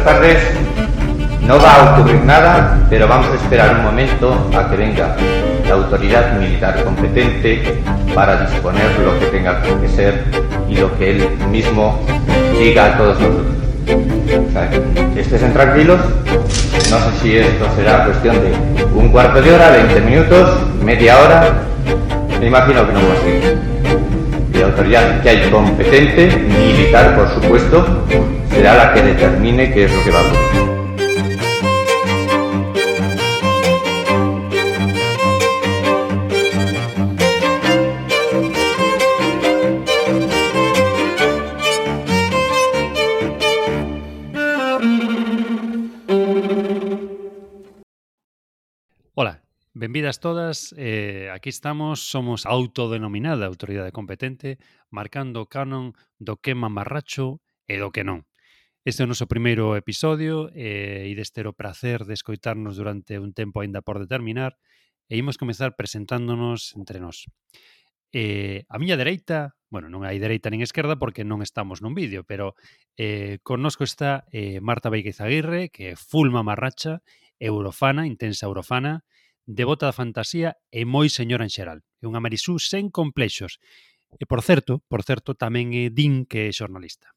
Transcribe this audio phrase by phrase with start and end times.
[0.00, 0.38] buenas tardes.
[1.46, 5.16] No va a ocurrir nada, pero vamos a esperar un momento a que venga
[5.66, 7.82] la autoridad militar competente
[8.14, 10.24] para disponer lo que tenga que ser
[10.68, 12.00] y lo que él mismo
[12.58, 13.46] diga a todos nosotros.
[15.16, 15.98] Estén tranquilos,
[16.90, 18.52] no sé si esto será cuestión de
[18.94, 21.52] un cuarto de hora, 20 minutos, media hora,
[22.38, 23.18] me imagino que no más
[24.52, 28.04] que la autoridad que hay competente, militar por supuesto,
[28.60, 30.70] será la que determine qué es lo que va a ocurrir.
[49.72, 54.58] Benvidas todas, eh, aquí estamos, somos autodenominada autoridade competente,
[54.90, 58.29] marcando canon do que mamarracho e do que non.
[58.82, 63.36] Este é o noso primeiro episodio eh, e deste o prazer de escoitarnos durante un
[63.36, 64.56] tempo aínda por determinar
[65.04, 67.28] e imos comezar presentándonos entre nós.
[68.08, 72.24] Eh, a miña dereita, bueno, non hai dereita nin esquerda porque non estamos nun vídeo,
[72.24, 72.56] pero
[72.96, 77.04] eh, connosco está eh, Marta Beiguez Aguirre, que é fulma marracha,
[77.36, 79.04] eurofana, intensa eurofana,
[79.44, 81.84] devota da fantasía e moi señora en xeral.
[82.00, 83.60] É unha Marisú sen complexos.
[84.16, 87.12] E por certo, por certo, tamén é din que é xornalista.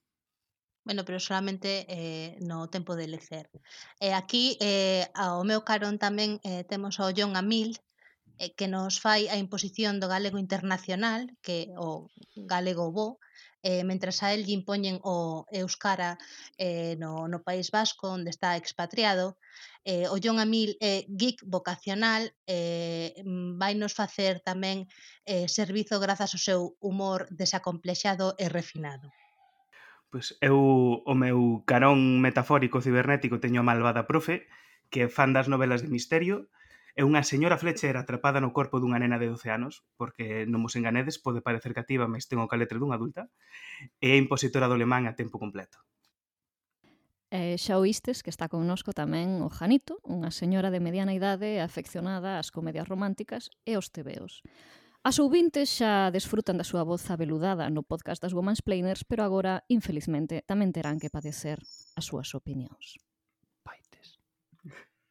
[0.85, 3.49] Bueno, pero solamente eh, no tempo de lecer.
[3.99, 7.79] E eh, aquí, eh, ao meu carón tamén eh, temos ao John Amil,
[8.43, 13.07] eh, que nos fai a imposición do galego internacional, que o galego bo,
[13.63, 16.19] eh, mentras a el lle impoñen o Euskara
[16.59, 19.39] eh, no, no País Vasco, onde está expatriado.
[19.87, 23.15] Eh, o John Amil é eh, geek vocacional, eh,
[23.61, 24.91] vai nos facer tamén
[25.23, 29.07] eh, servizo grazas ao seu humor desacomplexado e refinado.
[30.13, 34.45] Pois eu o meu carón metafórico cibernético teño a malvada profe
[34.93, 36.53] que é fan das novelas de misterio
[36.93, 40.77] é unha señora Fletcher atrapada no corpo dunha nena de 12 anos, porque non vos
[40.77, 43.33] enganedes, pode parecer cativa, mas ten o caletre dunha adulta,
[43.97, 45.81] e é impositora do alemán a tempo completo.
[47.33, 52.37] E xa oístes que está connosco tamén o Janito, unha señora de mediana idade afeccionada
[52.37, 54.45] ás comedias románticas e aos tebeos.
[55.03, 59.67] As ouvintes xa desfrutan da súa voz abeludada no podcast das Woman's Planers, pero agora,
[59.67, 61.59] infelizmente, tamén terán que padecer
[61.99, 62.95] as súas opinións.
[63.67, 64.15] Paites.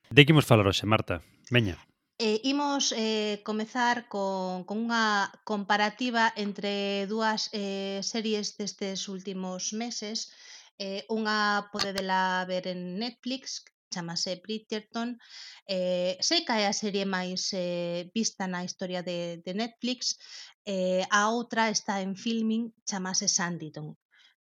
[0.08, 1.20] De que imos falar hoxe, Marta?
[1.52, 1.76] Veña.
[2.16, 10.32] Eh, imos eh, comezar con, con unha comparativa entre dúas eh, series destes últimos meses.
[10.80, 13.60] Eh, unha podedela ver en Netflix,
[13.94, 15.08] chamase Bridgerton.
[15.68, 20.16] Eh, sei que é a serie máis eh, vista na historia de, de Netflix.
[20.64, 23.88] Eh, a outra está en filming, chamase Sanditon.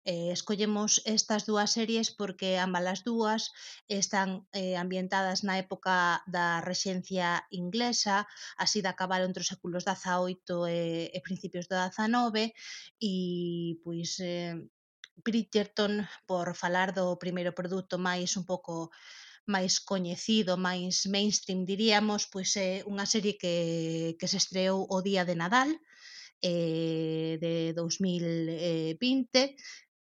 [0.06, 3.42] Eh, escollemos estas dúas series porque ambas as dúas
[3.88, 8.28] están eh, ambientadas na época da rexencia inglesa,
[8.60, 12.52] así de acabar entre os séculos XVIII e, e principios do XIX,
[13.00, 14.60] e pois eh,
[15.24, 18.92] Bridgerton, por falar do primeiro produto máis un pouco
[19.46, 25.24] máis coñecido, máis mainstream diríamos, pois é unha serie que, que se estreou o día
[25.28, 25.70] de Nadal
[26.42, 29.56] eh, de 2020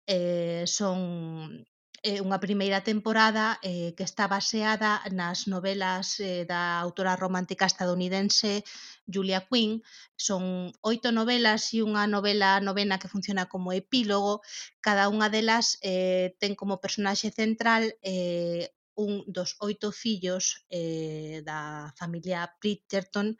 [0.07, 1.65] eh, son
[2.03, 8.65] eh, unha primeira temporada eh, que está baseada nas novelas eh, da autora romántica estadounidense
[9.05, 9.85] Julia Quinn.
[10.17, 14.41] Son oito novelas e unha novela novena que funciona como epílogo.
[14.81, 21.91] Cada unha delas eh, ten como personaxe central eh, un dos oito fillos eh, da
[21.97, 23.37] familia Bridgerton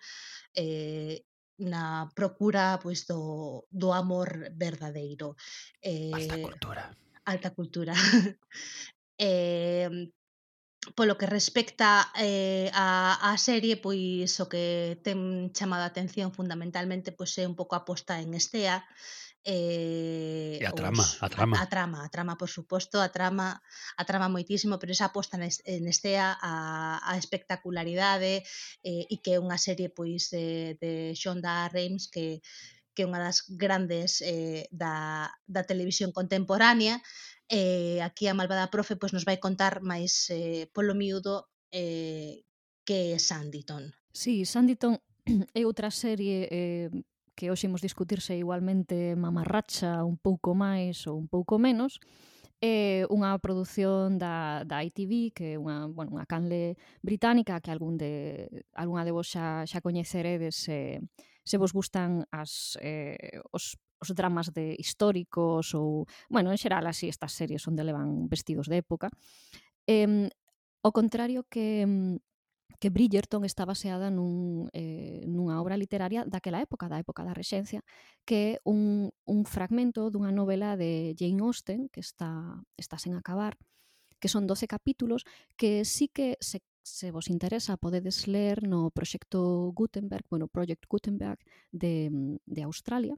[0.56, 1.26] eh,
[1.62, 5.36] na procura pois do, do amor verdadeiro.
[5.82, 6.84] Eh, alta cultura.
[7.26, 7.94] Alta cultura.
[9.18, 10.10] eh,
[10.96, 17.14] polo que respecta eh, a, a serie, pois o que ten chamado a atención fundamentalmente
[17.14, 18.82] pois é un pouco a posta en estea
[19.44, 21.58] Eh, e a trama, os, a trama.
[21.58, 23.58] A, a trama, a trama, por suposto, a trama,
[23.98, 28.46] a trama moitísimo, pero esa aposta en estea a, a espectacularidade
[28.86, 32.46] eh, e que é unha serie pois de, de Shonda Rhimes que
[32.92, 37.00] que é unha das grandes eh, da, da televisión contemporánea.
[37.48, 42.44] Eh, aquí a Malvada Profe pois, nos vai contar máis eh, polo miúdo eh,
[42.84, 43.96] que é Sanditon.
[44.12, 45.00] Sí, Sanditon
[45.56, 46.92] é outra serie eh,
[47.36, 52.00] que hoxe imos discutirse igualmente mamarracha un pouco máis ou un pouco menos,
[52.62, 57.98] é unha produción da, da ITV, que é unha, bueno, unha canle británica que algún
[57.98, 58.46] de,
[58.78, 61.02] algunha de vos xa, xa coñeceredes se,
[61.42, 67.10] se vos gustan as, eh, os, os dramas de históricos ou, bueno, en xeral así
[67.10, 69.10] estas series onde levan vestidos de época.
[69.90, 70.30] Eh,
[70.86, 71.86] ao contrario que
[72.82, 77.86] que Bridgerton está baseada nun, eh, nunha obra literaria daquela época, da época da Rexencia,
[78.26, 83.54] que é un, un fragmento dunha novela de Jane Austen, que está, está sen acabar,
[84.18, 85.30] que son 12 capítulos,
[85.62, 91.38] que sí que se, se vos interesa podedes ler no proxecto Gutenberg, bueno, Project Gutenberg
[91.70, 92.10] de,
[92.50, 93.14] de Australia,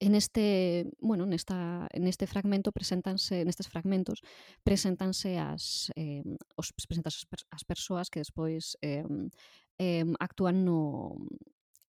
[0.00, 4.22] En este, bueno, nesta, en este fragmento presentanse, nestes fragmentos
[4.62, 6.22] presentanse as eh,
[6.54, 9.02] os presentanse as persoas que despois eh,
[9.78, 11.18] eh, actúan no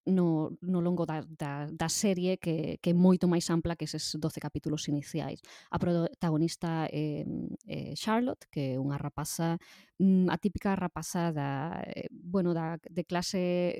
[0.09, 4.17] no, no longo da, da, da serie que, que é moito máis ampla que eses
[4.17, 5.39] 12 capítulos iniciais.
[5.71, 7.23] A protagonista é,
[7.67, 9.61] é Charlotte, que é unha rapaza,
[10.01, 13.79] mm, a típica rapaza da, eh, bueno, da, de clase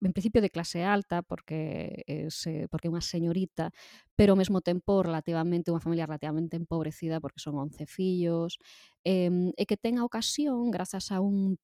[0.00, 3.72] en principio de clase alta porque es, eh, porque é unha señorita,
[4.16, 8.60] pero ao mesmo tempo relativamente unha familia relativamente empobrecida porque son 11 fillos,
[9.04, 11.56] eh, e que ten a ocasión grazas a un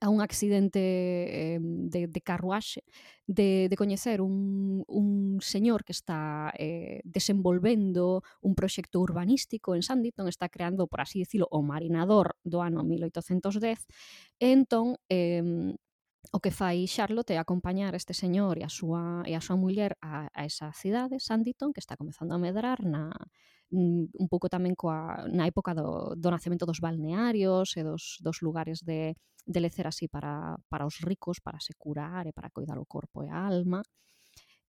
[0.00, 0.78] a un accidente
[1.54, 2.84] eh, de, de carruaxe
[3.26, 10.28] de, de coñecer un, un señor que está eh, desenvolvendo un proxecto urbanístico en Sanditon,
[10.28, 13.86] está creando, por así dicilo, o marinador do ano 1810,
[14.38, 15.74] e entón eh,
[16.32, 19.92] O que fai Charlotte é acompañar este señor e a súa, e a súa muller
[20.02, 23.12] a, a esa cidade, Sanditon, que está comezando a medrar na,
[23.70, 28.42] mm, un pouco tamén coa, na época do, do nacemento dos balnearios e dos, dos
[28.42, 29.14] lugares de,
[29.46, 33.22] de lecer así para, para os ricos, para se curar e para cuidar o corpo
[33.22, 33.80] e a alma.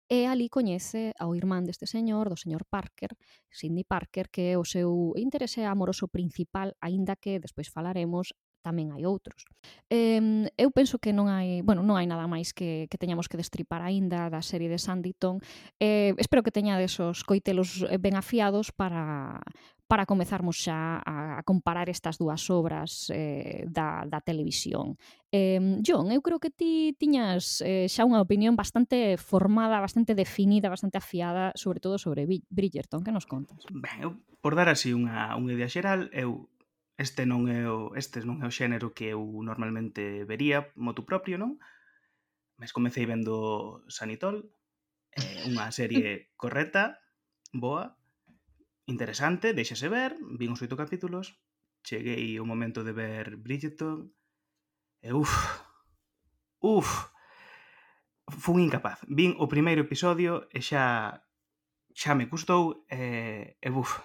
[0.08, 3.12] E ali coñece ao irmán deste señor, do señor Parker,
[3.52, 8.32] Sidney Parker, que é o seu interese amoroso principal, aínda que despois falaremos,
[8.68, 9.48] tamén hai outros.
[9.88, 13.40] Eh, eu penso que non hai, bueno, non hai nada máis que, que teñamos que
[13.40, 15.40] destripar aínda da serie de Sanditon.
[15.80, 19.40] Eh, espero que teñades os coitelos eh, ben afiados para
[19.88, 25.00] para comezarmos xa a, a comparar estas dúas obras eh, da, da televisión.
[25.32, 30.68] Eh, John, eu creo que ti tiñas eh, xa unha opinión bastante formada, bastante definida,
[30.68, 33.64] bastante afiada, sobre todo sobre Bridgerton, que nos contas?
[33.72, 36.52] Ben, eu, por dar así unha, unha idea xeral, eu
[36.98, 41.38] este non é o, este non é o xénero que eu normalmente vería motu propio,
[41.38, 41.62] non?
[42.58, 44.50] Mas comecei vendo Sanitol,
[45.14, 46.98] eh, unha serie correcta,
[47.54, 47.94] boa,
[48.90, 51.38] interesante, deixase ver, vin os oito capítulos,
[51.86, 54.10] cheguei o momento de ver Bridgerton,
[55.06, 55.38] e uff,
[56.66, 57.14] uff,
[58.26, 59.06] fun incapaz.
[59.06, 61.22] Vin o primeiro episodio e xa
[61.98, 64.02] xa me custou e, e buf,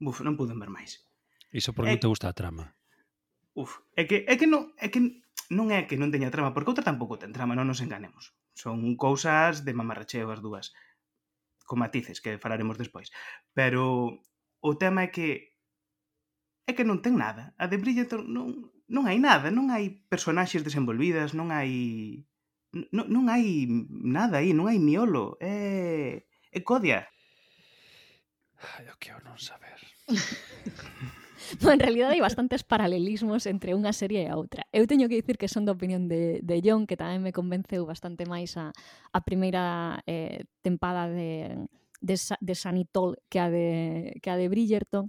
[0.00, 1.09] buf, non pude ver máis.
[1.50, 1.94] Iso porque é...
[1.98, 2.74] non te gusta a trama.
[3.58, 5.20] Uf, é que, é que non, é que
[5.50, 8.30] non é que non teña trama, porque outra tampouco ten trama, non nos enganemos.
[8.54, 10.70] Son cousas de mamarracheo as dúas,
[11.66, 13.10] con matices que falaremos despois.
[13.50, 14.22] Pero
[14.62, 15.58] o tema é que
[16.70, 17.50] é que non ten nada.
[17.58, 22.22] A de Bridgerton non, non hai nada, non hai personaxes desenvolvidas, non hai
[22.94, 27.10] non, non hai nada aí, non hai miolo, é é codia.
[28.78, 29.82] Ai, o que eu non saber.
[31.62, 34.66] no, en realidade hai bastantes paralelismos entre unha serie e a outra.
[34.70, 37.88] Eu teño que dicir que son da opinión de, de John, que tamén me convenceu
[37.88, 38.72] bastante máis a,
[39.12, 41.56] a primeira eh, tempada de,
[42.00, 45.08] de, de Sanitol que a de, que a de Bridgerton,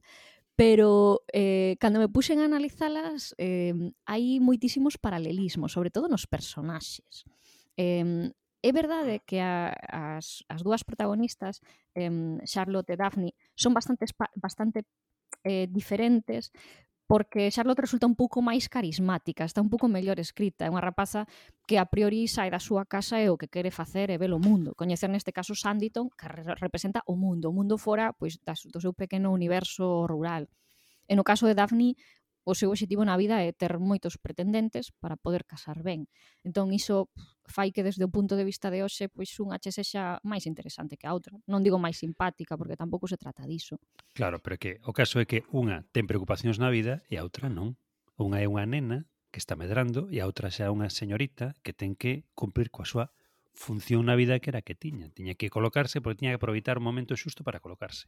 [0.56, 3.74] pero eh, cando me puxen a analizalas eh,
[4.08, 7.28] hai moitísimos paralelismos, sobre todo nos personaxes.
[7.76, 11.66] Eh, é verdade que a, as, as dúas protagonistas,
[11.98, 12.14] eh,
[12.46, 14.06] Charlotte e Daphne, son bastante,
[14.38, 14.86] bastante
[15.44, 16.52] eh, diferentes
[17.12, 21.28] porque Charlotte resulta un pouco máis carismática, está un pouco mellor escrita, é unha rapaza
[21.68, 24.40] que a priori sai da súa casa e o que quere facer é ver o
[24.40, 24.72] mundo.
[24.80, 28.96] Coñecer neste caso Sanditon, que representa o mundo, o mundo fora pois, das, do seu
[28.96, 30.48] pequeno universo rural.
[31.04, 32.00] E no caso de Daphne,
[32.44, 36.10] o seu objetivo na vida é ter moitos pretendentes para poder casar ben.
[36.42, 37.14] Entón, iso
[37.46, 40.98] fai que desde o punto de vista de hoxe, pois unha che sexa máis interesante
[40.98, 41.38] que a outra.
[41.46, 43.78] Non digo máis simpática, porque tampouco se trata diso.
[44.18, 47.52] Claro, pero que o caso é que unha ten preocupacións na vida e a outra
[47.52, 47.78] non.
[48.18, 51.72] Unha é unha nena que está medrando e a outra xa é unha señorita que
[51.78, 53.06] ten que cumprir coa súa
[53.54, 55.10] función na vida que era que tiña.
[55.12, 58.08] Tiña que colocarse porque tiña que aproveitar o momento xusto para colocarse.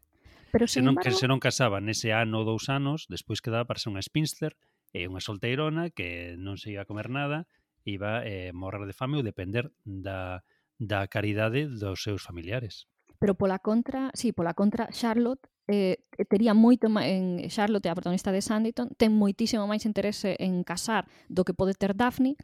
[0.52, 1.10] Pero, se, non, embargo...
[1.10, 4.56] que se non casaba nese ano ou dous anos, despois quedaba para ser unha spinster
[4.94, 7.50] e unha solteirona que non se iba a comer nada,
[7.84, 10.46] iba eh, morrer de fame ou depender da,
[10.80, 12.88] da caridade dos seus familiares.
[13.18, 18.44] Pero pola contra, sí, pola contra, Charlotte eh, tería moito en Charlotte, a protagonista de
[18.44, 22.36] Sanditon, ten moitísimo máis interese en casar do que pode ter Daphne,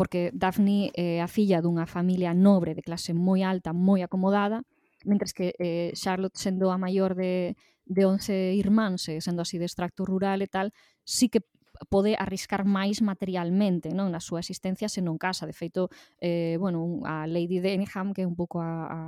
[0.00, 4.64] porque Daphne é a filla dunha familia nobre de clase moi alta, moi acomodada,
[5.04, 7.52] mentres que eh, Charlotte sendo a maior de,
[7.84, 10.72] de 11 irmáns, sendo así de extracto rural e tal,
[11.04, 11.44] sí que
[11.92, 15.44] pode arriscar máis materialmente non na súa existencia se non casa.
[15.44, 18.98] De feito, eh, bueno, a Lady Denham, que é un pouco a, a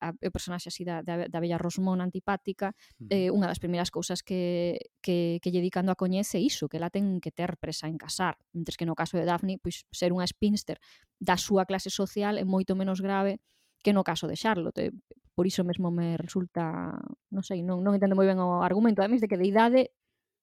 [0.00, 2.72] a, o personaxe así da, da, da bella Rosmón antipática,
[3.08, 6.92] eh, unha das primeiras cousas que, que, que lle dicando a coñece iso, que la
[6.92, 10.26] ten que ter presa en casar, mentres que no caso de Daphne, pois ser unha
[10.28, 10.76] spinster
[11.16, 13.40] da súa clase social é moito menos grave
[13.80, 14.92] que no caso de Charlotte.
[15.36, 16.96] Por iso mesmo me resulta,
[17.30, 19.80] non sei, non, non entendo moi ben o argumento, ademais de que de idade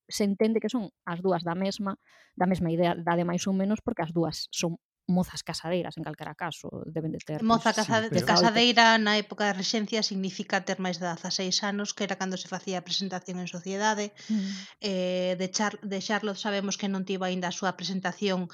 [0.07, 1.97] se entende que son as dúas da mesma,
[2.35, 6.35] da mesma idea, dade máis ou menos, porque as dúas son mozas casadeiras en calquera
[6.35, 10.63] caso deben de ter pois, moza pues, casa, sí, casadeira na época da rexencia significa
[10.63, 14.15] ter máis de 16 anos que era cando se facía a presentación en sociedade.
[14.31, 14.49] Mm.
[14.79, 18.47] eh, de, Char de Charlotte sabemos que non tivo aínda a súa presentación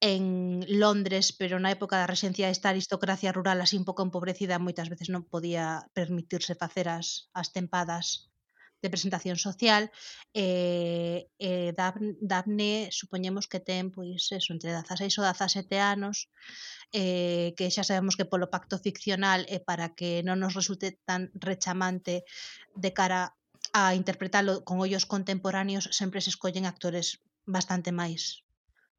[0.00, 4.88] en Londres, pero na época da rexencia esta aristocracia rural así un pouco empobrecida moitas
[4.92, 8.28] veces non podía permitirse facer as, as tempadas
[8.86, 9.90] de presentación social
[10.30, 16.30] eh, eh, Daphne supoñemos que ten pois eso, entre 16 ou 17 anos
[16.94, 21.02] eh, que xa sabemos que polo pacto ficcional é eh, para que non nos resulte
[21.02, 22.22] tan rechamante
[22.78, 23.34] de cara
[23.74, 28.46] a interpretalo con ollos contemporáneos sempre se escollen actores bastante máis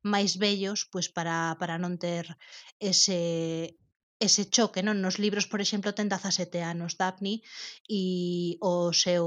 [0.04, 2.36] máis bellos pois para, para non ter
[2.78, 3.80] ese
[4.20, 7.46] ese choque non nos libros, por exemplo, ten 17 anos Daphne
[7.86, 9.26] e o seu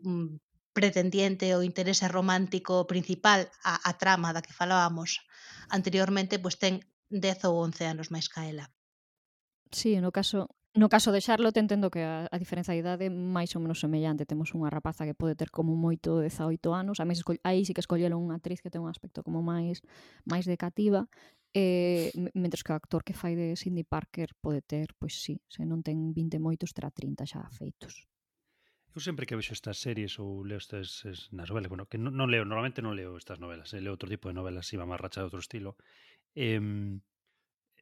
[0.00, 0.40] mm,
[0.72, 5.20] pretendiente o interese romántico principal a, a trama da que falábamos
[5.68, 6.80] anteriormente, pois ten
[7.12, 8.70] 10 ou 11 anos máis ca ela.
[9.70, 13.50] Sí, no caso, No caso de Charlotte entendo que a, a diferenza de idade máis
[13.58, 14.22] ou menos semellante.
[14.22, 17.82] Temos unha rapaza que pode ter como moito 18 anos, a máis aí sí que
[17.82, 19.82] escolleron unha actriz que ten un aspecto como máis
[20.22, 21.10] máis decativa,
[21.52, 25.66] Eh, mentres que o actor que fai de Sidney Parker pode ter, pois sí, se
[25.66, 28.06] non ten 20 moitos, terá 30 xa feitos.
[28.94, 32.14] Eu sempre que vexo estas series ou leo estas es, nas novelas, bueno, que non,
[32.14, 34.86] non leo, normalmente non leo estas novelas, eh, leo outro tipo de novelas, si va
[34.86, 35.74] máis racha de outro estilo,
[36.34, 36.58] eh,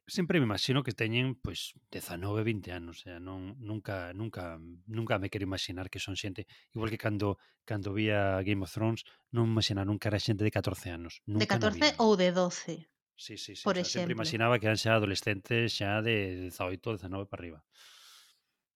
[0.09, 4.57] sempre me imagino que teñen pois 19, 20 anos, o sea, non nunca nunca
[4.89, 9.05] nunca me quero imaginar que son xente, igual que cando cando vía Game of Thrones,
[9.29, 12.89] non imaginar nunca era xente de 14 anos, nunca De 14 ou de 12.
[13.19, 13.63] Sí, sí, sí.
[13.63, 14.01] Por o sea, exemplo.
[14.01, 17.59] Sempre imaginaba que eran xa adolescentes xa de 18, 19 para arriba.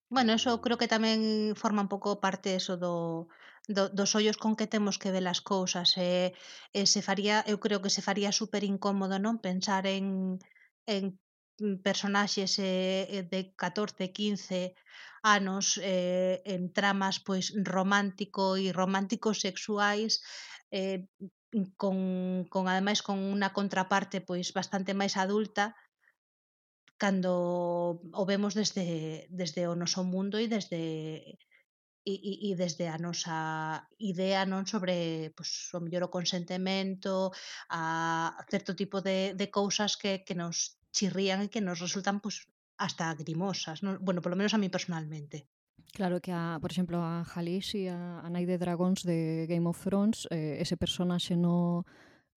[0.09, 3.31] Bueno, eso creo que tamén forma un pouco parte eso do,
[3.71, 6.27] do, dos ollos con que temos que ver as cousas e, eh,
[6.75, 10.38] e eh, se faría, eu creo que se faría super incómodo non pensar en,
[10.85, 11.03] en
[11.63, 14.75] mm, personaxes eh, eh, de 14, 15
[15.23, 20.19] anos eh, en tramas pois romántico e románticos sexuais
[20.69, 21.07] eh,
[21.77, 21.98] con,
[22.50, 25.77] con ademais con unha contraparte pois bastante máis adulta
[26.98, 27.33] cando
[28.13, 30.81] o vemos desde, desde o noso mundo e desde
[32.05, 33.39] e, e, e desde a nosa
[33.95, 37.31] idea non sobre pois, o mellor o consentemento
[37.72, 42.43] a certo tipo de, de cousas que, que nos chirrían e que nos resultan pois,
[42.75, 44.03] hasta grimosas non?
[44.03, 45.48] bueno, polo menos a mí personalmente
[45.93, 49.77] Claro que, a, por exemplo, a Khaleesi, a, a Nai de Dragons de Game of
[49.77, 51.85] Thrones, eh, ese personaxe no,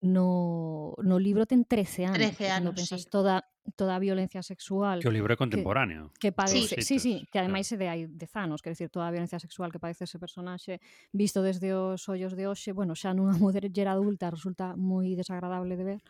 [0.04, 2.36] no, no libro ten 13 anos.
[2.36, 3.08] 13 anos, Cando pensas sí.
[3.08, 3.48] toda,
[3.80, 5.00] toda a violencia sexual...
[5.00, 6.12] Que o libro é contemporáneo.
[6.20, 8.92] Que, que padece, sí, sí, sí que ademais é de hai 10 anos, quer decir,
[8.92, 10.84] toda a violencia sexual que padece ese personaxe,
[11.16, 15.96] visto desde os ollos de hoxe, bueno, xa nunha muller adulta resulta moi desagradable de
[15.96, 16.00] ver,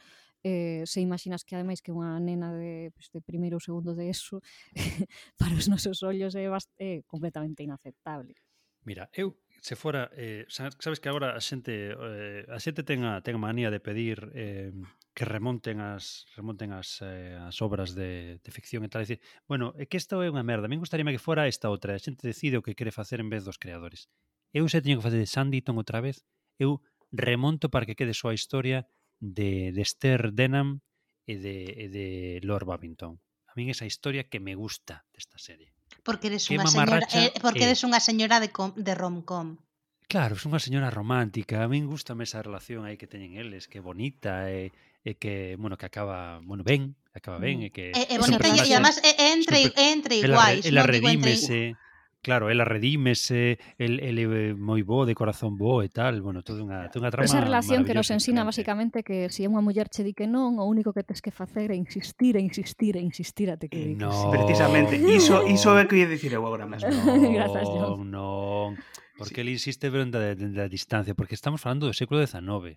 [0.46, 4.06] eh, se imaginas que ademais que unha nena de, pues, de primeiro ou segundo de
[4.06, 4.38] eso
[5.40, 6.46] para os nosos ollos é,
[6.78, 8.38] é completamente inaceptable.
[8.86, 13.18] Mira, eu se fora eh, sabes que agora a xente eh, a xente ten a
[13.26, 14.70] ten a manía de pedir eh,
[15.10, 19.20] que remonten as remonten as, eh, as obras de, de ficción e tal e dicir,
[19.50, 21.98] bueno, é que isto é unha merda, a min gustaríame que fora esta outra, a
[21.98, 24.06] xente decide o que quere facer en vez dos creadores.
[24.54, 26.22] Eu se teño que facer de Sanditon outra vez,
[26.54, 26.78] eu
[27.10, 28.86] remonto para que quede só a historia
[29.20, 30.80] de, de Esther Denham
[31.26, 32.06] e de, e de
[32.46, 33.18] Lord Babington.
[33.50, 35.72] A min esa historia que me gusta desta serie.
[36.06, 39.58] Porque eres que unha señora, eh, porque eh eres unha señora de, com, de rom-com.
[40.06, 43.82] Claro, é unha señora romántica, a min gustame esa relación aí que teñen eles, que
[43.82, 44.70] bonita e,
[45.02, 48.60] e que, bueno, que acaba, bueno, ben, acaba ben e que É, é bonita e
[48.70, 51.74] además é entre é entre iguais, ela, iguais, ela, ela no, redímese.
[51.74, 51.85] Entre...
[52.26, 56.42] Claro, ela redímese, el, el eh, é moi bo, de corazón bo e tal, bueno,
[56.42, 59.62] toda unha, toda unha trama Esa relación que nos ensina basicamente que se si unha
[59.62, 62.98] muller che di que non, o único que tes que facer é insistir, e insistir,
[62.98, 64.10] e insistir até que digas.
[64.10, 64.34] No.
[64.34, 66.90] Precisamente, iso, iso é que ia dicir eu agora mesmo.
[66.90, 68.02] No, Grazas, John.
[68.10, 68.74] Non,
[69.14, 69.46] porque sí.
[69.46, 72.74] ele insiste pero da, da, da distancia, porque estamos falando do século XIX.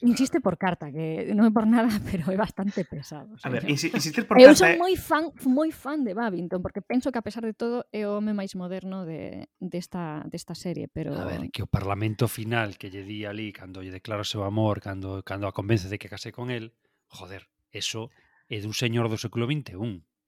[0.00, 3.36] Insiste por carta, que non é por nada, pero é bastante pesado.
[3.44, 4.50] A ver, insistir por eu carta...
[4.50, 7.84] Eu son moi fan, moi fan de Babington, porque penso que a pesar de todo
[7.92, 11.18] é o home máis moderno de, desta, de desta serie, pero...
[11.18, 14.46] A ver, que o parlamento final que lle di ali cando lle declara o seu
[14.46, 16.78] amor, cando, cando a convence de que case con el,
[17.10, 18.14] joder, eso
[18.46, 19.74] é dun señor do século XXI,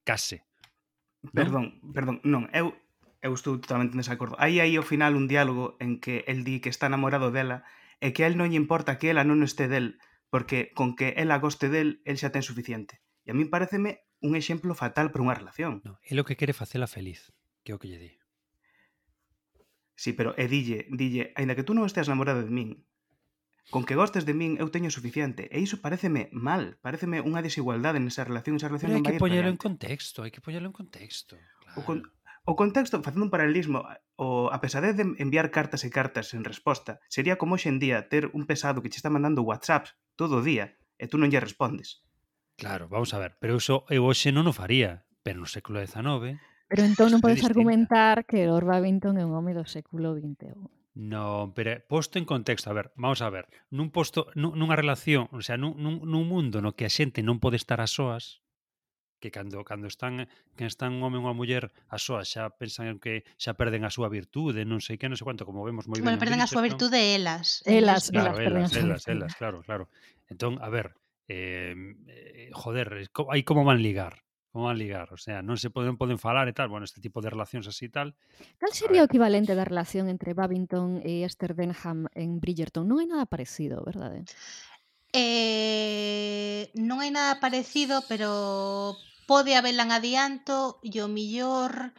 [0.03, 0.43] case.
[1.23, 1.31] ¿no?
[1.31, 2.75] Perdón, perdón, non, eu
[3.23, 4.35] eu estou totalmente en desacordo.
[4.41, 7.69] Aí aí ao final un diálogo en que el di que está enamorado dela
[8.01, 10.01] e que a el non lle importa que ela non este del,
[10.33, 13.05] porque con que ela goste del, el xa ten suficiente.
[13.29, 15.85] E a min pareceme un exemplo fatal para unha relación.
[15.85, 17.29] No, é o que quere facela feliz,
[17.63, 18.13] que é o que lle di.
[20.01, 22.89] Sí, pero e dille, dille, aínda que tú non esteas namorado de min,
[23.69, 25.53] con que gostes de min eu teño suficiente.
[25.53, 29.21] E iso pareceme mal, pareceme unha desigualdade nesa relación, esa relación pero non vai ir
[29.21, 31.37] hai que poñelo en contexto, hai que poñelo en contexto.
[31.37, 31.77] Claro.
[31.77, 31.99] O, con,
[32.51, 33.87] O contexto, facendo un paralelismo,
[34.19, 38.11] o, a pesadez de enviar cartas e cartas sen resposta sería como hoxe en día
[38.11, 41.39] ter un pesado que che está mandando WhatsApp todo o día e tú non lle
[41.39, 42.03] respondes.
[42.59, 46.43] Claro, vamos a ver, pero iso eu hoxe non o faría, pero no século XIX...
[46.67, 50.59] Pero entón non podes argumentar que Lord Babington é un home do século XXI.
[50.99, 55.31] Non, pero posto en contexto, a ver, vamos a ver, nun posto, nun, nunha relación,
[55.31, 58.43] o sea, nun, nun, nun mundo no que a xente non pode estar a soas,
[59.21, 62.99] que cando cando están que están un home ou unha muller a soa xa pensan
[62.99, 66.01] que xa perden a súa virtude, non sei que, non sei quanto, como vemos moi
[66.01, 66.19] bueno, ben.
[66.19, 67.61] Bueno, perden a súa entón virtude elas.
[67.69, 69.85] Elas, claro, elas, elas, elas, elas, claro, claro.
[70.27, 70.97] Entón, a ver,
[71.29, 75.95] eh, joder, eh, aí como van ligar, como van ligar, o sea, non se poden
[75.95, 78.09] poden falar e tal, bueno, este tipo de relacións así e tal.
[78.59, 82.89] Cal sería o equivalente da relación entre Babington e Esther Denham en Bridgerton?
[82.89, 84.27] Non hai nada parecido, verdade?
[85.15, 88.99] Eh, eh non hai nada parecido, pero
[89.31, 91.95] pode haberlan adianto e o millor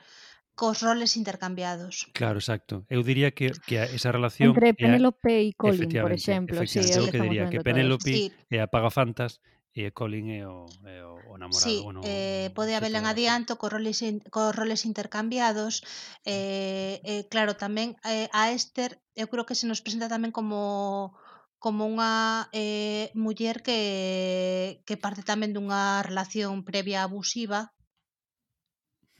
[0.52, 2.12] cos roles intercambiados.
[2.12, 2.84] Claro, exacto.
[2.92, 4.52] Eu diría que, que esa relación...
[4.52, 6.60] Entre Penélope e Colin, por exemplo.
[6.68, 8.36] Sí, eu que diría que Penélope sí.
[8.52, 9.40] é a Pagafantas
[9.72, 11.64] e Colin é o, é o, o namorado.
[11.64, 15.88] Sí, bueno, eh, pode haber en adianto cos roles, cos roles intercambiados.
[16.28, 16.36] Mm.
[16.36, 21.16] Eh, eh, claro, tamén eh, a Esther eu creo que se nos presenta tamén como
[21.62, 27.70] como unha eh, muller que, que parte tamén dunha relación previa abusiva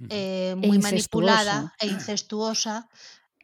[0.10, 2.90] eh, moi manipulada e incestuosa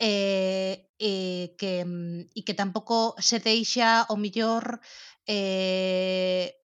[0.01, 1.13] eh, e
[1.61, 4.81] que, mm, e que tampouco se deixa o millor
[5.29, 6.57] eh,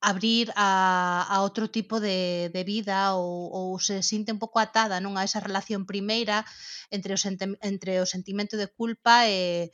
[0.00, 4.96] abrir a, a outro tipo de, de vida ou, ou se sinte un pouco atada
[4.96, 6.40] non a esa relación primeira
[6.88, 7.20] entre o,
[7.60, 9.68] entre o sentimento de culpa e,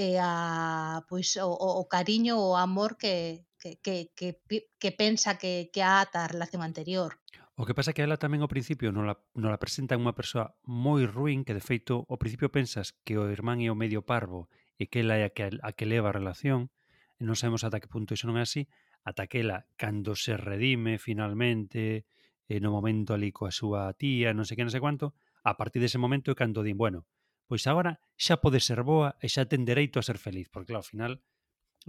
[0.00, 4.40] e a pois o, o cariño o amor que que, que, que,
[4.80, 7.20] que pensa que, que ata a relación anterior.
[7.60, 10.16] O que pasa é que ela tamén ao principio non la, non la presenta unha
[10.16, 14.00] persoa moi ruin que de feito ao principio pensas que o irmán é o medio
[14.00, 14.48] parvo
[14.80, 16.72] e que ela é a que, a que leva a relación
[17.20, 18.64] e non sabemos ata que punto iso non é así
[19.04, 22.08] ata que ela cando se redime finalmente
[22.48, 25.12] e no momento ali coa súa tía non sei que non sei quanto
[25.44, 27.04] a partir dese momento é cando din bueno,
[27.50, 30.86] pois agora xa pode ser boa e xa ten dereito a ser feliz, porque claro,
[30.86, 31.18] ao final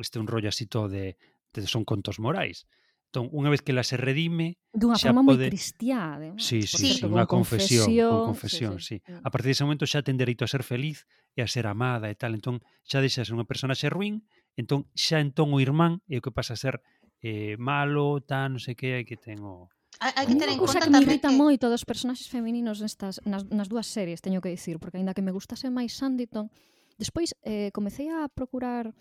[0.02, 1.22] este é un rollo así todo de,
[1.54, 2.66] de son contos morais.
[3.14, 5.46] Entón, unha vez que la se redime, dunha forma pode...
[5.46, 6.42] moi cristiá, ademais.
[6.42, 9.06] Sí, sí, sí, sí unha confesión, confesión, confesión, sí, sí.
[9.06, 9.22] sí.
[9.22, 11.06] A partir dese momento xa ten dereito a ser feliz
[11.38, 14.26] e a ser amada e tal, entón xa deixa de ser unha personaxe ruin,
[14.58, 16.82] entón xa entón o irmán é o que pasa a ser
[17.22, 20.90] eh, malo, tan, non sei que, que ten o Hai que ter en conta que
[20.90, 21.36] me irrita que...
[21.36, 25.26] moito dos personaxes femininos nestas, nas, nas dúas series, teño que dicir, porque aínda que
[25.26, 26.48] me gustase máis Sanditon,
[26.96, 28.96] despois eh, comecei a procurar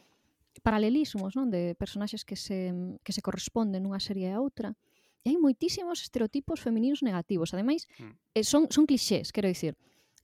[0.66, 2.74] paralelismos non de personaxes que se,
[3.06, 4.74] que se corresponden nunha serie e a outra,
[5.22, 7.52] e hai moitísimos estereotipos femininos negativos.
[7.52, 8.40] Ademais, mm.
[8.40, 9.76] eh, son, son clixés, quero dicir.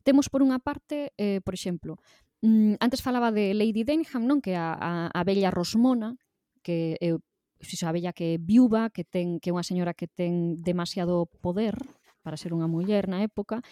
[0.02, 2.00] Temos por unha parte, eh, por exemplo,
[2.42, 4.40] mm, antes falaba de Lady Denham, non?
[4.40, 6.16] Que a, a, a bella Rosmona,
[6.64, 7.14] que é
[7.60, 11.76] xa Abella que é viúva, que ten que é unha señora que ten demasiado poder
[12.20, 13.62] para ser unha muller na época,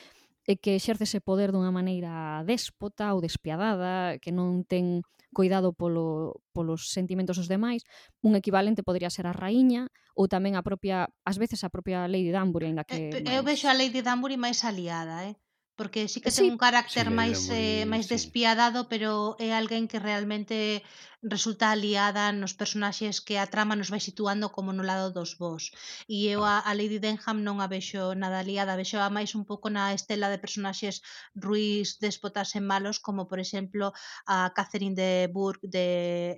[0.44, 5.00] e que exerce ese poder dunha maneira déspota ou despiadada, que non ten
[5.34, 7.82] coidado polo, polos sentimentos dos demais.
[8.22, 12.30] Un equivalente podría ser a raíña ou tamén a propia, ás veces a propia Lady
[12.30, 13.10] Danbury, ainda que...
[13.10, 15.34] Eh, eh, eu, eu vexo a Lady Danbury máis aliada, eh?
[15.76, 16.42] porque sí que sí.
[16.42, 18.14] ten un carácter sí, máis moi, eh, máis sí.
[18.14, 20.86] despiadado, pero é alguén que realmente
[21.24, 25.72] resulta aliada nos personaxes que a trama nos vai situando como no lado dos vós.
[26.06, 29.42] E eu a, a Lady Denham non a vexo nada aliada, vexo a máis un
[29.48, 31.02] pouco na estela de personaxes
[31.34, 33.90] ruís, despotas e malos, como por exemplo
[34.28, 35.88] a Catherine de Bourgh de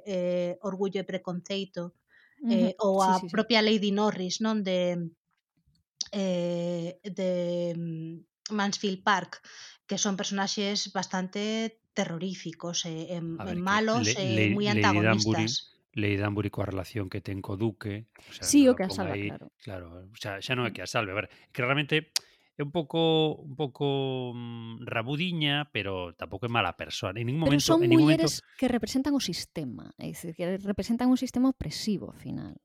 [0.06, 1.92] eh, Orgullo e Preconceito,
[2.40, 2.72] uh -huh.
[2.72, 3.32] eh, ou a sí, sí, sí.
[3.34, 5.12] propia Lady Norris, non de
[6.14, 7.30] eh, de
[7.74, 9.42] mm, Mansfield Park,
[9.86, 15.72] que son personaxes bastante terroríficos, eh, en, ver, malos, le, eh, le, moi antagonistas.
[15.96, 18.12] Lei Danbury coa relación que ten co Duque.
[18.28, 19.48] O sea, sí, o que a salve, aí, claro.
[19.64, 20.86] Claro, o sea, xa non é que mm.
[20.86, 21.10] a salve.
[21.14, 22.12] A ver, que realmente
[22.56, 27.16] é un pouco un pouco mm, rabudiña, pero tampouco é mala persoa.
[27.16, 28.60] En ningún momento, pero son en ningún mulleres momento...
[28.60, 32.60] que representan o sistema, é dicir, que representan un sistema opresivo ao final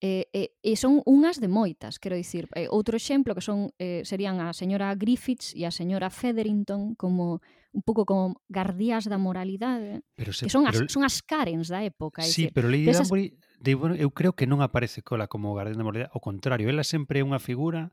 [0.00, 2.48] eh, eh, e son unhas de moitas, quero dicir.
[2.56, 7.44] Eh, outro exemplo que son eh, serían a señora Griffiths e a señora Featherington como
[7.70, 11.68] un pouco como guardiás da moralidade, pero se, que son pero, as, son as Karens
[11.68, 12.24] da época.
[12.24, 13.06] Sí, que, pero Lady esas...
[13.06, 16.72] Danbury, de, bueno, eu creo que non aparece cola como guardián da moralidade, ao contrario,
[16.72, 17.92] ela sempre é unha figura,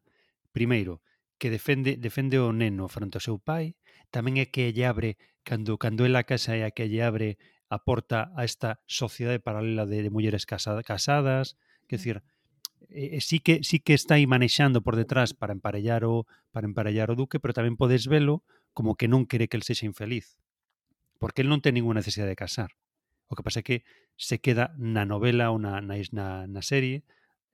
[0.56, 1.04] primeiro,
[1.36, 3.76] que defende defende o neno fronte ao seu pai,
[4.10, 7.36] tamén é que lle abre, cando, cando ela casa é a que lle abre
[7.68, 12.24] a porta a esta sociedade paralela de, de mulleres casada, casadas, Quer dicir,
[12.90, 16.68] eh, eh, sí que sí que está aí manexando por detrás para emparellar o para
[16.68, 18.44] emparellar o Duque, pero tamén podes velo
[18.76, 20.38] como que non quere que el sexa infeliz.
[21.18, 22.78] Porque el non ten ninguna necesidade de casar.
[23.28, 23.84] O que pasa é que
[24.16, 27.04] se queda na novela ou na, na, na serie,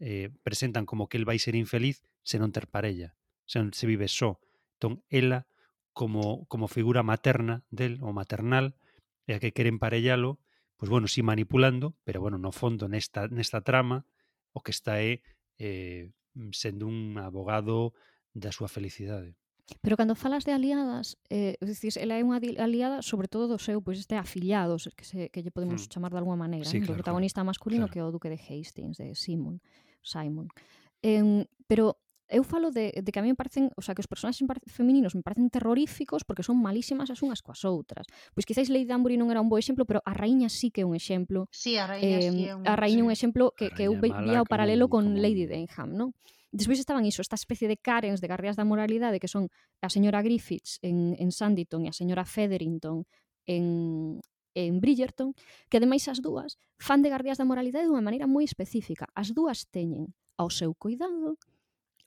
[0.04, 3.16] eh, presentan como que el vai ser infeliz se non ter parella,
[3.48, 4.40] se, non, se vive só.
[4.78, 5.48] Entón, ela,
[5.96, 8.76] como, como figura materna del ou maternal,
[9.30, 10.44] é a que queren parellalo,
[10.76, 14.04] pois, bueno, si sí manipulando, pero, bueno, no fondo, nesta, nesta trama,
[14.54, 15.20] o que está é
[15.60, 17.94] eh, eh mm, sendo un abogado
[18.34, 19.36] da súa felicidade.
[19.82, 23.80] Pero cando falas de aliadas, eh, dicís, ela é unha aliada sobre todo do seu,
[23.80, 25.90] pois este afiliados, que, se, que lle podemos mm.
[25.90, 26.84] chamar de alguma maneira, sí, eh?
[26.84, 27.94] claro, do protagonista masculino claro.
[27.94, 29.64] que é o duque de Hastings, de Simon,
[30.04, 30.52] Simon.
[31.02, 34.08] Eh, pero Eu falo de, de que a mí me parecen, o sea, que os
[34.08, 38.08] personaxes femininos me parecen terroríficos porque son malísimas as unhas coas outras.
[38.32, 40.88] Pois quizáis Lady Danbury non era un bo exemplo, pero a Raíña sí que é
[40.88, 41.52] un exemplo.
[41.52, 43.08] Sí, a Raíña eh, sí é un, a Raíña sí.
[43.08, 45.20] un exemplo que, que eu veía o paralelo con como...
[45.20, 46.16] Lady Denham, non?
[46.54, 49.50] Despois estaban iso, esta especie de Karens de Garreas da Moralidade que son
[49.82, 53.10] a señora Griffiths en, en Sanditon e a señora Featherington
[53.50, 54.22] en,
[54.54, 55.34] en Bridgerton,
[55.68, 59.10] que ademais as dúas fan de guardias da Moralidade dunha maneira moi específica.
[59.18, 61.42] As dúas teñen ao seu cuidado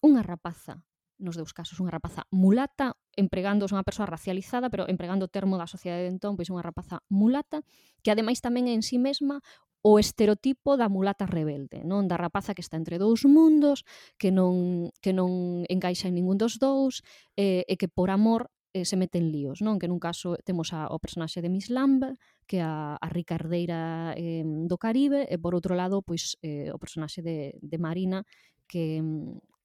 [0.07, 0.81] unha rapaza
[1.19, 5.69] nos deus casos unha rapaza mulata empregando unha persoa racializada pero empregando o termo da
[5.69, 7.65] sociedade de entón pois unha rapaza mulata
[8.05, 9.41] que ademais tamén é en sí mesma
[9.87, 13.87] o estereotipo da mulata rebelde, non da rapaza que está entre dous mundos,
[14.19, 17.07] que non que non encaixa en ningún dos dous,
[17.39, 19.79] eh, e que por amor eh, se mete en líos, non?
[19.79, 22.19] Que nun caso temos a, o personaxe de Miss Lamb,
[22.51, 27.23] que a, a ricardeira eh, do Caribe, e por outro lado, pois eh, o personaxe
[27.23, 28.27] de, de Marina,
[28.67, 28.99] que,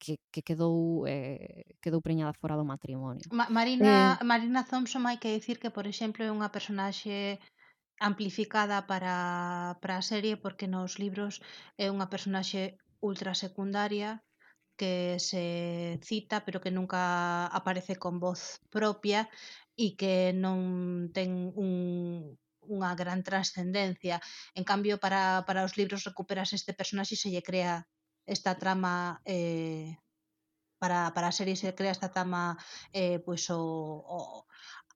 [0.02, 3.22] que, que quedou eh, quedou preñada fora do matrimonio.
[3.30, 4.26] Ma Marina eh...
[4.26, 7.38] Marina Thompson hai que dicir que, por exemplo, é unha personaxe
[8.02, 11.38] amplificada para, para a serie porque nos libros
[11.78, 14.26] é unha personaxe ultra secundaria
[14.74, 15.46] que se
[16.02, 19.30] cita pero que nunca aparece con voz propia
[19.78, 21.72] e que non ten un,
[22.66, 24.18] unha gran trascendencia.
[24.58, 27.86] En cambio, para, para os libros recuperas este personaxe e se lle crea
[28.32, 30.00] esta trama eh,
[30.80, 32.56] para, para a serie se crea esta trama
[32.96, 34.48] eh, pois o, o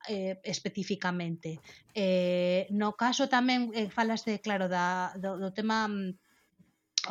[0.07, 1.59] eh, especificamente.
[1.93, 6.15] Eh, no caso tamén eh, falas de claro da, do, do tema mm,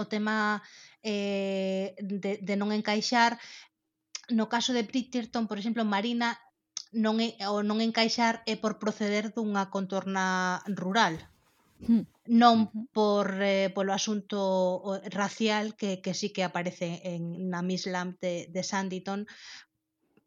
[0.00, 0.64] o tema
[1.04, 3.38] eh, de, de non encaixar
[4.32, 6.40] no caso de Bridgerton, por exemplo, Marina
[6.94, 11.18] non é, o non encaixar é por proceder dunha contorna rural,
[11.82, 12.06] Hmm.
[12.30, 14.80] non por eh, polo asunto
[15.12, 19.26] racial que, que sí que aparece en na Miss Lamp de, de Sanditon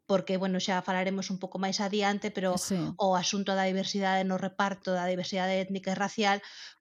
[0.08, 2.80] porque, bueno, xa falaremos un pouco máis adiante, pero sí.
[2.96, 6.38] o asunto da diversidade no reparto da diversidade étnica e racial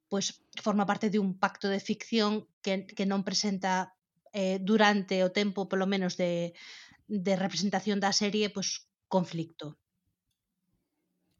[0.08, 3.91] pois forma parte de un pacto de ficción que, que non presenta
[4.32, 6.56] eh, durante o tempo, polo menos, de,
[7.08, 9.75] de representación da serie, pois conflicto.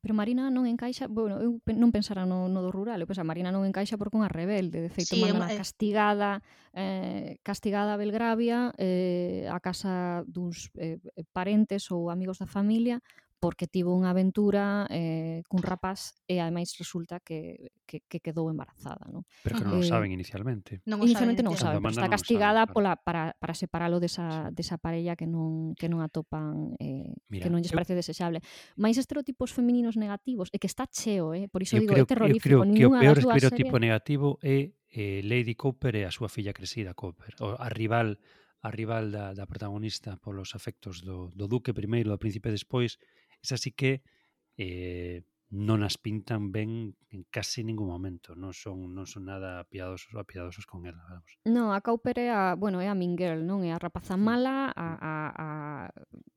[0.02, 3.50] Pero Marina non encaixa, bueno, eu non pensara no, no do rural, eu pensaba, Marina
[3.50, 6.46] non encaixa porque unha rebelde, de feito, sí, manda eh, castigada,
[6.78, 13.02] eh, castigada a Belgravia, eh, a casa duns eh, eh parentes ou amigos da familia,
[13.38, 19.06] porque tivo unha aventura eh, cun rapaz e ademais resulta que, que, que quedou embarazada.
[19.14, 19.24] Non?
[19.46, 20.82] Pero que non eh, o saben inicialmente.
[20.90, 24.50] Non o inicialmente non o saben, pero está castigada sabe, pola, para, para separalo desa,
[24.50, 24.58] sí.
[24.58, 28.02] desa parella que non, que non atopan, eh, Mira, que non lles parece eu...
[28.02, 28.42] desexable.
[28.74, 31.46] Mais estereotipos femininos negativos, é que está cheo, eh?
[31.46, 32.66] por iso digo, creo, é terrorífico.
[32.66, 33.86] Eu creo que o peor estereotipo serie...
[33.86, 38.18] negativo é eh, Lady Cooper e a súa filla crecida Cooper, o, a rival
[38.62, 42.98] a rival da, da protagonista polos afectos do, do duque primeiro, do príncipe despois,
[43.48, 44.04] esa así que
[44.60, 50.12] eh, non as pintan ben en case ningún momento, non son non son nada piadosos
[50.12, 51.32] ou apiadosos con ela, vamos.
[51.48, 54.76] Non, a Cowper é a, bueno, é a mean girl, non é a rapaza mala,
[54.76, 55.48] a, a, a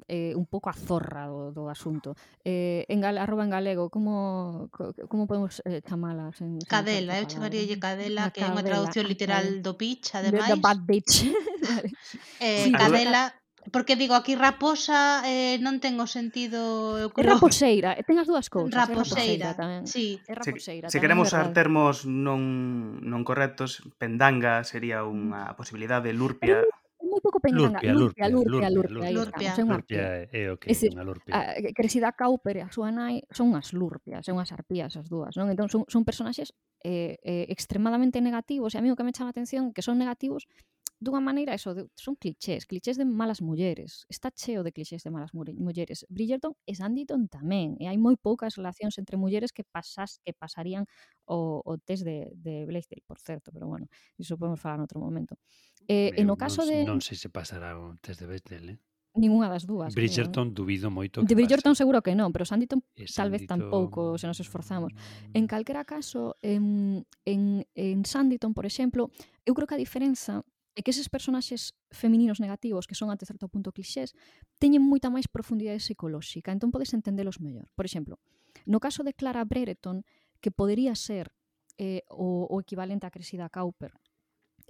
[0.07, 2.15] eh, un pouco a zorra do, do asunto.
[2.47, 4.71] Eh, en gal, arroba en galego, como
[5.11, 6.31] como podemos eh, chamala?
[6.31, 10.55] Sen, sen cadela, eu chamaríalle cadela, que é unha traducción literal do bitch, ademais.
[10.55, 11.27] The bad bitch.
[12.47, 13.35] eh, sí, cadela,
[13.73, 16.99] Porque digo, aquí raposa eh, non ten o sentido...
[16.99, 17.25] Eu creo...
[17.25, 18.75] É raposeira, ten as dúas cousas.
[18.75, 19.83] Raposeira, é raposeira tamén.
[19.87, 20.19] Sí.
[20.27, 26.67] É raposeira, se, se queremos usar termos non, non correctos, pendanga sería unha posibilidade, lurpia...
[26.67, 26.81] Pero
[27.11, 27.83] moi pouco pendanga.
[27.83, 29.11] Lurpia, lurpia, lurpia, lurpia.
[29.11, 31.33] Lurpia, lurpia, é o que é unha lurpia.
[31.35, 31.41] A,
[31.75, 35.51] Cresida Cowper e a súa nai son unhas lurpias, son unhas arpías as dúas, non?
[35.51, 36.55] Entón son, son personaxes
[36.87, 39.99] eh, eh, extremadamente negativos e a mí o que me chama a atención que son
[39.99, 40.47] negativos
[41.01, 44.05] dunha maneira, eso, de, son clichés, clichés de malas mulleres.
[44.09, 46.05] Está cheo de clichés de malas mulleres.
[46.13, 50.85] Bridgerton e Sanditon tamén, e hai moi poucas relacións entre mulleres que pasas que pasarían
[51.25, 53.89] o, o test de, de Blaisdell, por certo, pero bueno,
[54.21, 55.41] iso podemos falar en outro momento.
[55.89, 56.79] Eh, eu, en o caso non, de...
[56.85, 58.79] Non sei se pasará o test de Blaisdell, eh?
[59.17, 59.91] Ninguna das dúas.
[59.91, 61.25] Eh, Bridgerton dubido moito.
[61.25, 61.83] De Bridgerton pase.
[61.83, 63.33] seguro que non, pero Sanditon e tal Sanditon...
[63.33, 64.95] vez tampouco se nos esforzamos.
[65.35, 65.51] En mm.
[65.51, 69.11] calquera caso, en, en, en Sanditon, por exemplo,
[69.43, 73.51] eu creo que a diferenza é que eses personaxes femininos negativos que son até certo
[73.51, 74.15] punto clixés
[74.63, 78.23] teñen moita máis profundidade psicolóxica entón podes entendelos mellor por exemplo,
[78.67, 80.07] no caso de Clara Brereton
[80.39, 81.35] que podería ser
[81.77, 83.93] eh, o, o equivalente a Cressida Cowper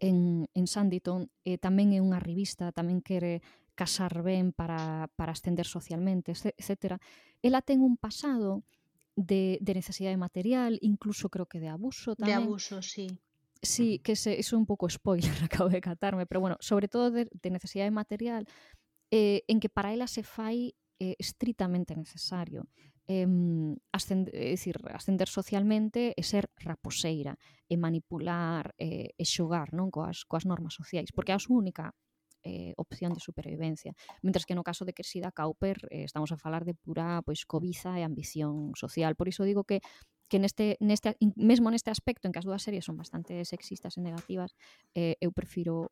[0.01, 3.45] en, en Sanditon eh, tamén é unha revista tamén quere
[3.81, 7.01] casar ben para, para ascender socialmente, etc.
[7.41, 8.61] Ela ten un pasado
[9.17, 12.29] de, de necesidade material, incluso creo que de abuso tamén.
[12.29, 13.09] De abuso, sí.
[13.63, 17.29] Sí, que se, es un pouco spoiler, acabo de catarme, pero bueno, sobre todo de,
[17.31, 18.47] de necesidade material,
[19.11, 22.69] eh, en que para ela se fai eh, estritamente necesario
[23.11, 23.27] eh,
[23.93, 27.35] ascender, é dicir, ascender socialmente e ser raposeira,
[27.67, 31.91] e manipular eh, e xogar non coas, coas normas sociais, porque é a súa única
[32.47, 33.93] eh, opción de supervivencia.
[34.23, 37.99] Mentres que no caso de Cressida Cowper eh, estamos a falar de pura pois cobiza
[37.99, 39.19] e ambición social.
[39.19, 39.83] Por iso digo que
[40.31, 44.01] que neste, neste, mesmo neste aspecto en que as dúas series son bastante sexistas e
[44.01, 44.55] negativas,
[44.95, 45.91] eh, eu prefiro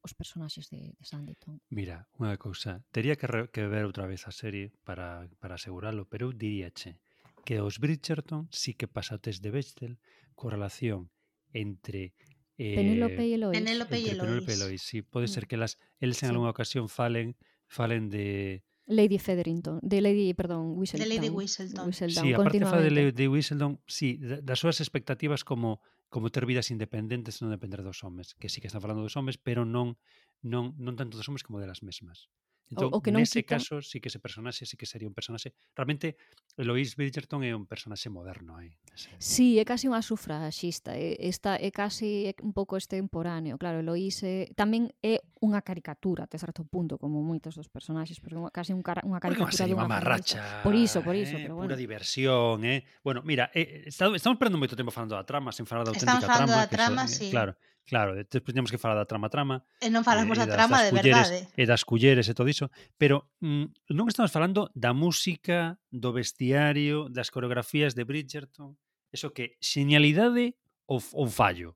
[0.00, 1.60] os personaxes de, de Sanditon.
[1.68, 6.08] Mira, unha cousa, tería que, re, que ver outra vez a serie para, para asegurarlo,
[6.08, 7.02] pero eu diríache
[7.44, 9.98] que os Bridgerton sí que pasa o test de Bechdel
[10.38, 11.10] co relación
[11.52, 12.14] entre
[12.56, 13.56] eh, Penélope e Eloís.
[13.58, 14.24] Penélope e Eloís.
[14.24, 15.02] Penélope e Eloís, sí.
[15.02, 15.48] Pode ser mm.
[15.50, 16.32] que las, eles en sí.
[16.32, 21.08] algunha ocasión falen falen de Lady Featherington, de Lady, perdón, Whistledown.
[21.08, 21.86] De Lady Whistledown.
[21.86, 26.74] Whistledown sí, a parte de Lady Whistledown, sí, das súas expectativas como como ter vidas
[26.74, 29.94] independentes non depender dos homes, que sí que están falando dos homes, pero non
[30.42, 32.26] non non tanto dos homes como delas mesmas.
[32.70, 33.58] Entón, o, o que non nese quitan...
[33.58, 35.50] caso, sí que ese personaxe sí que sería un personaxe...
[35.74, 36.14] Realmente,
[36.54, 38.62] Lois Bridgerton é un personaxe moderno.
[38.62, 38.78] Eh?
[38.94, 39.10] Ese...
[39.18, 40.94] Sí, é casi unha sufraxista.
[40.94, 43.58] É, esta, é casi un pouco extemporáneo.
[43.58, 44.46] Claro, Lois é...
[44.54, 49.02] tamén é unha caricatura, até certo punto, como moitos dos personaxes, porque casi un cara,
[49.02, 50.62] unha caricatura dunha unha marracha.
[50.62, 51.34] Por iso, por iso.
[51.34, 51.74] Eh, pero bueno.
[51.74, 52.86] Pura diversión, eh?
[53.02, 56.22] Bueno, mira, eh, eh estamos perdendo moito tempo falando da trama, sen falar da auténtica
[56.22, 56.22] trama.
[56.22, 57.28] Estamos falando da trama, se, eh, sí.
[57.34, 57.58] Claro.
[57.86, 59.66] Claro, despois temos que falar da trama-trama.
[59.82, 61.38] E eh, non falamos eh, e, da trama das, de culleres, verdade.
[61.56, 61.62] Eh.
[61.62, 62.70] E das culleres e todo iso.
[62.94, 68.78] Pero mm, non estamos falando da música, do vestiario, das coreografías de Bridgerton.
[69.10, 70.54] Eso que, señalidade
[70.86, 71.74] ou, ou fallo?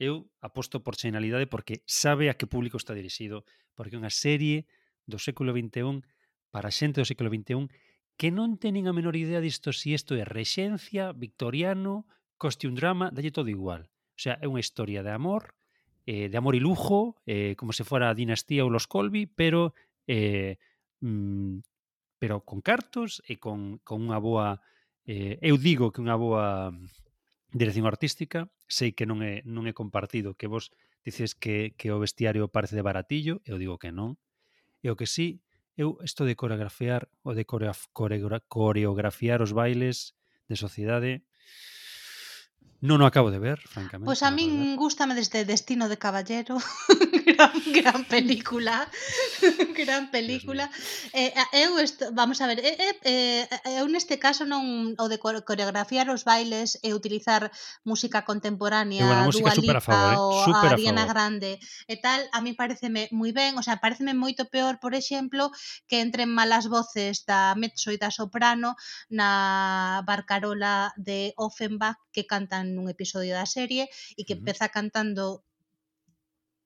[0.00, 3.44] Eu aposto por señalidade porque sabe a que público está dirixido,
[3.76, 4.64] porque é unha serie
[5.04, 6.00] do século XXI
[6.48, 7.68] para xente do século XXI
[8.16, 12.08] que non teñen a menor idea disto se si isto é rexencia, victoriano,
[12.40, 13.89] costume drama, dalle todo igual.
[14.20, 15.56] O sea, é unha historia de amor,
[16.04, 19.72] eh, de amor e lujo, eh, como se fora a dinastía ou los Colby, pero
[20.04, 20.60] eh,
[21.00, 21.64] mm,
[22.20, 24.60] pero con cartos e con, con unha boa
[25.08, 26.68] eh, eu digo que unha boa
[27.48, 30.68] dirección artística, sei que non é, non é compartido, que vos
[31.00, 34.20] dices que, que o vestiario parece de baratillo, eu digo que non.
[34.84, 35.40] E o que sí,
[35.80, 40.12] eu isto de coreografiar o de coreografiar os bailes
[40.44, 41.24] de sociedade
[42.80, 44.08] Non o acabo de ver, francamente.
[44.08, 46.56] Pois pues a min gustame desde Destino de Caballero,
[47.28, 48.88] gran, gran película,
[49.76, 50.72] gran película.
[51.12, 55.06] Eh, eh eu esto, vamos a ver, eh, eh, eh, eu neste caso non o
[55.12, 57.52] de coreografiar os bailes e utilizar
[57.84, 60.48] música contemporánea, bueno, música Dua Lipa a favor, eh?
[60.48, 61.12] ou a, a Ariana favor.
[61.12, 65.52] Grande e tal, a mí pareceme moi ben, o sea, pareceme moito peor, por exemplo,
[65.84, 68.72] que entren malas voces da mezzo e da soprano
[69.12, 75.44] na barcarola de Offenbach que cantan nun episodio da serie e que uh empeza cantando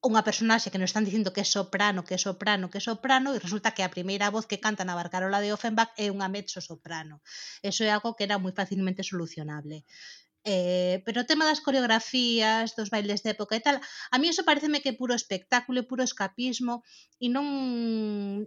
[0.04, 3.32] unha personaxe que nos están dicindo que é soprano, que é soprano, que é soprano
[3.32, 6.60] e resulta que a primeira voz que canta na barcarola de Offenbach é unha mezzo
[6.60, 7.24] soprano.
[7.64, 9.88] Eso é algo que era moi facilmente solucionable.
[10.44, 13.80] Eh, pero o tema das coreografías, dos bailes de época e tal,
[14.12, 16.84] a mí eso pareceme que é puro espectáculo puro escapismo
[17.16, 17.48] e non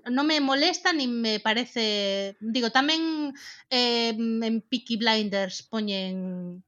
[0.05, 3.33] non me molesta nin me parece, digo, tamén
[3.73, 6.61] eh, en Peaky Blinders poñen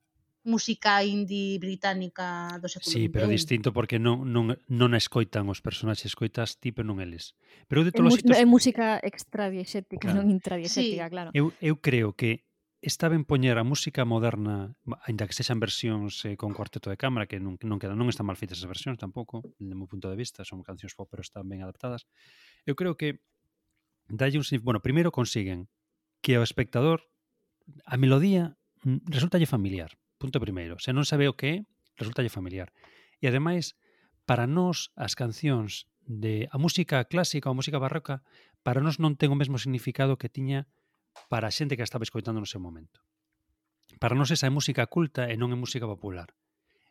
[0.43, 3.35] música indie británica do século Sí, pero 20.
[3.35, 7.35] distinto porque non, non, non a escoitan os personaxes, escoitas ti, pero non eles.
[7.67, 8.37] Pero de todos é, xitos...
[8.39, 10.23] é música extradiexética, claro.
[10.23, 11.11] non intradiexética, sí.
[11.11, 11.29] claro.
[11.35, 12.47] Eu, eu creo que
[12.79, 14.71] está ben poñer a música moderna,
[15.03, 18.23] aínda que sexan versións eh, con cuarteto de cámara, que non, non, quedan, non están
[18.23, 21.43] mal feitas as versións tampouco, do meu punto de vista, son cancións pop, pero están
[21.51, 22.07] ben adaptadas.
[22.63, 23.19] Eu creo que
[24.07, 25.67] dalle un bueno, primeiro consiguen
[26.23, 27.11] que o espectador
[27.83, 28.55] a melodía
[28.87, 31.55] mm, resultalle familiar punto primeiro, se non sabe o que é,
[31.95, 32.69] resultalle familiar.
[33.23, 33.79] E ademais,
[34.27, 38.21] para nós as cancións de a música clásica ou a música barroca
[38.61, 40.67] para nós non ten o mesmo significado que tiña
[41.31, 43.01] para a xente que a estaba escoitando no seu momento.
[43.97, 46.29] Para nós esa é música culta e non é música popular.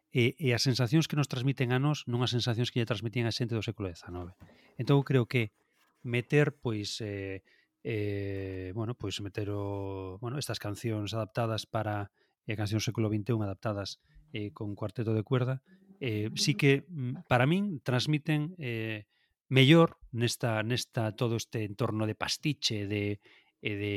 [0.08, 3.28] E, e as sensacións que nos transmiten a nós non as sensacións que lle transmitían
[3.28, 4.32] a xente do século XIX.
[4.80, 5.52] Entón creo que
[6.00, 7.44] meter pois eh,
[7.84, 12.10] eh, bueno, pois meter o, bueno, estas cancións adaptadas para
[12.44, 13.98] e cancións do século XXI adaptadas
[14.30, 15.64] eh, con cuarteto de cuerda,
[16.00, 19.08] eh, sí que mm, para min transmiten eh,
[19.48, 23.20] mellor nesta, nesta todo este entorno de pastiche de,
[23.64, 23.96] e de,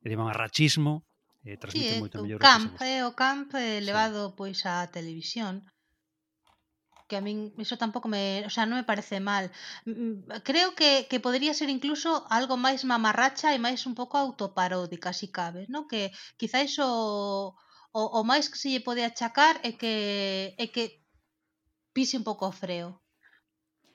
[0.00, 1.04] e de mamarrachismo
[1.44, 2.40] eh, transmiten sí, moito mellor.
[2.40, 4.34] O camp, é eh, o camp elevado sí.
[4.38, 5.66] pois á televisión
[7.10, 9.50] que a min iso tampouco me, o sea, non me parece mal.
[10.46, 15.26] Creo que que podría ser incluso algo máis mamarracha e máis un pouco autoparódica, si
[15.34, 15.90] cabe, non?
[15.90, 16.86] Que quizá iso
[17.90, 19.94] o, o máis que se lle pode achacar é que
[20.54, 21.02] é que
[21.90, 23.02] pise un pouco o freo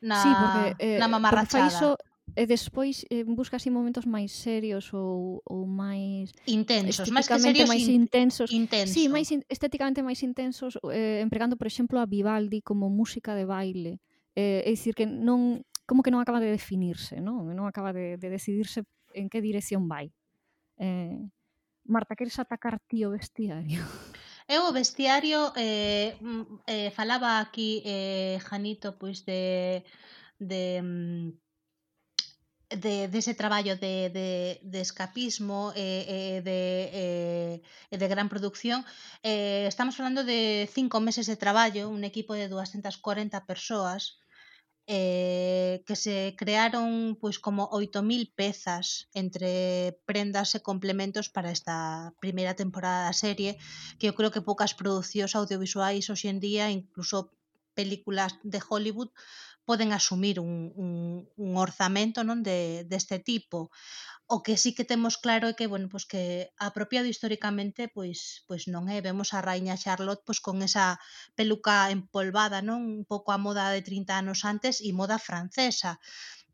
[0.04, 1.48] na, sí, porque, eh, na mamarrachada.
[1.48, 1.90] Porque fai iso
[2.34, 6.34] E despois eh, busca así momentos máis serios ou, ou máis...
[6.50, 8.50] Intensos, máis que serios, máis in, intensos.
[8.50, 8.92] Intenso.
[8.92, 13.46] Sí, máis in, estéticamente máis intensos, eh, empregando, por exemplo, a Vivaldi como música de
[13.46, 14.02] baile.
[14.34, 17.46] Eh, é dicir, que non como que non acaba de definirse, non?
[17.46, 18.84] Non acaba de, de decidirse
[19.14, 20.10] en que dirección vai.
[20.82, 21.30] Eh,
[21.86, 23.86] Marta, queres atacar ti o vestiario?
[24.50, 29.86] Eu o vestiario eh, mm, eh, falaba aquí eh, Janito pois de
[30.38, 31.45] de mm,
[32.70, 34.10] de dese traballo de,
[34.64, 38.86] de, escapismo eh, eh, de, eh, de gran producción
[39.22, 44.20] estamos falando de cinco meses de traballo un equipo de 240 persoas
[44.88, 52.54] eh, que se crearon pois como 8.000 pezas entre prendas e complementos para esta primeira
[52.54, 53.58] temporada da serie
[53.98, 57.34] que eu creo que poucas producións audiovisuais hoxe en día, incluso
[57.74, 59.10] películas de Hollywood,
[59.66, 60.92] poden asumir un, un,
[61.36, 63.74] un orzamento non de, deste tipo.
[64.26, 68.64] O que sí que temos claro é que, bueno, pois que apropiado históricamente, pois, pois
[68.74, 70.98] non é, vemos a raíña Charlotte pois con esa
[71.38, 72.80] peluca empolvada, non?
[72.86, 76.02] Un pouco a moda de 30 anos antes e moda francesa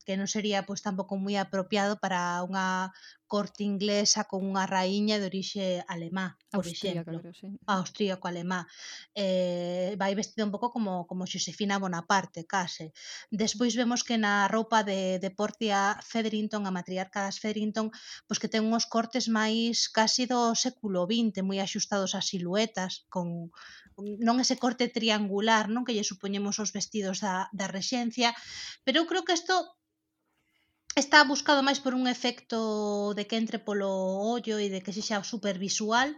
[0.05, 2.91] que non sería pois tampouco moi apropiado para unha
[3.31, 7.47] corte inglesa con unha raíña de orixe alemá, por exemplo, creo, sí.
[7.63, 8.67] austríaco alemá.
[9.15, 12.91] Eh, vai vestido un pouco como como Josefina Bonaparte, case.
[13.31, 17.87] Despois vemos que na roupa de de Portia Federington, a matriarca das Federington,
[18.27, 23.47] pois que ten uns cortes máis casi do século XX, moi axustados ás siluetas, con
[24.27, 28.35] non ese corte triangular, non que lle supoñemos os vestidos da, da rexencia,
[28.83, 29.55] pero eu creo que isto
[30.95, 33.91] está buscado máis por un efecto de que entre polo
[34.35, 36.11] ollo e de que sexa supervisual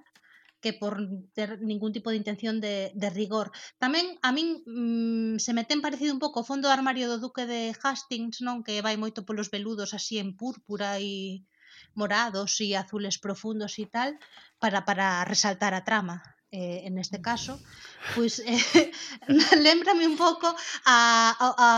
[0.63, 0.95] que por
[1.35, 3.51] ter ningún tipo de intención de, de rigor.
[3.83, 7.19] Tamén a min mmm, se me ten parecido un pouco o fondo do armario do
[7.19, 11.43] duque de Hastings, non que vai moito polos veludos así en púrpura e
[11.99, 14.15] morados e azules profundos e tal
[14.57, 17.23] para para resaltar a trama eh, en este mm.
[17.27, 17.59] caso,
[18.15, 18.87] pois eh,
[19.67, 20.47] lembrame un pouco
[20.87, 20.97] a,
[21.43, 21.69] a, a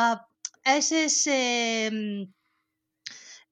[0.77, 1.89] eses eh,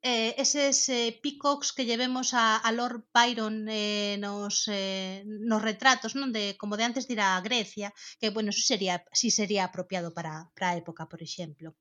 [0.03, 6.13] eh, eses eh, peacocks que llevemos a, a Lord Byron eh, nos, eh, nos retratos,
[6.19, 10.51] non de como de antes dirá Grecia, que bueno, eso sería si sería apropiado para
[10.51, 11.73] para a época, por exemplo.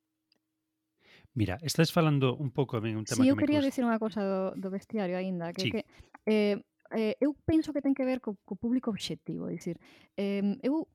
[1.35, 3.35] Mira, estás falando un pouco de un tema sí, que me custa.
[3.35, 5.71] eu quería dicir unha cousa do, do vestiario aínda, que, sí.
[5.75, 5.83] que
[6.31, 6.63] eh,
[6.95, 9.83] eh, eu penso que ten que ver co, co público obxectivo, dicir,
[10.15, 10.87] eh, eu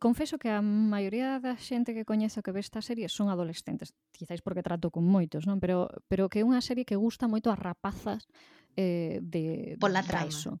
[0.00, 4.42] confeso que a maioría da xente que coñezo que ve esta serie son adolescentes, quizáis
[4.42, 5.60] porque trato con moitos, non?
[5.62, 8.28] Pero pero que é unha serie que gusta moito a rapazas
[8.76, 10.28] eh de pola trama.
[10.28, 10.60] Eso.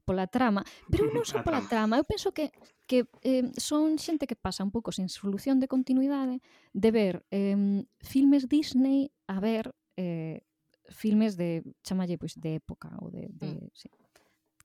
[0.00, 2.50] Pola trama, pero non só pola trama, eu penso que
[2.90, 6.42] que eh, son xente que pasa un pouco sen solución de continuidade
[6.74, 10.42] de ver eh, filmes Disney a ver eh,
[10.90, 13.70] filmes de chamalle pois de época ou de, de mm.
[13.74, 13.88] sí,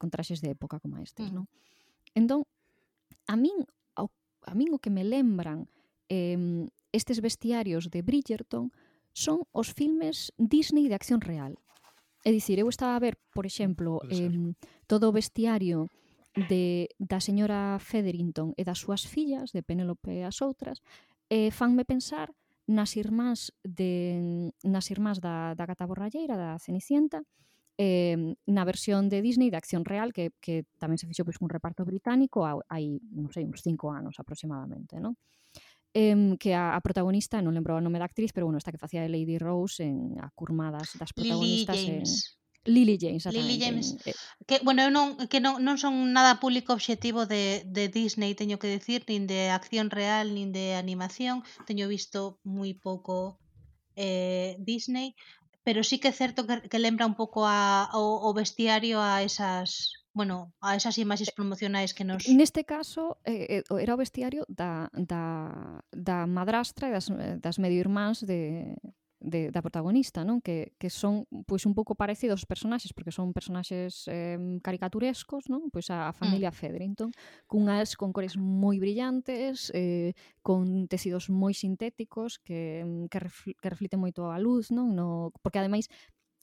[0.02, 1.36] con traxes de época como estes, mm.
[1.36, 1.46] non?
[2.18, 2.42] Entón,
[3.30, 3.66] a min
[4.46, 5.68] a min o que me lembran
[6.10, 8.72] eh, estes bestiarios de Bridgerton
[9.12, 11.60] son os filmes Disney de acción real.
[12.26, 14.54] É dicir, eu estaba a ver, por exemplo, eh,
[14.88, 15.88] todo o bestiario
[16.36, 20.82] de, da señora Federington e das súas fillas, de Penélope e as outras,
[21.32, 22.34] e eh, fanme pensar
[22.66, 27.22] nas irmás de nas irmás da, da gata borralleira, da Cenicienta,
[27.78, 31.52] eh, na versión de Disney de Acción Real que, que tamén se fixo pois, un
[31.52, 35.16] reparto británico hai, non sei, uns cinco anos aproximadamente, non?
[35.96, 38.84] eh, que a, a protagonista, non lembro o nome da actriz, pero bueno, esta que
[38.84, 42.12] facía de Lady Rose en a curmadas das, protagonistas Lily James.
[42.66, 43.88] en Lily James, Lily James.
[44.06, 44.14] Eh,
[44.46, 48.60] que bueno, eu non que non, non son nada público obxectivo de, de Disney, teño
[48.60, 53.40] que decir, nin de acción real, nin de animación, teño visto moi pouco
[53.96, 55.16] eh, Disney,
[55.66, 59.26] pero sí que é certo que, que lembra un pouco a, o, o vestiario a
[59.26, 62.24] esas bueno, a esas imaxes eh, promocionais que nos...
[62.32, 67.60] Neste caso, eh, eh era o vestiario da, da, da madrastra e das, eh, das
[67.60, 68.80] medio irmáns de,
[69.26, 70.40] de, da protagonista, non?
[70.40, 75.74] Que, que son pois un pouco parecidos os personaxes, porque son personaxes eh, caricaturescos, non?
[75.74, 76.18] Pois a, a mm.
[76.22, 76.58] familia mm.
[76.58, 77.10] Federington,
[77.50, 80.14] cunhas con cores moi brillantes, eh,
[80.46, 84.94] con tecidos moi sintéticos que, que, refl que refliten moito a luz, non?
[84.94, 85.90] No, porque ademais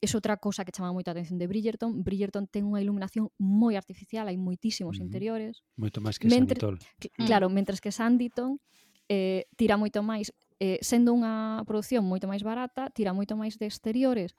[0.02, 2.02] é outra cosa que chama moito a atención de Bridgerton.
[2.02, 5.62] Bridgerton ten unha iluminación moi artificial, hai moitísimos interiores.
[5.78, 6.82] Moito máis que mentre, Sanditon.
[7.22, 8.58] Claro, mentres que Sanditon
[9.06, 13.66] eh, tira moito máis eh, sendo unha produción moito máis barata, tira moito máis de
[13.66, 14.38] exteriores,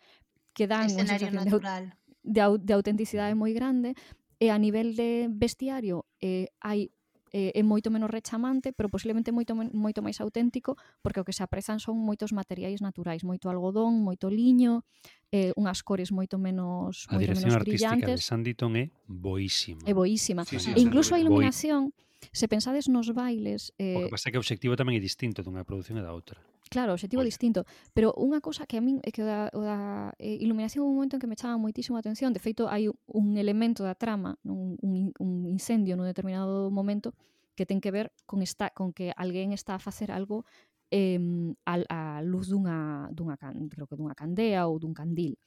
[0.56, 2.00] que dan unha sensación natural.
[2.24, 3.92] de, de, de autenticidade moi grande,
[4.40, 6.96] e a nivel de vestiario eh, hai
[7.36, 11.44] eh, é moito menos rechamante, pero posiblemente moito moito máis auténtico, porque o que se
[11.44, 14.88] aprezan son moitos materiais naturais, moito algodón, moito liño,
[15.28, 17.84] eh, unhas cores moito menos a moito menos brillantes.
[17.84, 19.84] A dirección artística de Sanditon é boísima.
[19.84, 20.48] É boísima.
[20.48, 23.74] Sí, sí, e incluso a iluminación Boi se pensades nos bailes...
[23.76, 23.98] Eh...
[23.98, 26.14] O que eh, pasa é que o obxectivo tamén é distinto dunha produción e da
[26.14, 26.40] outra.
[26.72, 27.68] Claro, o obxectivo é distinto.
[27.92, 30.96] Pero unha cosa que a min é que o da, o da eh, iluminación un
[30.96, 32.32] momento en que me chama moitísimo a atención.
[32.32, 37.14] De feito, hai un elemento da trama, un, un, un incendio nun determinado momento,
[37.54, 40.48] que ten que ver con esta con que alguén está a facer algo
[40.90, 41.20] eh,
[41.66, 43.38] a, a luz dunha, dunha,
[43.70, 45.38] creo que dunha candea ou dun candil.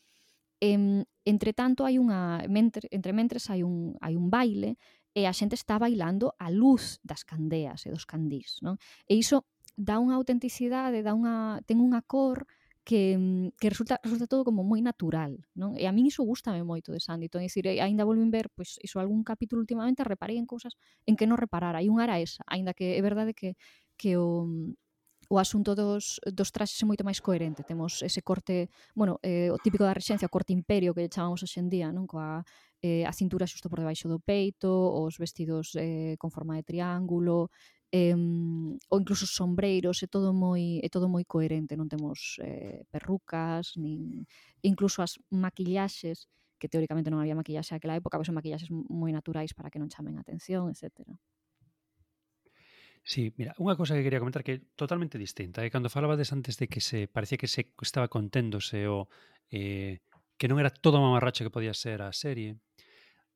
[0.62, 4.78] Eh, entre tanto hai unha mentre, entre mentres hai un hai un baile
[5.16, 8.76] e a xente está bailando a luz das candeas e dos candís, non?
[9.08, 12.44] E iso dá unha autenticidade, dá unha, ten unha cor
[12.84, 13.16] que,
[13.56, 15.72] que resulta, resulta todo como moi natural, non?
[15.80, 18.52] E a min iso gustame moito de Sanditon, entón, é dicir, eh, aínda volvín ver,
[18.52, 20.76] pois, iso algún capítulo últimamente, reparei en cousas
[21.08, 23.56] en que non reparara, e unha era esa, aínda que é verdade que,
[23.96, 24.44] que o,
[25.28, 27.66] o asunto dos, dos traxes é moito máis coherente.
[27.66, 31.90] Temos ese corte, bueno, eh, o típico da rexencia, o corte imperio que chamamos hoxendía,
[31.90, 32.06] non?
[32.06, 32.46] Coa
[32.82, 37.50] eh, a cintura xusto por debaixo do peito, os vestidos eh, con forma de triángulo,
[37.92, 38.14] eh,
[38.90, 44.26] ou incluso sombreiros, é todo moi é todo moi coherente, non temos eh, perrucas, nin
[44.62, 49.52] incluso as maquillaxes, que teóricamente non había maquillaxe aquela época, pois son maquillaxes moi naturais
[49.56, 51.04] para que non chamen a atención, etc.
[53.06, 55.62] Sí, mira, unha cosa que quería comentar que é totalmente distinta.
[55.62, 55.72] É eh?
[55.72, 59.06] cando falabades antes de que se parecía que se estaba conténdose o
[59.46, 60.02] eh,
[60.36, 62.60] que non era todo a mamarracha que podía ser a serie.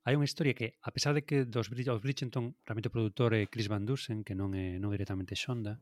[0.01, 3.45] Hai unha historia que, a pesar de que dos os Bridgerton, realmente o produtor é
[3.45, 5.77] Chris Van Dusen, que non é non directamente Xonda,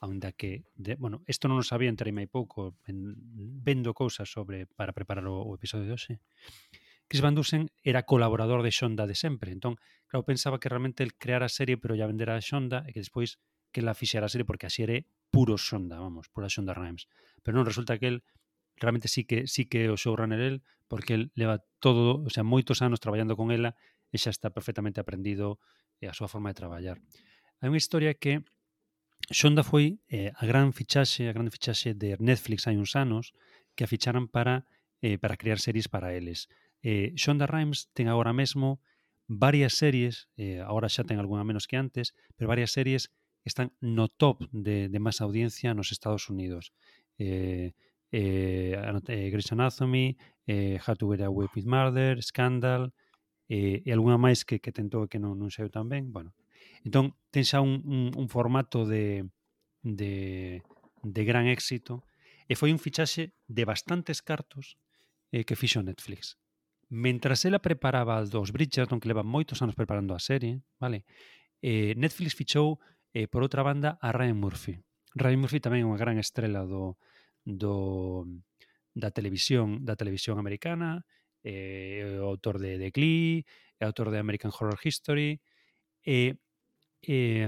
[0.00, 3.12] aínda que, de, bueno, isto non o sabía entre hai pouco, en,
[3.60, 6.14] vendo cousas sobre para preparar o, o episodio de hoxe.
[7.08, 9.52] Chris Van Dusen era colaborador de Xonda de sempre.
[9.52, 12.92] Entón, claro, pensaba que realmente el creara a serie pero ya vendera a Xonda, e
[12.92, 13.40] que despois
[13.72, 14.96] que la fixera a serie porque así era
[15.32, 17.08] puro Xonda, vamos, pura Xonda Rhimes.
[17.44, 18.18] Pero non, resulta que el
[18.80, 22.80] realmente sí que sí que o showrunner el, porque el leva todo, o sea, moitos
[22.80, 23.76] anos traballando con ela
[24.08, 25.60] e xa está perfectamente aprendido
[26.00, 26.96] eh, a súa forma de traballar.
[27.60, 28.46] Hai unha historia que
[29.28, 33.36] Xonda foi eh, a gran fichaxe, a gran fichaxe de Netflix hai uns anos
[33.76, 34.64] que a ficharan para
[35.04, 36.48] eh, para crear series para eles.
[36.82, 38.80] Eh, Xonda Rhimes ten agora mesmo
[39.28, 43.12] varias series, eh, agora xa ten algunha menos que antes, pero varias series
[43.44, 46.72] están no top de, de máis audiencia nos Estados Unidos.
[47.20, 47.76] Eh,
[48.10, 48.74] eh,
[49.08, 52.92] eh, Grey's Anatomy, eh, How to Get Away with Murder, Scandal,
[53.48, 56.12] eh, e algunha máis que, que tentou que non, non saiu tan ben.
[56.12, 56.36] Bueno,
[56.84, 59.24] entón, ten xa un, un, un formato de,
[59.82, 60.60] de,
[61.02, 62.04] de gran éxito
[62.48, 64.76] e foi un fichaxe de bastantes cartos
[65.32, 66.36] eh, que fixo Netflix.
[66.88, 71.04] Mentras ela preparaba dos Bridgerton, que leva moitos anos preparando a serie, vale?
[71.60, 72.80] Eh, Netflix fichou,
[73.12, 74.80] eh, por outra banda, a Ryan Murphy.
[75.12, 76.96] Ryan Murphy tamén é unha gran estrela do,
[77.44, 78.42] do mm,
[78.94, 81.06] da televisión, da televisión americana,
[81.44, 83.46] eh, é o autor de The Glee,
[83.78, 85.38] é autor de American Horror History,
[86.02, 86.34] e
[87.02, 87.46] eh,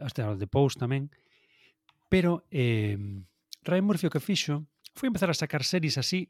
[0.00, 1.08] hasta de Post tamén.
[2.10, 2.98] Pero eh,
[3.64, 6.28] Ryan Murphy o que fixo foi empezar a sacar series así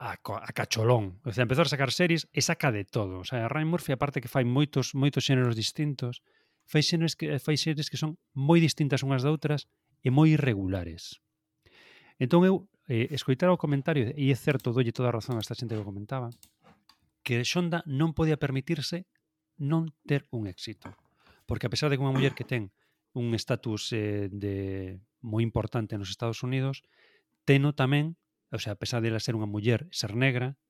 [0.00, 1.20] a, a cacholón.
[1.24, 3.22] O sea, empezou a sacar series e saca de todo.
[3.22, 6.20] O sea, Ryan Murphy, aparte que fai moitos moitos xéneros distintos,
[6.66, 9.68] fai xéneros que, fai series que son moi distintas unhas da outras
[10.02, 11.22] e moi irregulares.
[12.20, 15.56] Entón eu eh, escoitar o comentario, e é certo, dolle toda a razón a esta
[15.56, 16.28] xente que comentaba,
[17.24, 19.08] que Xonda non podía permitirse
[19.56, 20.92] non ter un éxito.
[21.48, 22.68] Porque a pesar de que unha muller que ten
[23.16, 26.84] un estatus eh, de moi importante nos Estados Unidos,
[27.48, 28.20] teno tamén,
[28.52, 30.60] o sea, a pesar de ela ser unha muller, ser negra,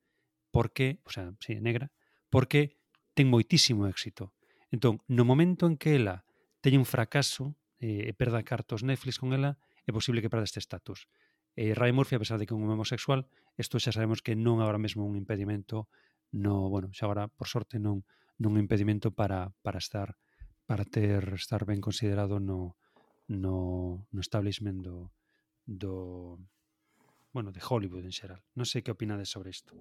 [0.54, 1.90] porque, o sea, si sí, negra,
[2.30, 2.78] porque
[3.18, 4.30] ten moitísimo éxito.
[4.70, 6.22] Entón, no momento en que ela
[6.62, 10.62] teña un fracaso eh, e perda cartos Netflix con ela, é posible que perda este
[10.62, 11.10] estatus.
[11.56, 13.26] Eh, e Ray Murphy, a pesar de que é un homosexual,
[13.58, 15.90] isto xa sabemos que non agora mesmo un impedimento
[16.30, 18.06] no, bueno, xa agora por sorte non
[18.40, 20.16] non un impedimento para para estar
[20.64, 22.78] para ter estar ben considerado no
[23.26, 25.10] no no establishment do
[25.66, 26.38] do
[27.32, 28.42] bueno, de Hollywood en xeral.
[28.58, 29.74] Non sei que opinades sobre isto.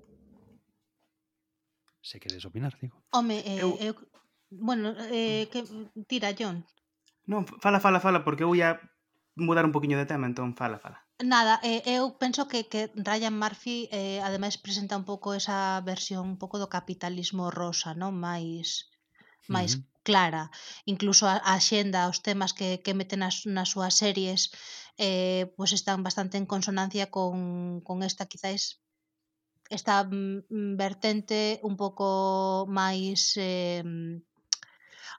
[1.99, 3.01] Se queres opinar, digo.
[3.11, 3.73] Home, eh, eu...
[3.81, 3.93] eu
[4.49, 5.49] bueno, eh, mm.
[5.49, 5.59] que
[6.05, 6.65] tira John.
[7.29, 8.81] Non, fala, fala, fala porque eu ia
[9.39, 10.99] mudar un poquinho de tema, entón fala, fala.
[11.19, 16.23] Nada, eh, eu penso que, que Ryan Murphy eh, ademais presenta un pouco esa versión
[16.23, 18.15] un pouco do capitalismo rosa, non?
[18.15, 18.87] Máis
[19.49, 19.85] máis uh -huh.
[20.07, 20.43] clara,
[20.85, 24.41] incluso a, a xenda, os temas que, que meten nas, nas súas series
[24.99, 28.79] eh, pues están bastante en consonancia con, con esta quizáis
[29.69, 32.05] esta mm, vertente un pouco
[32.67, 33.83] máis eh,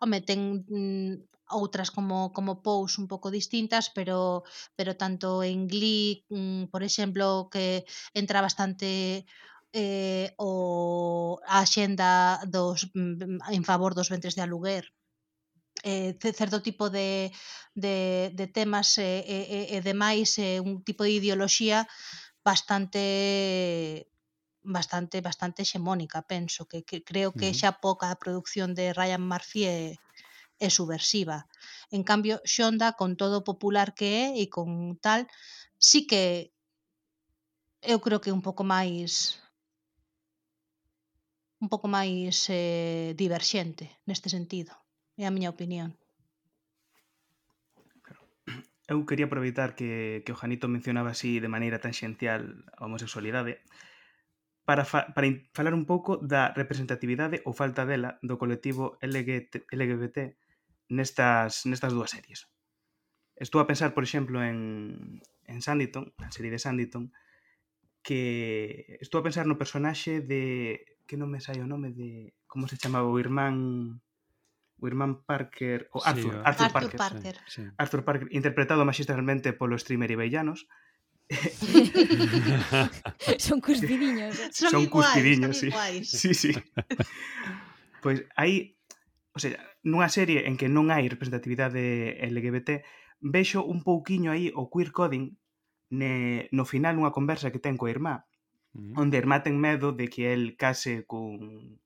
[0.00, 4.42] home, ten mm, outras como como Pous un pouco distintas, pero
[4.78, 7.84] pero tanto en Glee, mm, por exemplo, que
[8.14, 9.26] entra bastante
[9.72, 14.84] eh, o a xenda dos mm, en favor dos ventres de aluguer.
[15.82, 17.32] Eh, certo tipo de,
[17.74, 21.16] de, de temas e, eh, e, eh, eh, eh e demais eh, un tipo de
[21.18, 21.88] ideoloxía
[22.44, 24.11] bastante
[24.62, 29.64] bastante bastante hexemónica, penso que, que creo que xa pouca a produción de Ryan Murphy
[29.64, 29.96] é,
[30.61, 31.48] e subversiva.
[31.90, 35.26] En cambio, Xonda, con todo popular que é e con tal,
[35.80, 36.52] sí que
[37.82, 39.40] eu creo que un pouco máis
[41.61, 44.72] un pouco máis eh, diverxente neste sentido.
[45.16, 45.96] É a miña opinión.
[48.88, 53.61] Eu quería aproveitar que, que o Janito mencionaba así de maneira tangencial a homosexualidade
[54.64, 60.39] para, fa, para falar un pouco da representatividade ou falta dela do colectivo LGBT, LGBT
[60.91, 62.51] nestas, nestas dúas series.
[63.38, 67.14] Estou a pensar, por exemplo, en, en Sanditon, na serie de Sanditon,
[68.03, 72.68] que estou a pensar no personaxe de que non me sai o nome de como
[72.68, 74.03] se chamaba o irmán
[74.80, 76.43] o irmán Parker, o Arthur, sí, o...
[76.45, 76.97] Arthur, Arthur Parker.
[76.97, 77.36] Parker.
[77.47, 77.68] Sí, sí.
[77.76, 80.66] Arthur Parker interpretado magistralmente polo streamer Ibellanos.
[83.38, 84.34] son cuspidiños.
[84.34, 84.49] Eh.
[84.51, 85.66] Son, son iguais, cuspidiños, son sí.
[85.68, 86.11] Iguais.
[86.11, 86.53] Sí, sí.
[88.01, 88.78] Pois pues aí,
[89.32, 92.84] o sea, nunha serie en que non hai representatividade LGBT,
[93.20, 95.36] vexo un pouquiño aí o queer coding
[95.90, 98.28] ne, no final unha conversa que ten coa irmá,
[98.76, 98.94] mm.
[98.96, 101.80] onde a irmá ten medo de que el case cun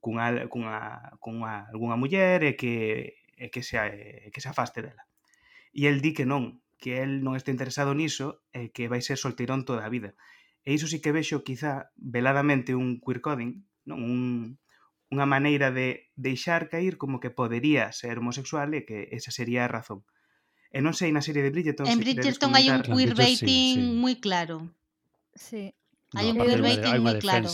[0.00, 0.78] cunha, cunha,
[1.18, 5.02] cunha algunha muller e que, e que, se, e que se afaste dela.
[5.74, 9.18] E el di que non, que el non está interesado niso e que vai ser
[9.18, 10.14] solteirón toda a vida.
[10.62, 13.98] E iso sí que vexo quizá veladamente un queer coding, non?
[14.02, 14.22] un,
[15.06, 19.70] unha maneira de deixar cair como que podería ser homosexual e que esa sería a
[19.70, 20.02] razón.
[20.74, 21.86] E non sei na serie de Bridgerton...
[21.86, 24.00] En Bridgerton hai un queerbaiting sí, sí.
[24.02, 24.74] moi claro.
[25.32, 25.70] Sí.
[26.18, 27.48] Hai un queerbaiting moi claro.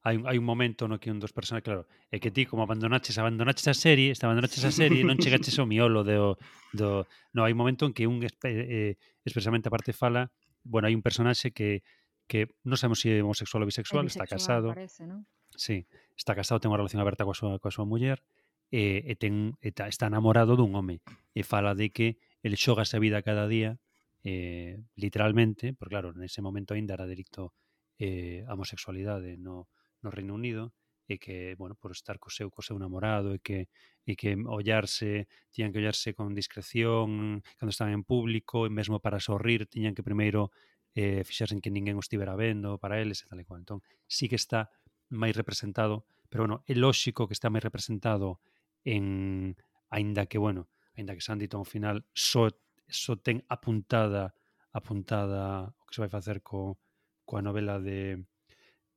[0.00, 3.20] Hai, hai un momento no que un dos personaxes, claro, é que ti como abandonaches,
[3.20, 6.40] abandonaches a serie, está abandonaches a serie, non chegaches ao miolo do,
[6.72, 7.04] do...
[7.36, 10.32] No, hai un momento en que un eh, expresamente parte fala,
[10.64, 11.84] bueno, hai un personaxe que
[12.30, 14.70] que non sabemos se si é homosexual ou bisexual, bisexual está casado.
[14.70, 15.26] Parece, ¿no?
[15.58, 15.82] Sí,
[16.20, 18.20] está casado, ten unha relación aberta coa súa, coa súa muller,
[18.68, 21.00] e, e, ten, e ta, está namorado dun home.
[21.32, 23.80] E fala de que el xoga a vida cada día,
[24.20, 27.56] eh, literalmente, porque claro, nese momento aínda era delicto
[27.96, 29.72] eh, a homosexualidade no,
[30.04, 30.76] no Reino Unido,
[31.10, 33.66] e que, bueno, por estar co seu, co seu namorado e que,
[34.06, 39.18] e que ollarse, tiñan que ollarse con discreción cando estaban en público, e mesmo para
[39.18, 40.54] sorrir tiñan que primeiro
[40.94, 43.66] eh, fixarse en que ninguén os estivera vendo para eles e tal e cual.
[43.66, 44.70] Entón, sí que está
[45.10, 48.40] máis representado, pero bueno, é lóxico que está máis representado
[48.86, 49.58] en
[49.90, 52.48] aínda que bueno, aínda que Sanditon ao final só
[52.90, 54.34] só ten apuntada
[54.72, 56.78] apuntada o que se vai facer co
[57.26, 58.24] coa novela de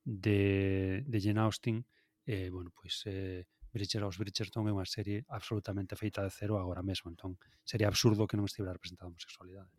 [0.06, 1.86] de, de Jane Austen,
[2.26, 6.86] eh, bueno, pois eh, Bridger aos Bridgerton é unha serie absolutamente feita de cero agora
[6.86, 9.72] mesmo, entón sería absurdo que non estivera representada a homosexualidade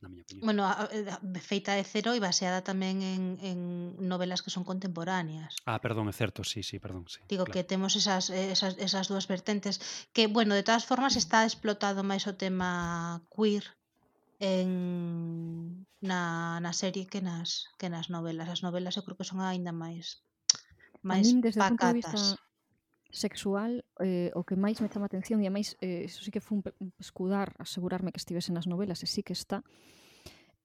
[0.00, 0.44] na miña opinión.
[0.44, 3.58] Bueno, a, a, eh, feita de cero e baseada tamén en, en
[4.02, 5.56] novelas que son contemporáneas.
[5.64, 7.08] Ah, perdón, é certo, sí, sí, perdón.
[7.08, 7.54] Sí, Digo claro.
[7.54, 9.80] que temos esas, eh, esas, esas dúas vertentes
[10.12, 13.64] que, bueno, de todas formas está explotado máis o tema queer
[14.38, 18.52] en na, na serie que nas que nas novelas.
[18.52, 20.20] As novelas eu creo que son aínda máis
[21.00, 21.72] máis a min, desde pacatas.
[21.72, 22.45] O punto de vista
[23.10, 26.62] sexual eh, o que máis me chama atención e máis, eh, eso sí que fun
[26.98, 29.62] escudar, asegurarme que estivese nas novelas e sí que está,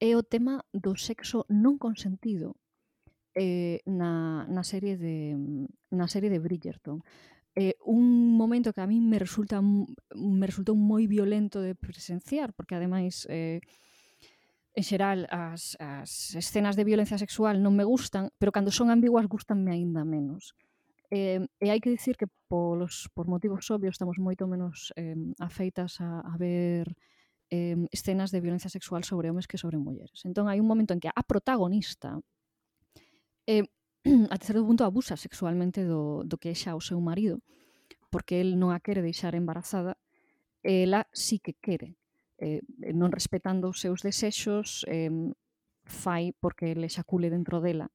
[0.02, 2.58] é o tema do sexo non consentido
[3.36, 5.38] eh, na, na serie de
[5.94, 7.06] na serie de Bridgerton.
[7.56, 12.76] Eh, un momento que a mí me resulta me resultou moi violento de presenciar porque
[12.76, 13.60] ademais eh,
[14.72, 19.28] en xeral as, as escenas de violencia sexual non me gustan pero cando son ambiguas
[19.28, 20.56] gustanme aínda menos.
[21.12, 25.99] Eh, e hai que dicir que polos, por motivos obvios estamos moito menos eh, afeitas
[25.99, 26.95] a, a ver
[27.51, 30.24] eh, escenas de violencia sexual sobre homes que sobre mulleres.
[30.24, 32.16] Entón hai un momento en que a protagonista
[33.43, 33.68] eh,
[34.34, 37.43] a terceiro punto abusa sexualmente do, do que é xa o seu marido
[38.07, 39.99] porque el non a quere deixar embarazada
[40.64, 41.99] eh, ela sí que quere
[42.39, 42.64] eh,
[42.95, 45.12] non respetando os seus desexos eh,
[45.84, 47.91] fai porque ele xacule dentro dela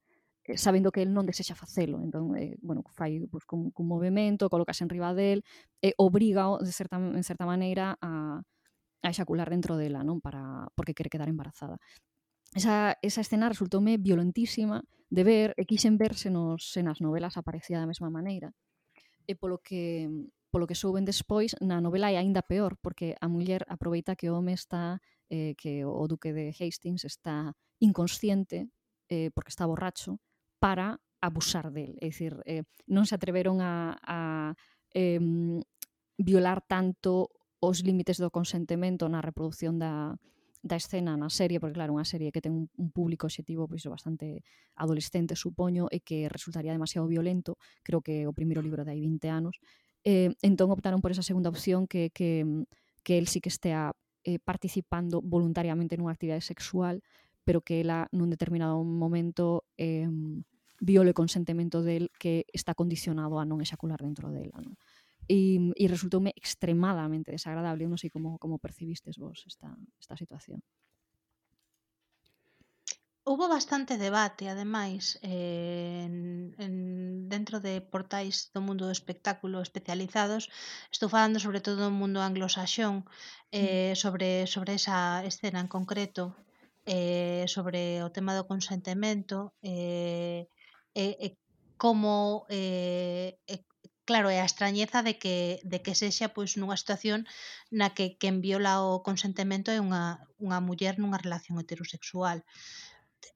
[0.55, 1.99] sabendo que el non desexa facelo.
[1.99, 5.43] Entón, eh, bueno, fai pues, con, con movimento, colocase en riba del,
[5.83, 8.39] e eh, obriga de certa, en certa maneira a,
[9.03, 10.23] a exacular dentro dela, non?
[10.23, 11.83] Para, porque quere quedar embarazada.
[12.55, 17.83] Esa, esa escena resultoume violentísima de ver e quixen verse nos, en as novelas aparecía
[17.83, 18.55] da mesma maneira.
[19.27, 20.07] E polo que
[20.51, 24.41] polo que souben despois, na novela é aínda peor, porque a muller aproveita que o
[24.41, 28.71] home está, eh, que o duque de Hastings está inconsciente,
[29.13, 30.17] eh, porque está borracho,
[30.67, 31.95] para abusar del.
[32.03, 34.19] É dicir, eh, non se atreveron a, a
[34.91, 35.23] eh,
[36.19, 37.31] violar tanto
[37.62, 40.19] os límites do consentemento na reproducción da,
[40.67, 43.87] da escena na serie, porque claro, unha serie que ten un, un público objetivo pois
[43.87, 44.43] bastante
[44.75, 49.23] adolescente, supoño, e que resultaría demasiado violento, creo que o primeiro libro de hai 20
[49.31, 49.62] anos,
[50.03, 52.43] eh, entón optaron por esa segunda opción que, que,
[53.07, 53.95] que el sí que estea
[54.27, 57.07] eh, participando voluntariamente nunha actividade sexual,
[57.47, 60.11] pero que ela nun determinado momento eh,
[60.81, 64.59] viole o consentimento del que está condicionado a non exacular dentro dela.
[64.61, 64.74] Non?
[65.27, 67.85] E, e resultoume extremadamente desagradable.
[67.85, 70.62] Eu non sei como, como percibistes vos esta, esta situación.
[73.29, 76.74] Houbo bastante debate, ademais, en, en,
[77.29, 80.47] dentro de portais do mundo do espectáculo especializados,
[80.95, 83.03] estou falando sobre todo do mundo anglosaxón,
[83.51, 83.97] eh, mm.
[83.99, 86.39] sobre, sobre esa escena en concreto,
[86.87, 90.47] eh, sobre o tema do consentimento, eh,
[90.97, 91.29] e, e
[91.77, 93.55] como eh, e,
[94.09, 97.21] claro, é a extrañeza de que, de que sexa pois nunha situación
[97.79, 102.39] na que quen viola o consentemento é unha, unha muller nunha relación heterosexual.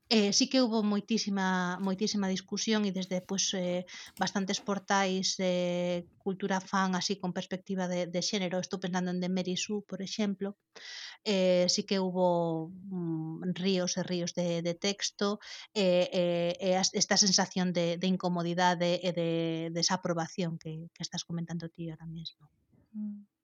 [0.09, 3.87] Eh, sí que hubo moitísima moitísima discusión e desde pois eh,
[4.19, 5.55] bastantes portais de
[6.19, 10.01] cultura fan así con perspectiva de, de xénero, estou pensando en de Mary Sue, por
[10.03, 10.59] exemplo.
[11.25, 15.39] Eh, sí que hubo mm, ríos e ríos de, de texto
[15.75, 19.31] e eh, eh, esta sensación de, de incomodidade e de,
[19.71, 22.51] de desaprobación que, que estás comentando ti ahora mesmo.
[22.95, 23.40] Mm.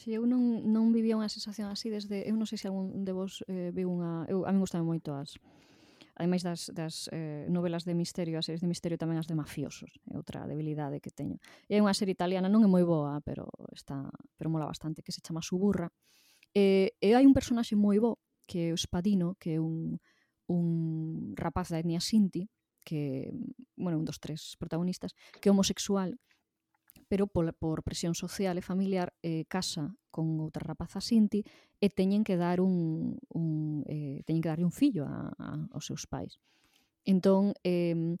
[0.00, 2.24] Si eu non, non vivía unha sensación así desde...
[2.24, 4.24] Eu non sei se algún de vos eh, viu unha...
[4.32, 5.36] Eu, a mí gustame moito as
[6.16, 10.00] ademais das, das eh, novelas de misterio, as series de misterio tamén as de mafiosos,
[10.08, 11.36] é outra debilidade que teño.
[11.68, 13.44] E hai unha serie italiana, non é moi boa, pero
[13.76, 14.08] está
[14.40, 15.92] pero mola bastante, que se chama Suburra.
[16.56, 20.00] E, e hai un personaxe moi bo, que é o Spadino, que é un,
[20.48, 20.64] un
[21.36, 22.48] rapaz da etnia Sinti,
[22.88, 23.32] que,
[23.76, 26.16] bueno, un dos tres protagonistas, que é homosexual,
[27.10, 31.42] pero por, por presión social e familiar eh, casa con outra rapaza Sinti
[31.82, 35.90] e teñen que dar un, un eh, teñen que darlle un fillo a, a, aos
[35.90, 36.38] seus pais.
[37.02, 38.14] Entón, eh,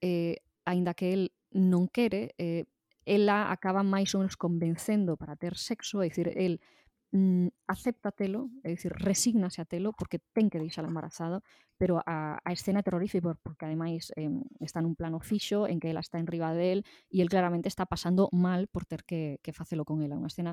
[0.00, 2.64] eh, aínda que el non quere, eh,
[3.04, 6.64] ela acaba máis ou menos convencendo para ter sexo, é dicir, el
[7.12, 11.40] mm, acéptatelo, é dicir, resígnase a telo porque ten que deixar embarazado,
[11.80, 14.28] pero a, a escena é terrorífica porque ademais eh,
[14.60, 17.88] está nun plano fixo en que ela está en riba del e el claramente está
[17.88, 20.18] pasando mal por ter que, que facelo con ela.
[20.20, 20.52] Unha escena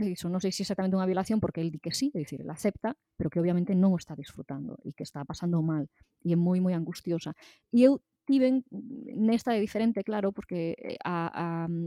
[0.00, 2.40] iso non sei se é exactamente unha violación porque el di que sí, é dicir,
[2.40, 5.90] el acepta, pero que obviamente non o está disfrutando e que está pasando mal
[6.24, 7.36] e é moi moi angustiosa.
[7.74, 8.60] E eu tiven
[9.16, 11.44] nesta é diferente, claro, porque eh, a, a,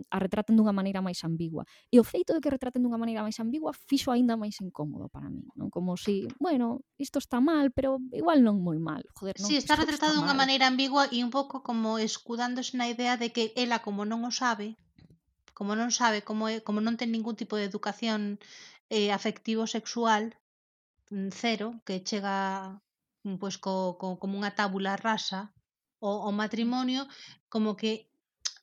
[0.10, 1.70] a retratan dunha maneira máis ambigua.
[1.94, 5.30] E o feito de que retraten dunha maneira máis ambigua fixo aínda máis incómodo para
[5.30, 5.70] mí, non?
[5.70, 9.06] Como si, bueno, isto está mal, pero igual non moi mal.
[9.14, 13.22] Joder, non, sí, está retratado dunha maneira ambigua e un pouco como escudándose na idea
[13.22, 14.82] de que ela como non o sabe,
[15.54, 18.42] como non sabe, como é, como non ten ningún tipo de educación
[18.90, 20.34] eh, afectivo sexual
[21.14, 22.82] mm, cero, que chega
[23.22, 25.54] mm, pois co, co, como unha tábula rasa
[26.02, 27.08] o, o matrimonio
[27.54, 28.10] como que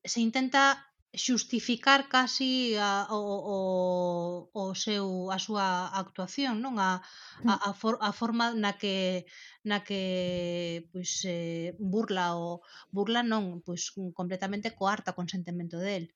[0.04, 3.18] se intenta xustificar casi a, o,
[3.56, 6.76] o, o seu a súa actuación, non?
[6.76, 7.68] A, a, hmm.
[7.68, 9.24] a, for, a forma na que
[9.64, 12.60] na que pois eh, burla o
[12.92, 16.12] burla non, pois completamente coarta o consentimento del.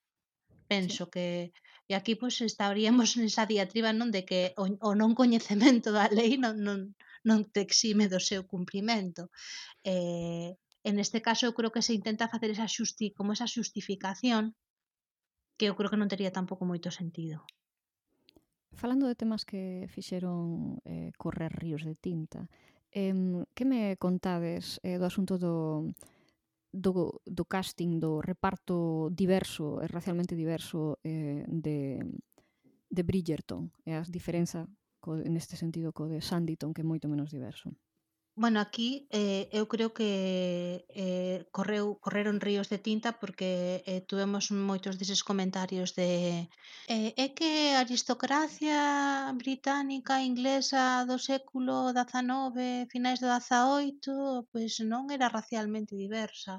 [0.69, 1.11] Penso sí.
[1.15, 1.27] que
[1.89, 6.37] e aquí pois estaríamos nesa diatriba non de que o, o non coñecemento da lei
[6.37, 6.93] non non
[7.25, 9.33] non te exime do seu cumprimento.
[9.89, 10.53] Eh,
[10.83, 14.55] En este caso eu creo que se intenta facer esa xusti, como esa xustificación
[15.59, 17.47] que eu creo que non tería tampouco moito sentido.
[18.75, 22.51] Falando de temas que fixeron eh, correr ríos de tinta,
[22.91, 23.15] eh,
[23.55, 25.87] que me contades eh, do asunto do,
[26.73, 32.03] do, do casting, do reparto diverso, e racialmente diverso eh, de,
[32.91, 34.67] de Bridgerton e as diferenza
[34.99, 37.71] co, neste sentido co de Sanditon, que é moito menos diverso.
[38.35, 40.11] Bueno, aquí eh, eu creo que
[41.05, 43.51] eh, correu correron ríos de tinta porque
[43.91, 46.11] eh, tuvemos moitos deses comentarios de
[46.89, 48.79] eh, é que a aristocracia
[49.43, 56.55] británica inglesa do século XIX, finais do XVIII, pois non era racialmente diversa.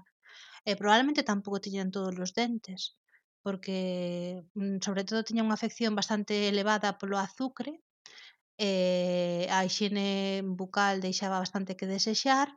[0.70, 2.82] E probablemente tampouco tiñan todos os dentes
[3.44, 3.78] porque
[4.56, 7.74] mm, sobre todo tiña unha afección bastante elevada polo azucre,
[8.58, 12.50] eh, a higiene bucal deixaba bastante que desexar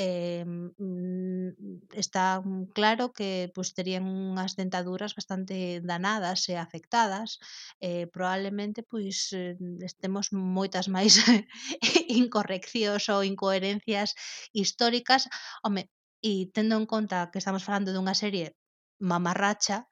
[0.00, 1.48] eh, mm,
[1.90, 2.40] está
[2.72, 7.42] claro que pues, terían unhas dentaduras bastante danadas e afectadas
[7.82, 11.18] eh, probablemente pois eh, estemos moitas máis
[12.22, 14.14] incorreccións ou incoherencias
[14.54, 15.26] históricas.
[15.66, 15.90] Home,
[16.22, 18.54] e tendo en conta que estamos falando dunha serie
[19.02, 19.90] mamarracha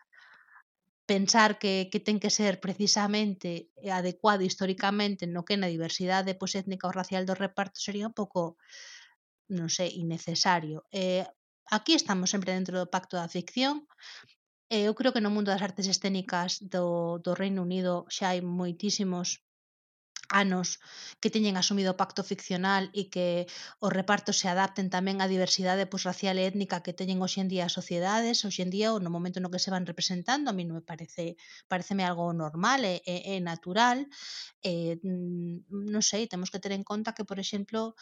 [1.06, 6.58] pensar que, que ten que ser precisamente eh, adecuado históricamente no que na diversidade pois,
[6.58, 8.58] étnica ou racial do reparto sería un pouco
[9.46, 10.82] non sei, innecesario.
[10.90, 11.22] Eh,
[11.70, 13.86] aquí estamos sempre dentro do pacto da ficción,
[14.66, 18.42] eh, eu creo que no mundo das artes escénicas do, do Reino Unido xa hai
[18.42, 19.45] moitísimos
[20.30, 20.78] anos
[21.20, 23.46] que teñen asumido o pacto ficcional e que
[23.80, 27.48] os repartos se adapten tamén á diversidade pois, racial e étnica que teñen hoxe en
[27.52, 30.56] día as sociedades, hoxe en día ou no momento no que se van representando, a
[30.56, 31.36] mí non me parece
[31.70, 34.06] pareceme algo normal e, e, e natural.
[34.62, 37.94] Eh, mm, non sei, temos que ter en conta que, por exemplo,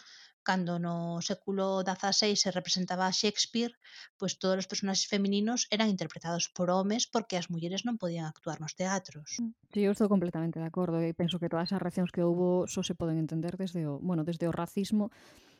[0.45, 3.73] cando no século XVI se representaba a Shakespeare,
[4.21, 8.61] pois todos os personaxes femininos eran interpretados por homes porque as mulleres non podían actuar
[8.61, 9.41] nos teatros.
[9.41, 9.57] Mm.
[9.73, 12.85] Sí, eu estou completamente de acordo e penso que todas as reaccións que houbo só
[12.85, 15.09] se poden entender desde o, bueno, desde o racismo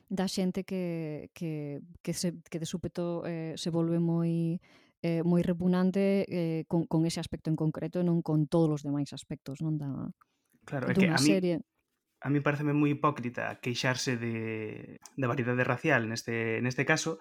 [0.07, 4.61] da xente que, que, que, se, que de súpeto eh, se volve moi
[5.01, 8.85] eh, moi repugnante eh, con, con ese aspecto en concreto e non con todos os
[8.85, 10.13] demais aspectos non da,
[10.65, 11.61] Claro, é que a mí, serie
[12.25, 17.21] a mí pareceme moi hipócrita queixarse de, da variedade racial neste, neste caso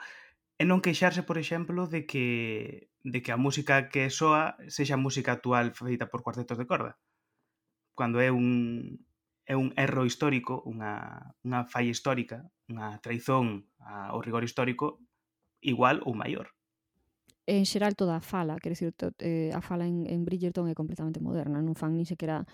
[0.55, 5.35] e non queixarse, por exemplo, de que, de que a música que soa sexa música
[5.35, 6.95] actual feita por cuartetos de corda
[7.99, 9.03] cando é un,
[9.43, 15.03] é un erro histórico, unha, unha falla histórica, unha traizón ao rigor histórico
[15.59, 16.55] igual ou maior.
[17.43, 20.73] En xeral toda a fala, quer dizer, to, eh, a fala en, en Bridgerton é
[20.73, 22.47] completamente moderna, non fan nin sequera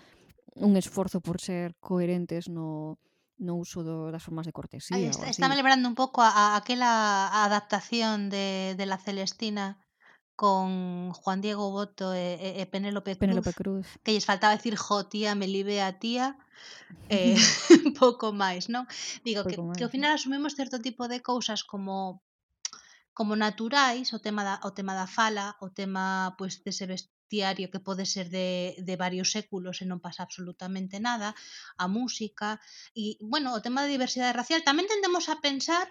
[0.56, 2.98] un esforzo por ser coherentes no,
[3.38, 4.96] no uso do, das formas de cortesía.
[4.96, 9.80] Ay, está, estáme lembrando un pouco a, a aquela adaptación de, de La Celestina
[10.36, 15.04] con Juan Diego Boto e, e Penélope, Cruz, Penélope Cruz, que lles faltaba decir jo
[15.04, 16.40] tía, me libe a tía
[17.12, 17.36] eh,
[18.00, 18.88] pouco máis, non?
[19.20, 19.76] Digo que, máis.
[19.76, 22.24] que ao final asumimos certo tipo de cousas como
[23.12, 26.88] como naturais, o tema da, o tema da fala, o tema pois dese
[27.30, 31.30] vestiario que pode ser de, de varios séculos e non pasa absolutamente nada,
[31.78, 32.58] a música
[32.90, 35.86] e, bueno, o tema da diversidade racial, tamén tendemos a pensar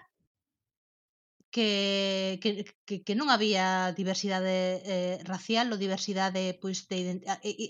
[1.50, 7.18] que, que, que, que non había diversidade eh, racial ou diversidade pois, de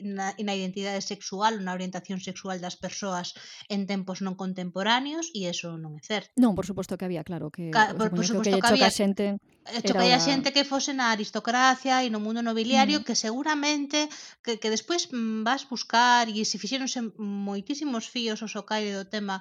[0.04, 3.32] na, na identidade sexual ou na orientación sexual das persoas
[3.72, 6.36] en tempos non contemporáneos e eso non é certo.
[6.36, 9.40] Non, por suposto que había, claro, que Ca, por, por suposto que, que había, xente
[9.64, 13.04] eh, Hecho que xente que fose na aristocracia e no mundo nobiliario mm.
[13.06, 14.08] que seguramente
[14.44, 19.36] que, que despois mm, vas buscar e se fixeronse moitísimos fíos o socaire do tema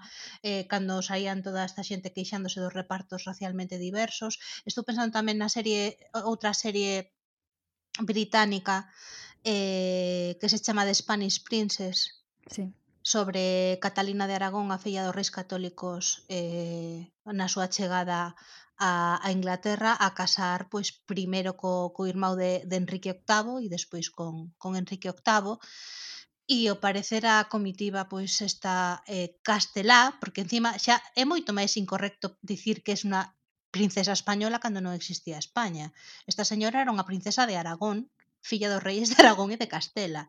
[0.47, 4.37] eh, cando saían toda esta xente queixándose dos repartos racialmente diversos anos.
[4.69, 7.09] Estou pensando tamén na serie outra serie
[8.05, 8.85] británica
[9.41, 12.21] eh, que se chama The Spanish Princess.
[12.45, 12.69] Sí
[13.01, 18.35] sobre Catalina de Aragón, a filla dos reis católicos eh, na súa chegada
[18.77, 23.67] a, a Inglaterra a casar pois primeiro co, co irmão de, de Enrique VIII e
[23.71, 25.57] despois con, con Enrique VIII
[26.49, 31.77] e ao parecer a comitiva pois está eh, castelá, porque encima xa é moito máis
[31.81, 33.21] incorrecto dicir que é unha
[33.71, 35.93] princesa española cando non existía España.
[36.25, 38.09] Esta señora era unha princesa de Aragón,
[38.41, 40.27] filla dos reis de Aragón e de Castela.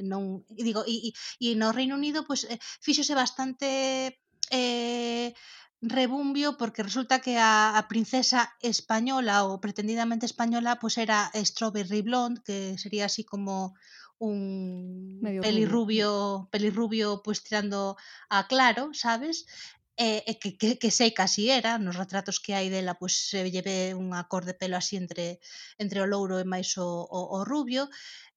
[0.00, 3.68] Non, digo, e, e, e no Reino Unido pois, pues, eh, fíxose bastante
[4.48, 5.36] eh,
[5.82, 12.00] rebumbio porque resulta que a, a princesa española ou pretendidamente española pois pues, era Strawberry
[12.00, 13.74] Blonde, que sería así como
[14.22, 17.98] un Medio pelirrubio, pelirrubio pues tirando
[18.30, 19.44] a claro, sabes?
[19.96, 23.44] e, e que, que, que seica así era, nos retratos que hai dela pois se
[23.52, 25.38] lleve unha cor de pelo así entre
[25.76, 27.88] entre o louro e máis o, o, o rubio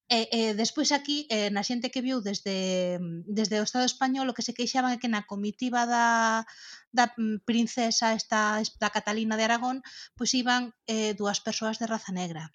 [0.06, 2.94] E, e despois aquí, eh, na xente que viu desde,
[3.26, 6.46] desde o Estado Español, o que se queixaban é que na comitiva da,
[6.94, 9.82] da mm, princesa esta, da Catalina de Aragón,
[10.14, 12.54] pois iban eh, dúas persoas de raza negra.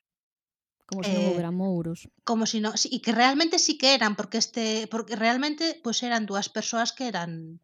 [0.87, 2.07] Como se si eh, non houbera mouros.
[2.23, 2.71] Como si non...
[2.71, 7.11] E que realmente sí que eran, porque este porque realmente pois eran dúas persoas que
[7.11, 7.59] eran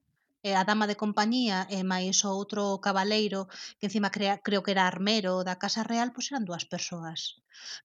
[0.47, 3.41] eh, a dama de compañía e máis o outro cabaleiro
[3.77, 7.19] que encima crea, creo que era armero da Casa Real, pois eran dúas persoas.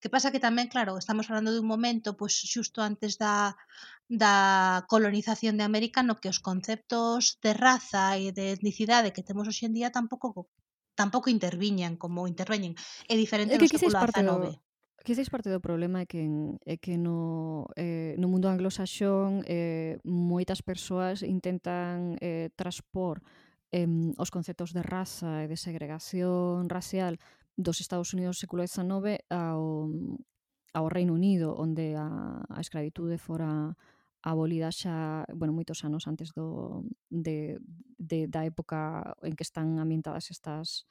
[0.00, 3.58] Que pasa que tamén, claro, estamos falando dun momento pois xusto antes da,
[4.22, 4.36] da
[4.92, 9.66] colonización de América no que os conceptos de raza e de etnicidade que temos hoxe
[9.66, 10.46] en día tampouco
[10.94, 12.72] tampouco interviñan como interveñen.
[13.08, 14.60] É diferente é que no século XIX.
[15.02, 19.42] Que seis parte do problema é que, en, é que no, eh, no mundo anglosaxón
[19.50, 23.18] eh, moitas persoas intentan eh, traspor
[23.74, 27.18] eh, os conceptos de raza e de segregación racial
[27.58, 29.90] dos Estados Unidos século XIX ao,
[30.70, 33.74] ao Reino Unido, onde a, a escravitude fora
[34.22, 37.58] abolida xa, bueno, moitos anos antes do, de,
[37.98, 40.86] de, da época en que están ambientadas estas,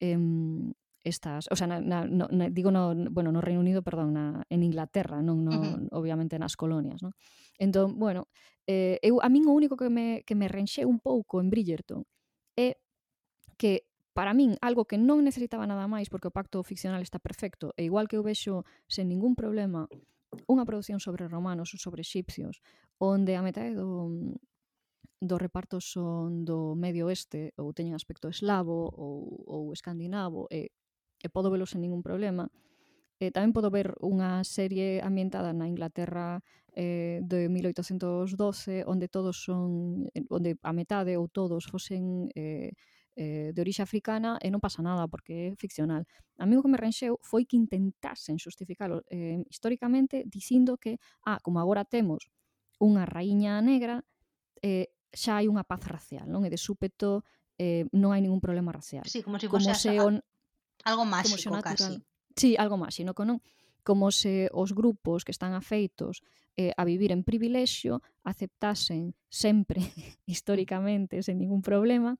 [0.00, 0.72] em,
[1.04, 4.62] estas, o sea, na, na, na, digo no, bueno, no Reino Unido, perdón, na, en
[4.62, 5.88] Inglaterra, non, no, uh -huh.
[5.98, 7.12] obviamente nas colonias, non?
[7.58, 8.30] Entón, bueno,
[8.66, 12.06] eh, eu, a min o único que me, que me renxe un pouco en Bridgerton
[12.54, 12.78] é
[13.58, 17.72] que para min algo que non necesitaba nada máis porque o pacto ficcional está perfecto
[17.80, 19.88] e igual que eu vexo sen ningún problema
[20.48, 22.60] unha produción sobre romanos ou sobre egipcios
[23.00, 24.12] onde a metade do,
[25.22, 30.70] do reparto son do medio oeste ou teñen aspecto eslavo ou, ou escandinavo e
[31.22, 32.50] e podo velo sen ningún problema.
[33.22, 36.42] Eh, tamén podo ver unha serie ambientada na Inglaterra
[36.74, 42.74] eh, de 1812, onde todos son, onde a metade ou todos fosen eh,
[43.14, 46.02] eh, de orixe africana e non pasa nada porque é ficcional.
[46.40, 51.38] A mí o que me renxeu foi que intentasen xustificalo eh, históricamente dicindo que, ah,
[51.44, 52.26] como agora temos
[52.82, 54.02] unha raíña negra,
[54.64, 56.42] eh, xa hai unha paz racial, non?
[56.42, 57.22] E de súpeto
[57.60, 59.04] eh, non hai ningún problema racial.
[59.04, 60.24] Sí, como se, como se on...
[60.84, 62.02] Algo máxico, casi.
[62.36, 63.38] Sí, algo máxico, non?
[63.82, 66.22] Como se os grupos que están afeitos
[66.56, 69.80] eh, a vivir en privilexio aceptasen sempre,
[70.26, 72.18] históricamente, sen ningún problema,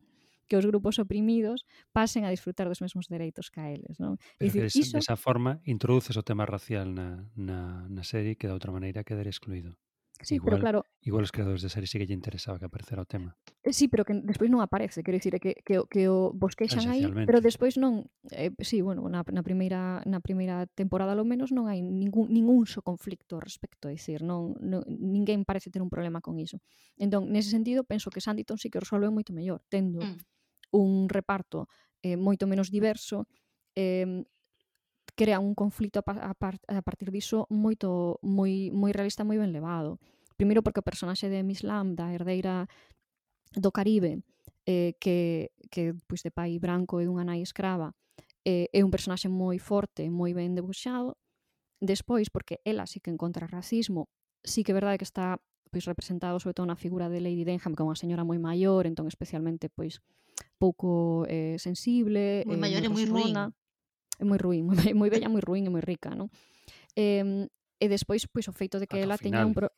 [0.49, 1.65] que os grupos oprimidos
[1.97, 3.97] pasen a disfrutar dos mesmos dereitos que a eles.
[3.97, 4.21] Non?
[4.37, 4.95] Pero dicir, que des, iso...
[5.01, 9.25] desa forma introduces o tema racial na, na, na serie que da outra maneira quedar
[9.25, 9.79] excluído.
[10.23, 10.87] Sí, igual, pero claro.
[11.03, 13.35] Igual os creadores de series sí que lle interesaba que aparecera o tema.
[13.67, 16.87] Eh, sí, pero que despois non aparece, quero dicir que, que, que o ah, bosquexan
[16.87, 21.51] aí, pero despois non, eh, sí, bueno, na, na primeira na primeira temporada lo menos
[21.51, 25.83] non hai ningún ningún so conflicto ao respecto, é dicir, non, non ninguén parece ter
[25.83, 26.63] un problema con iso.
[26.95, 30.79] Entón, nese sentido, penso que Sanditon sí que o resolve moito mellor, tendo mm.
[30.79, 31.67] un reparto
[32.07, 32.73] eh, moito menos mm.
[32.73, 33.27] diverso,
[33.75, 34.23] eh,
[35.15, 39.53] crea un conflito a, a, par, a partir diso moito moi moi realista moi ben
[39.53, 40.01] levado.
[40.37, 42.67] Primeiro porque o personaxe de Miss Lam da herdeira
[43.55, 44.25] do Caribe
[44.67, 47.93] eh, que, que pois, de pai branco e dunha nai escrava
[48.45, 51.17] eh, é un personaxe moi forte, moi ben debuxado.
[51.83, 54.09] Despois, porque ela sí que encontra racismo,
[54.45, 55.39] sí que é verdade que está
[55.73, 58.85] pois representado sobre todo na figura de Lady Denham, que é unha señora moi maior,
[58.85, 60.05] entón especialmente pois
[60.61, 63.35] pouco eh, sensible, moi eh, maior e moi ruín
[64.23, 66.31] é moi ruín, moi, moi bella, moi ruín e moi rica, non?
[66.95, 67.51] Eh,
[67.83, 69.75] e despois, pois, o feito de que Ato ela teña un, pro,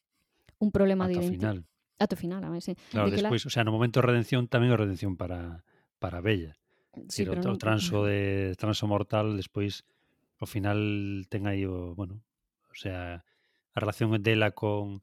[0.61, 1.61] un problema Ata de identidade.
[1.97, 2.77] Ato final, a ver, sí.
[2.93, 3.49] Claro, de despois, la...
[3.49, 5.65] o sea, no momento de redención tamén é redención para,
[5.97, 6.61] para Bella.
[7.09, 9.89] Sí, Ciro, o, o transo de transo mortal despois
[10.37, 12.21] ao final ten aí o, bueno,
[12.69, 13.25] o sea,
[13.73, 15.01] a relación dela con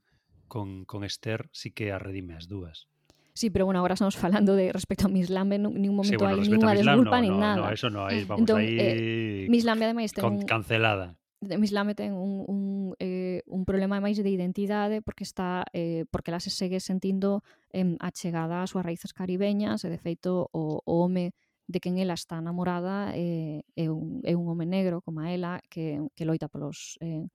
[0.51, 2.91] con, con Esther sí que a redime as dúas.
[3.33, 6.41] Sí, pero bueno, agora estamos falando de respecto a Mislam, en ningún momento sí, bueno,
[6.41, 7.55] hay ninguna desculpa no, nin no, nada.
[7.55, 11.15] No, eso no, hay, vamos, entón, ahí eh, Mislam, ademais, ten un, cancelada.
[11.41, 16.39] Lambe ten un, un, eh, un problema máis de identidade porque está eh, porque ela
[16.39, 17.41] se segue sentindo
[17.73, 21.33] eh, achegada ás súas raíces caribeñas e de feito o, o home
[21.65, 25.65] de quen ela está namorada eh, é, un, é un home negro como a ela
[25.65, 27.25] que, que loita polos eh,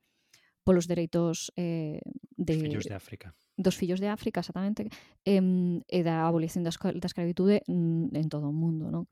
[0.62, 1.98] polos dereitos eh,
[2.38, 2.54] de...
[2.62, 4.88] Fillos de África dos fillos de África, exactamente,
[5.24, 5.40] eh,
[5.88, 9.08] e da abolición da, da escravitude en todo o mundo, non?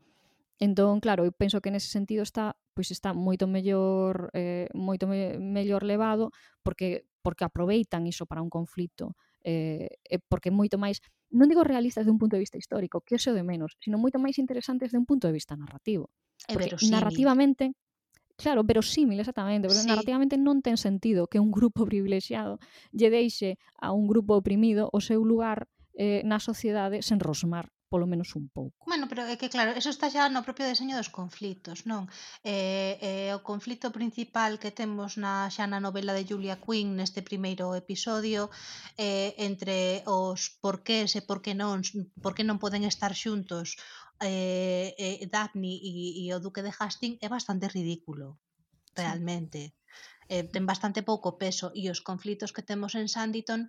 [0.63, 5.39] Entón, claro, eu penso que nese sentido está pois está moito mellor eh, moito me,
[5.39, 6.31] mellor levado
[6.63, 9.91] porque porque aproveitan iso para un conflito eh,
[10.31, 11.03] porque moito máis
[11.35, 14.23] non digo realistas de un punto de vista histórico, que eso de menos, sino moito
[14.23, 16.15] máis interesantes de un punto de vista narrativo.
[16.47, 16.95] É porque verosímil.
[16.95, 17.65] narrativamente
[18.37, 19.89] Claro, verosímil, exactamente, porque sí.
[19.89, 22.59] narrativamente non ten sentido que un grupo privilexiado
[22.91, 28.11] lle deixe a un grupo oprimido o seu lugar eh, na sociedade sen rosmar polo
[28.11, 28.75] menos un pouco.
[28.91, 32.11] Bueno, pero é que claro, eso está xa no propio deseño dos conflitos, non?
[32.43, 37.23] Eh, eh, o conflito principal que temos na xa na novela de Julia Quinn neste
[37.23, 38.51] primeiro episodio
[38.99, 41.87] eh, entre os porqués e por que non,
[42.19, 43.79] por que non poden estar xuntos
[44.21, 48.39] eh, eh, Daphne e, e o Duque de Hastings é bastante ridículo,
[48.95, 49.61] realmente.
[49.61, 49.75] Sí.
[50.29, 53.69] Eh, ten bastante pouco peso e os conflitos que temos en Sanditon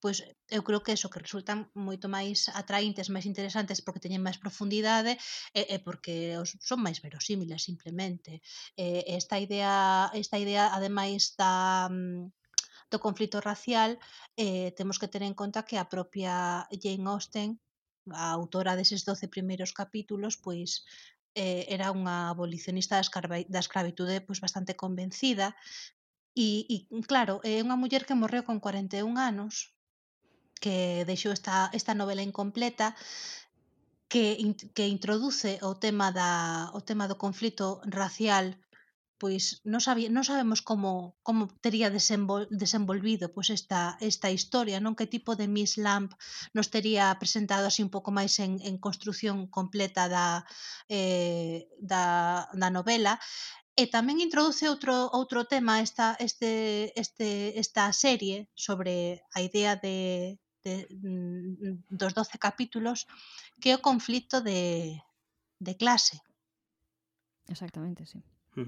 [0.00, 4.40] pois eu creo que eso que resultan moito máis atraíntes, máis interesantes porque teñen máis
[4.40, 5.12] profundidade
[5.52, 8.40] e, eh, e eh, porque os son máis verosímiles simplemente.
[8.80, 11.52] eh, esta idea, esta idea ademais da
[11.92, 12.32] mm,
[12.90, 13.90] do conflito racial,
[14.34, 17.48] eh, temos que ter en conta que a propia Jane Austen
[18.08, 20.84] a autora deses doce primeiros capítulos, pois
[21.34, 23.04] eh, era unha abolicionista da,
[23.46, 25.54] da escravitude pois, bastante convencida.
[26.34, 29.74] E, e claro, é unha muller que morreu con 41 anos
[30.60, 32.94] que deixou esta, esta novela incompleta
[34.10, 38.54] que, in, que introduce o tema, da, o tema do conflito racial
[39.20, 44.96] pois non, sabía, non sabemos como, como tería desenvol, desenvolvido pois esta, esta historia, non
[44.96, 46.16] que tipo de Miss Lamp
[46.56, 50.48] nos tería presentado así un pouco máis en, en construción completa da,
[50.88, 53.20] eh, da, da novela.
[53.20, 59.72] Eh, e tamén introduce outro outro tema esta este este esta serie sobre a idea
[59.76, 63.08] de, de mm, dos 12 capítulos
[63.60, 65.00] que é o conflito de
[65.60, 66.16] de clase.
[67.48, 68.20] Exactamente, sí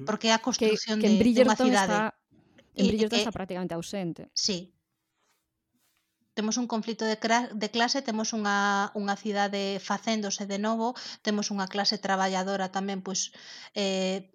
[0.06, 2.14] porque a construción que, que en de, de unha cidade está,
[2.78, 4.30] en Bridgerton está prácticamente ausente.
[4.34, 4.72] Sí.
[6.32, 11.68] Temos un conflito de, de clase, temos unha, unha cidade facéndose de novo, temos unha
[11.68, 13.36] clase traballadora tamén pois
[13.76, 14.32] eh,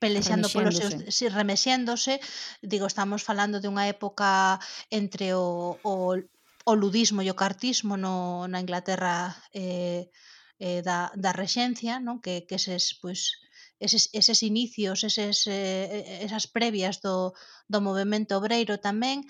[0.00, 2.20] pelexando polos seus si, remexéndose,
[2.64, 8.48] digo, estamos falando de unha época entre o, o, o ludismo e o cartismo no,
[8.48, 10.08] na Inglaterra eh,
[10.56, 12.20] eh, da, da rexencia, non?
[12.20, 13.44] que, que ses, pois,
[13.78, 17.34] eses, eses inicios, eses, eh, esas previas do,
[17.68, 19.24] do movimento obreiro tamén,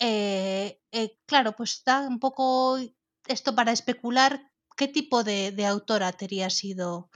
[0.00, 2.78] eh, e, eh, eh, claro, pois pues dá un pouco
[3.28, 4.40] isto para especular
[4.76, 7.10] que tipo de, de autora tería sido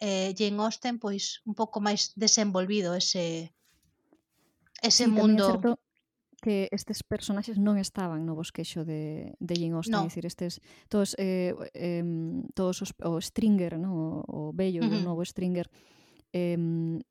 [0.00, 3.52] eh, Jane Austen, pois un pouco máis desenvolvido ese
[4.80, 5.60] ese sí, mundo
[6.40, 10.08] que estes personaxes non estaban no bosquexo de, de Jane Austen, no.
[10.08, 12.00] dicir, estes todos eh, eh,
[12.56, 14.24] todos os, o Stringer, no?
[14.24, 15.04] o, o bello uh -huh.
[15.04, 15.68] novo Stringer
[16.32, 16.58] eh,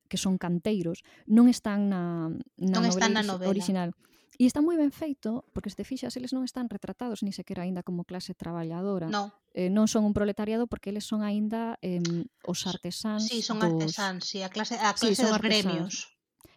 [0.07, 3.91] que son canteiros non están na, na non novela, están na novela original.
[4.39, 7.67] E está moi ben feito, porque se te fixas, eles non están retratados ni sequera
[7.67, 9.11] aínda como clase traballadora.
[9.11, 9.35] No.
[9.51, 11.99] Eh, non son un proletariado porque eles son aínda eh,
[12.47, 13.27] os artesáns.
[13.27, 13.67] Sí, son dos...
[13.67, 15.43] artesáns, sí, a clase, a clase sí, dos artesáns.
[15.43, 15.93] gremios.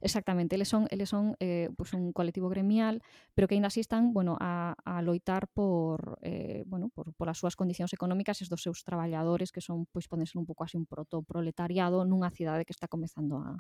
[0.03, 3.03] Exactamente, eles son, eles son eh, pues un colectivo gremial,
[3.35, 7.39] pero que aínda así están, bueno, a, a loitar por, eh, bueno, por, por as
[7.39, 10.75] súas condicións económicas e dos seus traballadores que son, pois, poden ser un pouco así
[10.75, 13.55] un protoproletariado nunha cidade que está comezando a,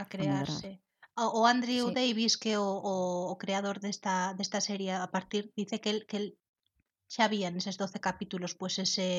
[0.00, 0.80] a crearse.
[1.20, 1.94] A O Andrew sí.
[2.00, 2.94] Davis, que o, o,
[3.32, 6.26] o creador desta, desta serie a partir, dice que, el, que el
[7.12, 9.10] xa había neses 12 capítulos pues ese,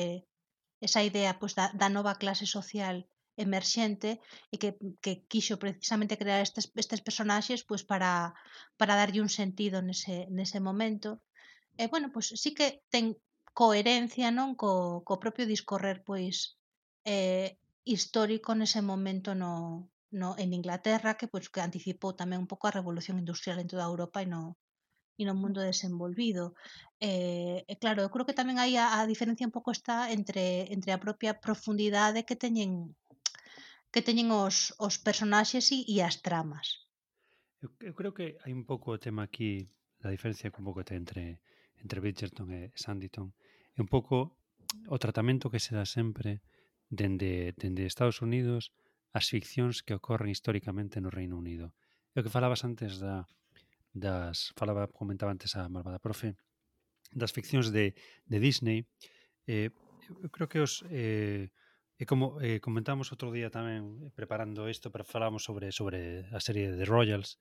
[0.86, 2.96] esa idea pues, da, da nova clase social
[3.36, 4.10] emerxente
[4.52, 4.70] e que,
[5.04, 8.32] que quixo precisamente crear estes, estes personaxes pois para,
[8.80, 11.20] para darlle un sentido nese, nese momento.
[11.76, 13.16] E, bueno, pois sí que ten
[13.56, 14.72] coherencia non co,
[15.06, 16.60] co propio discorrer pois
[17.04, 19.54] eh, histórico nese momento no,
[20.10, 23.88] no en Inglaterra que pois que anticipou tamén un pouco a revolución industrial en toda
[23.90, 24.42] Europa e no
[25.16, 26.52] e no mundo desenvolvido.
[27.00, 30.68] Eh, e claro, eu creo que tamén hai a, a diferencia un pouco está entre
[30.76, 32.92] entre a propia profundidade que teñen
[33.92, 36.86] que teñen os, os personaxes e, e as tramas.
[37.62, 39.66] Eu, eu creo que hai un pouco o tema aquí,
[40.04, 41.40] a diferencia que un pouco ten entre
[41.82, 43.32] entre Bridgerton e Sanditon,
[43.76, 44.36] é un pouco
[44.88, 46.42] o tratamento que se dá sempre
[46.88, 48.72] dende, dende Estados Unidos
[49.12, 51.72] as ficcións que ocorren históricamente no Reino Unido.
[52.12, 53.24] É o que falabas antes da,
[53.92, 54.52] das...
[54.58, 56.36] Falaba, comentaba antes a Malvada Profe,
[57.12, 57.94] das ficcións de,
[58.28, 58.84] de Disney,
[59.46, 59.70] eh,
[60.22, 61.48] eu creo que os eh,
[61.96, 66.40] E como eh, comentamos outro día tamén eh, preparando isto, pero falamos sobre sobre a
[66.44, 67.40] serie de Royals.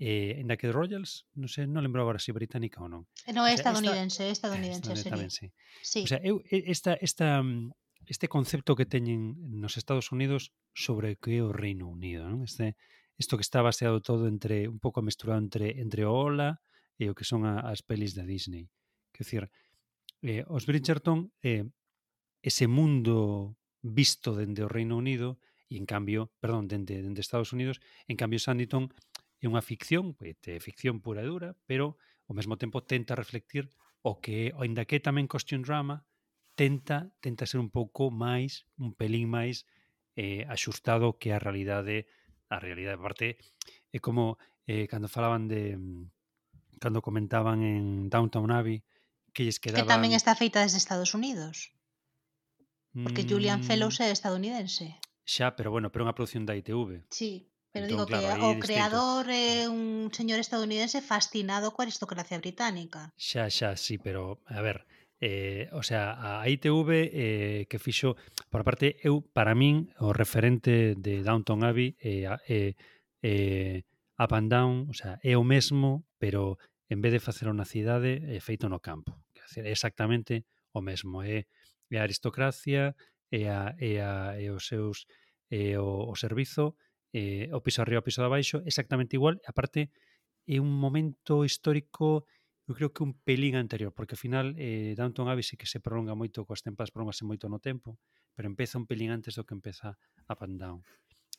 [0.00, 3.02] eh, en da que Royals, non sei, non lembro agora se si británica ou non.
[3.34, 5.14] Non, é estadounidense, é eh, estadounidense, estadounidense a serie.
[5.18, 5.46] Tamén, sí.
[5.82, 6.00] sí.
[6.06, 7.74] O sea, eu esta esta mm,
[8.06, 12.46] este concepto que teñen nos Estados Unidos sobre que é o Reino Unido, non?
[12.46, 12.78] Este
[13.18, 16.62] isto que está baseado todo entre un pouco mesturado entre entre o Ola
[17.02, 18.70] e o que son a, as pelis da Disney.
[19.10, 19.50] Que decir,
[20.22, 21.66] eh, os Bridgerton eh,
[22.42, 27.82] ese mundo visto dende o Reino Unido e en cambio, perdón, dende, dende Estados Unidos,
[28.06, 28.94] en cambio Sanditon
[29.42, 31.98] é unha ficción, pois, é ficción pura e dura, pero
[32.30, 33.68] ao mesmo tempo tenta reflectir
[34.06, 36.06] o que, aínda que tamén costume drama,
[36.54, 39.66] tenta tenta ser un pouco máis, un pelín máis
[40.14, 42.06] eh, axustado que a realidade
[42.52, 43.00] a realidade.
[43.00, 43.28] Parte
[43.90, 45.74] é como eh, cando falaban de
[46.78, 48.84] cando comentaban en Downtown Abbey
[49.32, 51.72] que lles quedaban que tamén está feita desde Estados Unidos.
[52.92, 53.28] Porque mm.
[53.28, 55.00] Julian Fellows é estadounidense.
[55.24, 57.08] Xa, pero bueno, pero é unha produción da ITV.
[57.08, 58.66] Sí, pero entón, digo claro, que o distinto.
[58.68, 63.08] creador é un señor estadounidense fascinado coa aristocracia británica.
[63.16, 64.84] Xa, xa, sí, pero a ver,
[65.24, 68.18] eh, o sea, a ITV eh, que fixo,
[68.52, 72.74] por parte, eu, para min, o referente de Downton Abbey eh, é eh,
[73.24, 73.76] eh,
[74.20, 76.58] Up and Down, o sea, é o mesmo, pero
[76.92, 79.16] en vez de facer unha cidade, é feito no campo.
[79.56, 80.44] É exactamente
[80.76, 81.48] o mesmo, é
[81.92, 82.96] Eh, e eh, a aristocracia
[83.30, 85.04] e, a, e, a, e os seus
[85.52, 86.76] e o, o servizo
[87.12, 89.36] e, o piso arriba, o piso de abaixo, exactamente igual.
[89.36, 89.92] E aparte,
[90.48, 92.24] é un momento histórico
[92.68, 95.82] eu creo que un pelín anterior, porque ao final eh, Downton Abbey sí que se
[95.82, 97.98] prolonga moito coas tempas prolongase moito no tempo,
[98.32, 99.98] pero empeza un pelín antes do que empeza
[100.30, 100.78] Up and Down.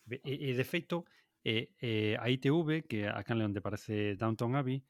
[0.06, 1.08] E, e de feito,
[1.48, 4.84] eh, eh, a ITV, que a canle onde parece Downton Abbey,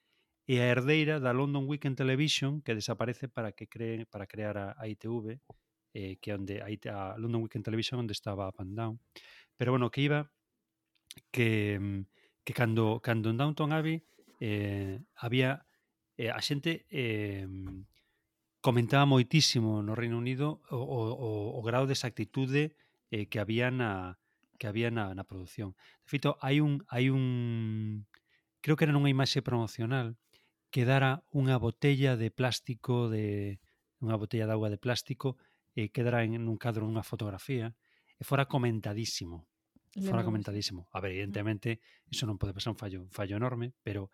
[0.46, 4.76] e a herdeira da London Weekend Television que desaparece para que creen para crear a,
[4.78, 5.40] a ITV
[5.94, 9.00] eh, que onde a, a London Weekend Television onde estaba Up and Down
[9.56, 10.32] pero bueno, que iba
[11.32, 12.02] que, mm,
[12.44, 14.04] que cando, cando en Downton Abbey
[14.40, 15.66] eh, había
[16.18, 17.88] eh, a xente eh, mm,
[18.60, 21.30] comentaba moitísimo no Reino Unido o, o, o,
[21.60, 22.76] o grado de exactitude
[23.12, 24.20] eh, que había na
[24.58, 25.76] que había na, na produción.
[26.06, 28.08] De feito, hai un hai un
[28.64, 30.16] creo que era nunha imaxe promocional
[30.74, 33.62] quedara unha botella de plástico de
[34.02, 35.38] unha botella de auga de plástico
[35.78, 37.78] e quedara en, un cadro unha fotografía
[38.18, 39.46] e fora comentadísimo.
[39.94, 40.90] Fora comentadísimo.
[40.90, 41.78] A ver, evidentemente,
[42.10, 44.10] iso non pode pasar un fallo, un fallo enorme, pero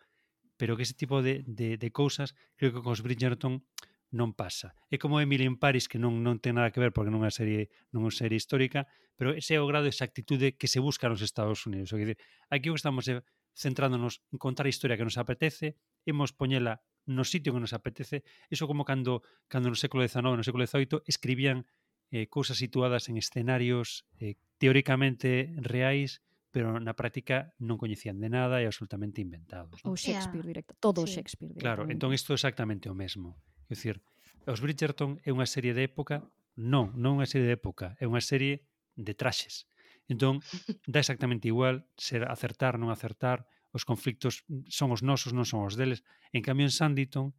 [0.60, 3.64] pero que ese tipo de, de, de cousas creo que cos Bridgerton
[4.12, 4.76] non pasa.
[4.92, 7.30] É como Emily in Paris que non non ten nada que ver porque non é
[7.30, 8.84] unha serie non é unha serie histórica,
[9.16, 11.88] pero ese é o grado de exactitude que se busca nos Estados Unidos.
[11.94, 12.20] O que
[12.52, 13.24] aquí o que estamos é
[13.56, 15.80] centrándonos en contar a historia que nos apetece
[16.10, 20.46] imos poñela no sitio que nos apetece, iso como cando, cando no século XIX, no
[20.46, 21.66] século XVIII, escribían
[22.10, 28.58] eh, cousas situadas en escenarios eh, teóricamente reais, pero na práctica non coñecían de nada
[28.58, 29.80] e absolutamente inventados.
[29.86, 29.94] Non?
[29.94, 30.50] O Shakespeare yeah.
[30.50, 31.18] directo, todo sí.
[31.18, 31.64] Shakespeare directo.
[31.64, 33.38] Claro, entón isto é exactamente o mesmo.
[33.70, 34.02] É dicir,
[34.50, 36.26] os Bridgerton é unha serie de época,
[36.58, 38.66] non, non é unha serie de época, é unha serie
[38.98, 39.70] de traxes.
[40.10, 40.42] Entón,
[40.90, 45.78] dá exactamente igual ser acertar, non acertar, os conflictos son os nosos, non son os
[45.78, 46.02] deles.
[46.34, 47.34] En cambio, en Sanditon,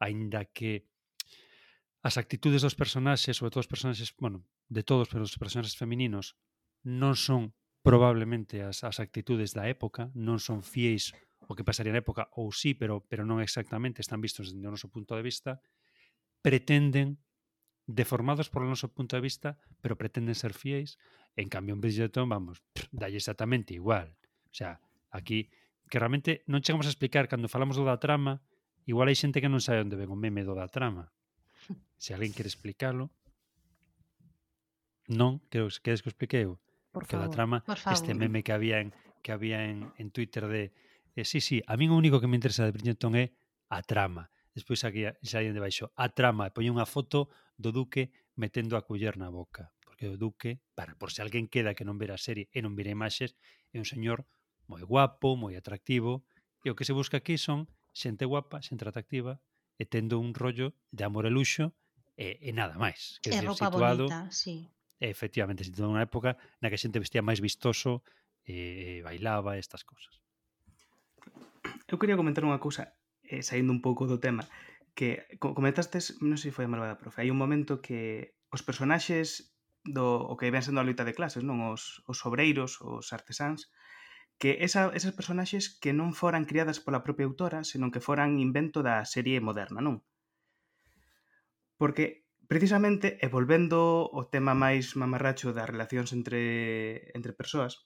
[0.00, 0.88] aínda que
[2.00, 6.36] as actitudes dos personaxes, sobre todo os personaxes, bueno, de todos, pero os personaxes femininos,
[6.84, 7.52] non son
[7.84, 11.12] probablemente as, as actitudes da época, non son fiéis
[11.48, 14.72] o que pasaría na época, ou sí, pero, pero non exactamente, están vistos desde o
[14.72, 15.58] noso punto de vista,
[16.40, 17.20] pretenden
[17.90, 20.96] deformados polo noso punto de vista, pero pretenden ser fiéis.
[21.34, 24.14] En cambio, en Bridgerton, vamos, pff, dalle exactamente igual.
[24.46, 24.78] O sea,
[25.10, 25.50] aquí
[25.90, 28.38] que realmente non chegamos a explicar cando falamos do da trama,
[28.86, 31.10] igual hai xente que non sabe onde ven o meme do da trama.
[32.00, 33.10] Se alguén quere explicarlo.
[35.10, 36.62] Non, creo que queres que o explique eu.
[36.94, 37.58] Por que favor, da trama,
[37.90, 40.70] este meme que había en, que había en, en Twitter de
[41.18, 43.34] eh, sí, sí, a min o único que me interesa de Bridgerton é
[43.68, 44.30] a trama.
[44.54, 48.86] Despois aquí saían de baixo a trama e poñe unha foto do duque metendo a
[48.86, 49.74] culler na boca.
[49.82, 52.74] Porque o duque, para, por se alguén queda que non ver a serie e non
[52.74, 53.34] vira imaxes,
[53.74, 54.26] é un señor
[54.70, 56.22] moi guapo, moi atractivo,
[56.62, 59.42] e o que se busca aquí son xente guapa, xente atractiva,
[59.74, 61.74] e tendo un rollo de amor e luxo,
[62.14, 63.18] e, e nada máis.
[63.18, 64.70] Que decir roupa situado, bonita, sí.
[65.02, 68.06] E, efectivamente, situado unha época na que a xente vestía máis vistoso,
[68.46, 70.22] e, e bailaba estas cousas.
[71.90, 72.94] Eu quería comentar unha cousa,
[73.26, 74.46] eh, saindo un pouco do tema,
[74.94, 79.50] que comentastes, non sei se foi a malvada profe, hai un momento que os personaxes
[79.82, 81.64] do o que ven sendo a loita de clases, non?
[81.72, 83.72] Os, os obreiros, os artesáns,
[84.40, 88.80] que esa, esas personaxes que non foran criadas pola propia autora, senón que foran invento
[88.80, 90.00] da serie moderna, non?
[91.76, 96.40] Porque precisamente e volvendo ao tema máis mamarracho das relacións entre
[97.12, 97.84] entre persoas,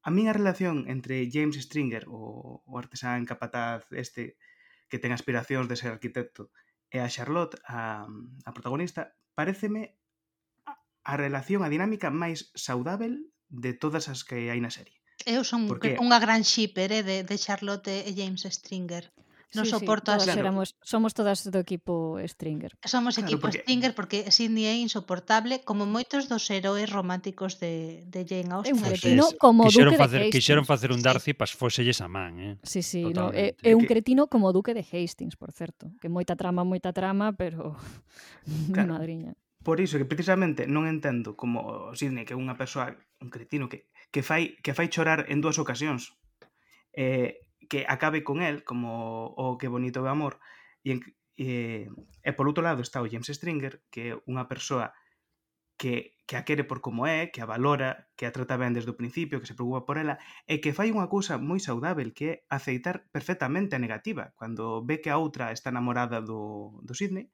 [0.00, 4.40] a miña relación entre James Stringer, o, o artesán capataz este
[4.88, 6.48] que ten aspiracións de ser arquitecto,
[6.88, 10.00] e a Charlotte, a, a protagonista, pareceme
[11.04, 13.20] a relación, a dinámica máis saudável
[13.52, 14.96] de todas as que hai na serie.
[15.24, 19.08] Eu son unha gran shipper eh, de, de Charlotte e James Stringer.
[19.54, 20.24] Non sí, soporto sí, as...
[20.26, 20.40] Claro.
[20.42, 22.76] Éramos, somos todas do equipo Stringer.
[22.84, 23.62] Somos claro, equipo porque...
[23.62, 28.76] Stringer porque Sidney é insoportable como moitos dos heróis románticos de, de Jane Austen.
[28.76, 30.34] Pues cretino es, como quixeron Duque facer, de Hastings.
[30.34, 31.38] Quixeron facer un Darcy sí.
[31.38, 32.54] pas foselles a man, eh?
[32.66, 35.94] Sí, sí, no, é, é un cretino como Duque de Hastings, por certo.
[36.02, 37.78] Que moita trama, moita trama, pero...
[38.74, 38.94] Claro.
[38.94, 39.34] Madriña.
[39.66, 43.90] Por iso que precisamente non entendo como Sidney, que é unha persoa, un cretino que
[44.16, 46.16] que fai, que fai chorar en dúas ocasións.
[46.96, 50.40] Eh, que acabe con el, como o que bonito é o amor,
[50.80, 50.98] e, en,
[51.36, 51.84] e,
[52.24, 54.96] e por outro lado está o James Stringer, que é unha persoa
[55.76, 58.88] que, que a quere por como é, que a valora, que a trata ben desde
[58.88, 60.16] o principio, que se preocupa por ela,
[60.48, 64.32] e que fai unha cousa moi saudável que é aceitar perfectamente a negativa.
[64.40, 67.28] Cando ve que a outra está namorada do, do Sidney,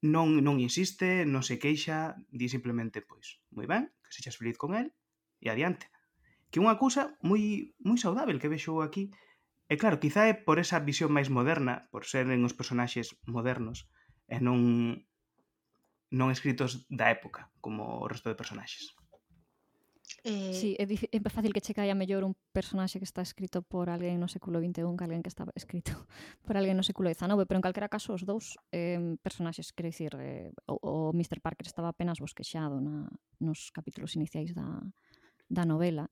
[0.00, 4.72] non, non insiste, non se queixa, di simplemente, pois, moi ben, que sexas feliz con
[4.72, 4.88] el,
[5.42, 5.90] e adiante.
[6.54, 9.10] Que unha cousa moi, moi saudável que vexo aquí.
[9.66, 13.90] E claro, quizá é por esa visión máis moderna, por seren os personaxes modernos,
[14.30, 14.58] e non
[16.12, 18.92] non escritos da época, como o resto de personaxes.
[20.24, 20.52] Eh...
[20.52, 24.20] Sí, é, é fácil que che caia mellor un personaxe que está escrito por alguén
[24.20, 26.06] no século XXI que alguén que está escrito
[26.44, 30.12] por alguén no século XIX, pero en calquera caso os dous eh, personaxes, quero dicir,
[30.20, 31.40] eh, o, o Mr.
[31.40, 33.08] Parker estaba apenas bosquexado na,
[33.40, 34.68] nos capítulos iniciais da,
[35.52, 36.08] da novela.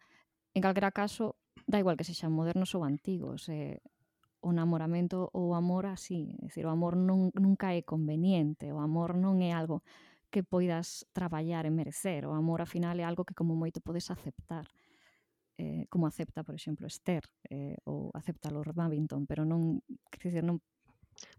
[0.52, 3.80] En calquera caso, da igual que sexan modernos ou antigos, eh,
[4.44, 8.80] o namoramento ou o amor así, é dicir, o amor non, nunca é conveniente, o
[8.84, 9.80] amor non é algo
[10.28, 14.68] que poidas traballar e merecer, o amor afinal é algo que como moito podes aceptar
[15.60, 20.44] eh, como acepta, por exemplo, Esther eh, ou acepta Lord Babington, pero non, quer dizer,
[20.44, 20.60] non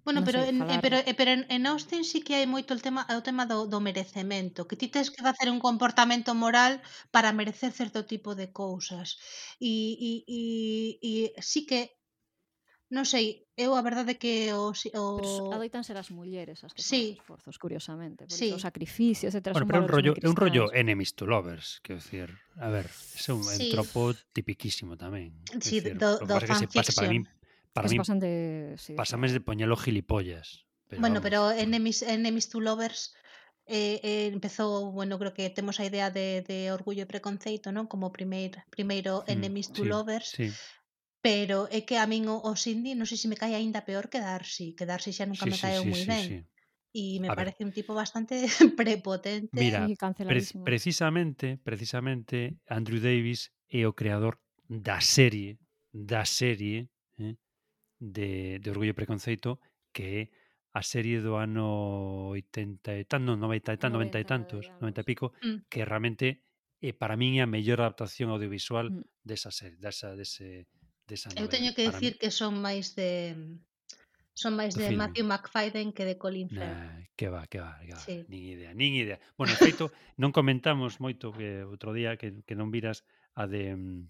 [0.04, 0.82] Bueno, non pero, en, eh, falar...
[0.82, 3.70] pero, eh, pero en, en Austin sí que hai moito el tema, o tema do,
[3.70, 6.82] do merecemento, que ti tens que facer un comportamento moral
[7.14, 9.22] para merecer certo tipo de cousas.
[9.62, 10.42] E, e, e,
[11.02, 12.02] e sí que
[12.92, 14.76] non sei, eu a verdade que o...
[14.76, 15.04] o...
[15.22, 17.16] Pero adoitan ser as mulleres as que sí.
[17.16, 18.28] esforzos, curiosamente.
[18.28, 18.52] Por sí.
[18.52, 19.56] Os sacrificios, etc.
[19.56, 22.28] Bueno, pero é un rollo, é un rollo enemies to lovers, quero dicir.
[22.60, 23.72] A ver, é un sí.
[23.72, 25.40] tropo tipiquísimo tamén.
[25.64, 26.68] Sí, decir, do, do fanfiction.
[26.68, 27.24] Que se pasa para mí
[27.74, 29.34] para es mí bastante, sí, pasame sí.
[29.36, 30.66] de poñelo gilipollas.
[30.88, 31.24] Pero bueno, vamos.
[31.24, 31.60] pero mm.
[31.60, 33.16] Enemies, Enemies to Lovers
[33.66, 37.88] eh, eh, empezou, bueno, creo que temos a idea de, de orgullo e preconceito, non?
[37.88, 40.30] Como primeir, primeiro mm, Enemies mm, to sí, Lovers.
[40.36, 40.48] Sí.
[41.24, 44.12] Pero é que a min o, o Cindy, non sei se me cae aínda peor
[44.12, 46.28] que Darcy, que Darcy xa nunca sí, me sí, caeu sí, moi sí, ben.
[46.28, 46.38] Sí.
[46.92, 47.72] E me a parece ver.
[47.72, 48.44] un tipo bastante
[48.76, 50.68] prepotente Mira, e canceladísimo.
[50.68, 54.36] Pre precisamente, precisamente Andrew Davis é o creador
[54.68, 55.56] da serie,
[55.96, 56.91] da serie
[58.02, 59.62] de, de Orgullo e Preconceito
[59.94, 60.22] que é
[60.74, 65.04] a serie do ano 80 e tanto, 90 e tanto, 90 e tantos, 90 e
[65.04, 65.68] pico, mm.
[65.68, 66.48] que realmente
[66.80, 69.22] eh, para min é a mellor adaptación audiovisual mm.
[69.22, 70.72] desa serie, desa dese
[71.06, 71.44] desa novela.
[71.44, 73.36] Eu teño que dicir que son máis de
[74.32, 75.04] son máis de film.
[75.04, 76.64] Matthew McFadden que de Colin Firth.
[76.64, 78.02] Nah, que va, que va, que va.
[78.02, 78.24] Sí.
[78.32, 79.20] Nin idea, nin idea.
[79.36, 83.04] Bueno, feito, non comentamos moito que outro día que, que non viras
[83.36, 84.08] a de mm,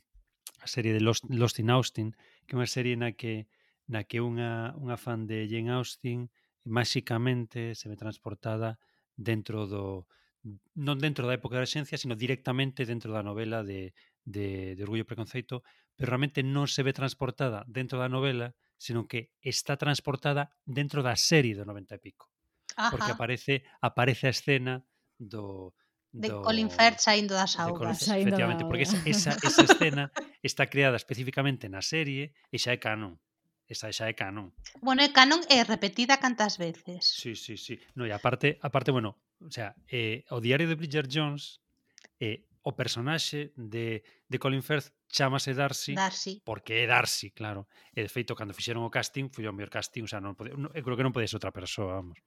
[0.61, 2.13] a serie de Lost, Lost in Austin,
[2.45, 3.49] que é unha serie na que
[3.91, 6.31] na que unha, unha fan de Jane Austen
[6.63, 8.79] máxicamente se ve transportada
[9.19, 10.07] dentro do
[10.73, 13.93] non dentro da época da esencia, sino directamente dentro da novela de,
[14.25, 15.61] de, de Orgullo e Preconceito,
[15.93, 21.13] pero realmente non se ve transportada dentro da novela, sino que está transportada dentro da
[21.13, 22.25] serie do 90 e pico.
[22.73, 22.89] Ajá.
[22.89, 24.81] Porque aparece aparece a escena
[25.19, 25.75] do,
[26.09, 28.01] de do, Colin Firth saindo das augas.
[28.01, 30.09] Colin, efectivamente, da porque esa, esa, esa escena
[30.41, 33.21] está creada especificamente na serie e xa é canon.
[33.71, 34.51] Esa xa é canon.
[34.83, 37.07] Bueno, é canon é repetida cantas veces.
[37.07, 37.79] Sí, sí, sí.
[37.95, 41.63] No, e aparte, aparte bueno, o sea, eh, o diario de Bridger Jones
[42.19, 47.71] eh, o personaxe de, de Colin Firth chamase Darcy, Darcy porque é Darcy, claro.
[47.95, 50.51] E de feito, cando fixeron o casting, foi o mellor casting, o sea, non pode,
[50.59, 52.19] no, eu creo que non podes outra persoa, vamos.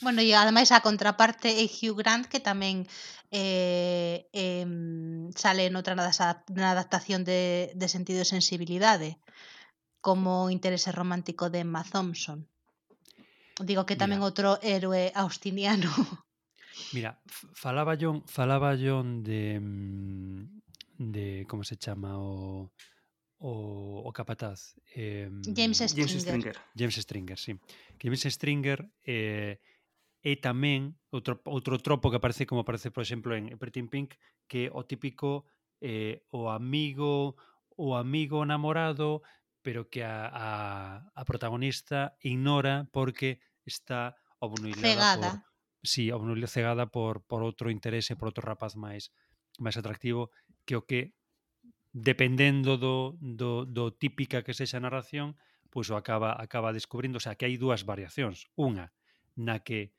[0.00, 2.88] Bueno, e ademais a contraparte é Hugh Grant que tamén
[3.28, 4.64] eh, eh,
[5.36, 9.20] sale noutra na adaptación de, de sentido e sensibilidade.
[9.20, 9.57] Uh
[10.00, 12.46] como o interese romántico de Emma Thompson.
[13.58, 14.28] Digo que tamén Mira.
[14.30, 15.90] outro héroe austiniano.
[16.94, 17.18] Mira,
[17.58, 20.40] falaba John, falaba John de mm,
[20.98, 22.70] de como se chama o
[23.38, 26.08] o, o capataz eh, James Stringer.
[26.08, 26.56] James Stringer.
[26.74, 27.52] James Stringer, sí.
[28.02, 29.58] James Stringer eh,
[30.22, 34.18] é tamén outro, outro tropo que aparece como aparece, por exemplo, en Pretty Pink,
[34.50, 35.46] que é o típico
[35.78, 37.38] eh, o amigo
[37.78, 39.22] o amigo namorado
[39.62, 40.50] pero que a, a,
[41.14, 45.30] a protagonista ignora porque está obnubilada cegada.
[45.30, 49.10] Por, sí, obnubilada cegada por, por outro interese, por outro rapaz máis
[49.58, 50.30] máis atractivo.
[50.64, 51.18] Que o que
[51.92, 55.34] dependendo do, do, do típica que sexa a narración,
[55.68, 58.94] pois o acaba acaba descubrindo, o sea, que hai dúas variacións, unha
[59.36, 59.92] na que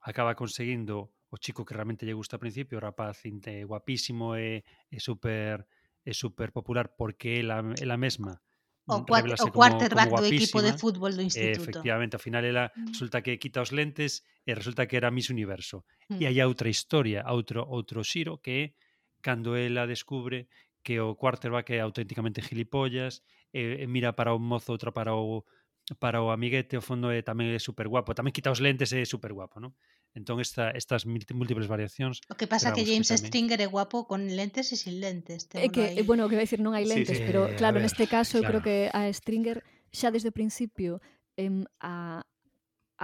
[0.00, 4.62] acaba conseguindo o chico que realmente lle gusta ao principio, o rapaz inte, guapísimo eh,
[4.90, 5.66] e, e super
[6.04, 8.44] e super popular porque ela, ela mesma
[8.86, 11.58] o, o quarterback como, como do equipo de fútbol do instituto.
[11.58, 12.92] E, efectivamente, ao final ela mm.
[12.92, 15.84] resulta que quita os lentes e resulta que era Miss Universo.
[16.10, 16.20] Mm.
[16.20, 18.64] E hai outra historia, outro outro xiro que é
[19.24, 20.48] cando ela descubre
[20.84, 25.44] que o quarterback é auténticamente gilipollas e, e mira para o mozo, outra para o
[26.00, 29.04] para o amiguete, o fondo é tamén é super guapo, tamén quita os lentes e
[29.04, 29.76] é super guapo, non?
[30.14, 33.26] Entón esta, estas múltiples variacións O que pasa que James que tamén...
[33.26, 35.98] Stringer é guapo con lentes e sin lentes É que, aí.
[35.98, 38.38] Eh, bueno, que vai dicir non hai lentes sí, sí, pero claro, ver, neste caso
[38.38, 38.42] claro.
[38.42, 41.02] eu creo que a Stringer xa desde o principio
[41.34, 42.22] em, a,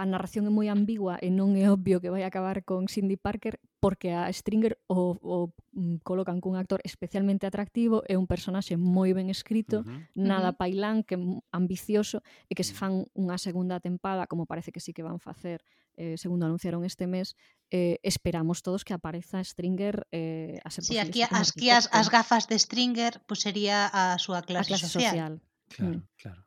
[0.01, 3.61] a narración é moi ambigua e non é obvio que vai acabar con Cindy Parker
[3.85, 5.37] porque a Stringer o, o
[5.77, 10.01] mm, colocan cun actor especialmente atractivo é un personaxe moi ben escrito, uh -huh.
[10.17, 11.21] nada pailán, que
[11.53, 12.81] ambicioso e que se mm.
[12.81, 15.61] fan unha segunda tempada, como parece que sí que van facer,
[16.01, 17.37] eh, segundo anunciaron este mes,
[17.69, 22.49] eh, esperamos todos que apareza Stringer eh, a ser Sí, aquí, aquí as, as gafas
[22.49, 25.13] de Stringer pues sería a súa clase, a clase social.
[25.13, 25.35] social.
[25.69, 26.09] Claro, mm.
[26.17, 26.41] claro.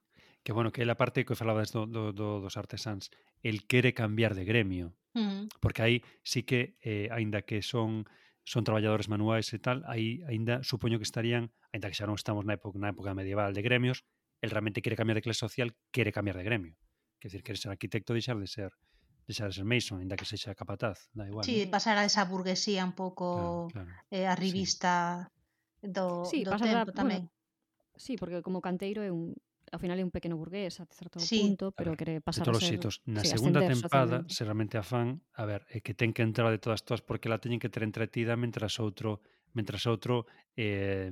[0.44, 3.08] Que bueno, que é a parte que falabas do, do, do, dos artesáns
[3.44, 4.96] el quere cambiar de gremio.
[5.14, 5.48] Mm.
[5.60, 8.08] Porque aí sí que, eh, aínda que son
[8.44, 12.44] son traballadores manuais e tal, aí aínda supoño que estarían, aínda que xa non estamos
[12.44, 14.04] na época, na época medieval de gremios,
[14.44, 16.76] el realmente quere cambiar de clase social, quere cambiar de gremio.
[17.24, 18.76] Quer decir, quere ser arquitecto, deixar de ser
[19.24, 21.48] deixar de ser Mason, ainda que sexa capataz, da igual.
[21.48, 21.72] Sí, ¿no?
[21.72, 23.92] pasar a esa burguesía un pouco claro, claro.
[24.12, 25.32] Eh, a revista
[25.80, 25.88] sí.
[25.88, 27.32] do, sí, do tempo a, tamén.
[27.32, 29.32] Bueno, sí, porque como canteiro é un
[29.74, 31.42] ao final é un pequeno burgués a certo sí.
[31.42, 32.78] punto, pero ver, quere pasar todos a ser...
[32.78, 36.22] Todos na sí, segunda tempada, se realmente a fan, a ver, é que ten que
[36.22, 39.26] entrar de todas todas porque la teñen que ter entretida mentras outro
[39.58, 41.10] mentras outro eh,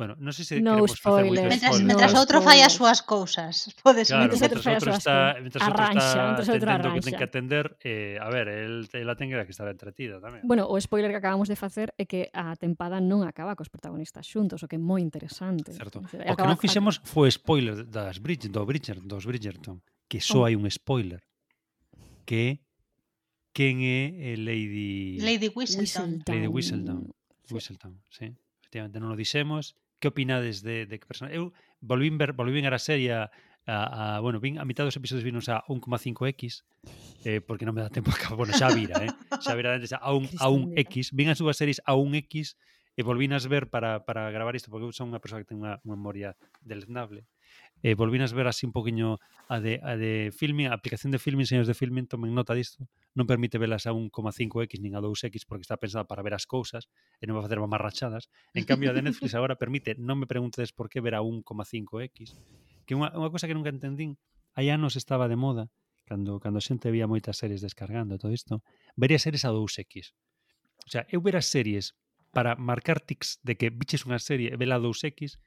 [0.00, 1.88] Bueno, non sei se no queremos facer moito Mentras, spoiler.
[1.92, 6.20] mentras no outro fai as súas cousas, podes claro, mentras, mentras outro está, mentras arranxa,
[6.32, 9.68] outro está entendendo que ten que atender, eh, a ver, el, ela ten que estar
[9.68, 10.40] entretida tamén.
[10.48, 14.24] Bueno, o spoiler que acabamos de facer é que a tempada non acaba cos protagonistas
[14.24, 15.76] xuntos, o que é moi interesante.
[15.76, 16.00] Certo.
[16.00, 20.44] O que non fixemos foi spoiler das Bridge, do Bridger, dos Bridgerton, que só oh.
[20.48, 21.20] hai un spoiler,
[22.24, 22.64] que
[23.52, 25.20] quen é eh, Lady...
[25.20, 26.24] Lady Whistledown.
[26.24, 27.04] Lady Whistledown.
[27.04, 27.52] Whistledown, sí.
[27.52, 28.28] Whistledown, sí
[28.70, 31.30] efectivamente non o dixemos que opinades de, de que persona?
[31.30, 33.30] Eu volvín ver, volvín ver a serie a,
[33.68, 36.64] a, a bueno, vin a mitad dos episodios vinos a 1,5x
[37.28, 39.12] eh, porque non me dá tempo a acabar, bueno, xa vira, eh?
[39.38, 42.56] Xa vira antes a un, a un X, vin as súas series a un X
[42.96, 45.78] e volvinas ver para, para gravar isto porque eu son unha persoa que ten unha,
[45.84, 47.28] unha memoria deleznable.
[47.84, 51.46] Eh, volvinas ver así un poquinho a de, a de filming, a aplicación de filming,
[51.46, 55.66] señores de filming, tomen nota disto non permite velas a 1,5x nin a 2x porque
[55.66, 56.86] está pensada para ver as cousas
[57.18, 58.30] e non vai facer mamarrachadas.
[58.54, 62.38] En cambio, a de Netflix agora permite, non me preguntes por que ver a 1,5x,
[62.86, 64.14] que unha, unha cousa que nunca entendín,
[64.54, 65.70] hai anos estaba de moda,
[66.06, 68.62] cando, cando a xente vía moitas series descargando todo isto,
[68.94, 70.14] vería series a 2x.
[70.86, 71.98] O sea, eu ver as series
[72.30, 75.38] para marcar tics de que biches unha serie e vela a 2x,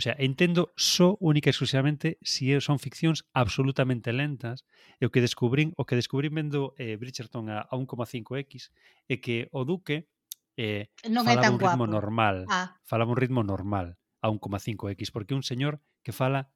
[0.00, 4.64] O sea, entendo só única e exclusivamente si son ficcións absolutamente lentas
[4.96, 8.72] e o que descubrín, o que descubrín vendo eh, Bridgerton a, a 1,5x
[9.12, 10.08] é que o Duque
[10.56, 11.96] eh, non fala é tan un ritmo guapo.
[12.00, 12.80] normal, ah.
[12.80, 16.48] Falaba un ritmo normal a 1,5x, porque un señor que fala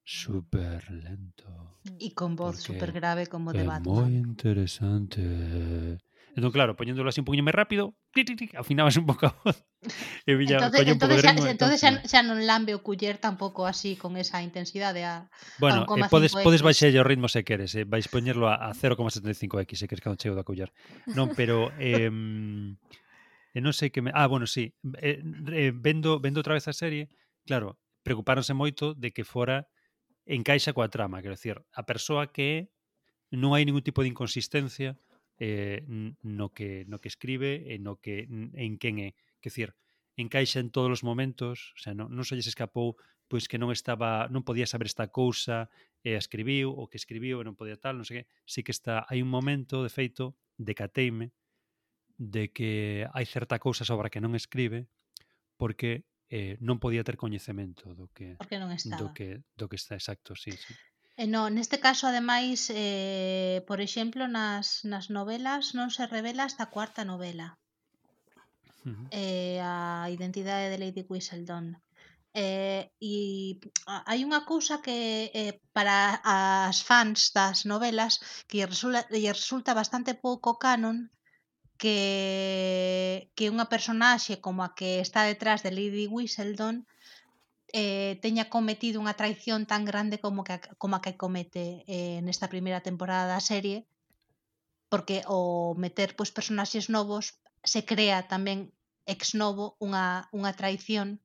[0.00, 1.76] super lento.
[2.00, 3.84] e con voz super grave como de Batman.
[3.84, 5.20] moi interesante.
[6.36, 9.56] Entón, claro, poñéndolo así un poquinho máis rápido, tic, afinabas un pouco a voz.
[10.28, 13.96] E viña, entonces, entonces, xa, ritmo, entonces xa, xa, non lambe o culler tampouco así
[13.96, 17.88] con esa intensidade a Bueno, a eh, podes, podes baixarlle o ritmo se queres, eh?
[17.88, 20.70] vais poñerlo a, a 0,75x se queres cando chego da culler.
[21.08, 21.72] Non, pero...
[21.80, 22.10] Eh,
[23.56, 24.12] e non sei que me...
[24.12, 24.76] Ah, bueno, sí.
[25.00, 27.08] Eh, eh, vendo, vendo outra vez a serie,
[27.48, 29.64] claro, preocupáronse moito de que fora
[30.28, 32.58] encaixa coa trama, quero decir, a persoa que é
[33.32, 35.00] non hai ningún tipo de inconsistencia,
[35.38, 35.84] eh,
[36.22, 39.76] no que no que escribe e no que en quen é, que decir,
[40.16, 42.96] encaixa en todos os momentos, o sea, non, non se lles escapou
[43.26, 45.66] pois que non estaba, non podía saber esta cousa
[46.00, 48.72] e eh, escribiu ou que escribiu e non podía tal, non sei que, sí que
[48.72, 51.34] está, hai un momento, de feito, de cateime
[52.16, 54.88] de que hai certa cousa sobre a que non escribe
[55.60, 58.96] porque eh, non podía ter coñecemento do que porque non estaba.
[58.98, 60.72] do que do que está exacto, sí, sí.
[61.22, 66.62] E no, neste caso, ademais, eh, por exemplo, nas, nas novelas non se revela hasta
[66.68, 67.56] a cuarta novela.
[68.84, 69.08] Uh -huh.
[69.10, 71.66] eh, a identidade de Lady Whistledown.
[72.36, 73.14] Eh, e
[74.08, 74.98] hai unha cousa que
[75.32, 76.20] eh, para
[76.68, 81.08] as fans das novelas que lle resulta, lle resulta bastante pouco canon
[81.80, 86.76] que que unha personaxe como a que está detrás de Lady Whistledown
[87.76, 92.48] eh, teña cometido unha traición tan grande como que como a que comete eh, nesta
[92.48, 93.84] primeira temporada da serie
[94.88, 98.72] porque o meter pois personaxes novos se crea tamén
[99.04, 101.20] ex novo unha, unha traición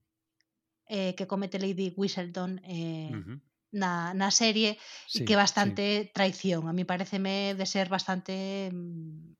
[0.91, 3.37] eh, que comete Lady Whistledown eh, uh -huh.
[3.71, 4.75] na, na serie
[5.07, 6.11] sí, e que bastante sí.
[6.11, 9.39] traición a mí pareceme de ser bastante mm,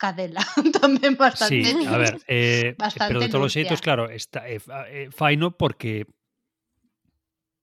[0.00, 0.40] cadela
[0.80, 1.60] tamén bastante.
[1.60, 4.56] Sí, a ver, eh, bastante pero de todos os xeitos, claro, está, eh,
[4.88, 6.08] eh, faino porque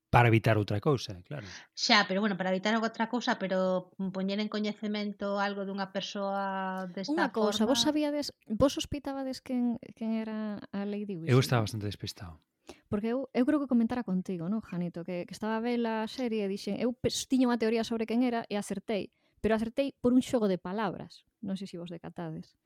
[0.10, 1.44] para evitar outra cousa, claro.
[1.76, 7.12] Xa, pero bueno, para evitar outra cousa, pero poñer en coñecemento algo dunha persoa desta
[7.12, 7.76] Unha cousa, forma...
[7.76, 11.36] vos sabíades, vos sospeitabades quen, quen era a Lady Whistler?
[11.36, 12.40] Eu estaba bastante despistado.
[12.88, 15.04] Porque eu, eu creo que comentara contigo, non, Janito?
[15.04, 16.96] Que, que estaba a ver a serie e dixen, eu
[17.28, 19.12] tiña unha teoría sobre quen era e acertei,
[19.44, 22.58] pero acertei por un xogo de palabras non sei se vos decatades,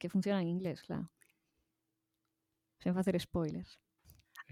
[0.00, 1.08] que funciona en inglés, claro.
[2.82, 3.78] Sen facer spoilers.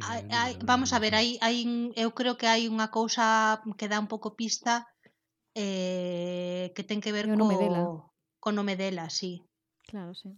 [0.03, 1.65] Hai, hai, vamos a ver, hai, hai,
[1.97, 4.85] eu creo que hai unha cousa que dá un pouco pista
[5.57, 7.81] eh, que ten que ver co nome dela.
[8.43, 9.41] co nome dela, sí.
[9.89, 10.37] Claro, sí.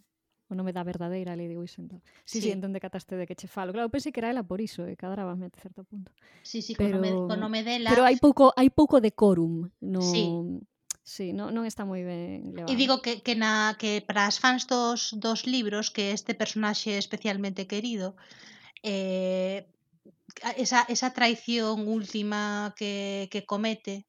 [0.48, 2.00] O nome da verdadeira Lady Whistledown.
[2.24, 3.72] Sí, sí, sí, entón cataste de que che falo.
[3.74, 6.12] Claro, pensei que era ela por iso, e eh, cadrabame a certo punto.
[6.40, 6.96] Sí, sí, pero...
[6.96, 7.90] co nome, co nome dela.
[7.92, 10.24] Pero hai pouco hai pouco decorum no sí.
[11.08, 12.68] Sí, non, non está moi ben levado.
[12.68, 16.92] E digo que, que, na, que para as fans dos, dos libros que este personaxe
[16.92, 18.12] é especialmente querido
[18.84, 19.64] eh,
[20.60, 24.04] esa, esa traición última que, que comete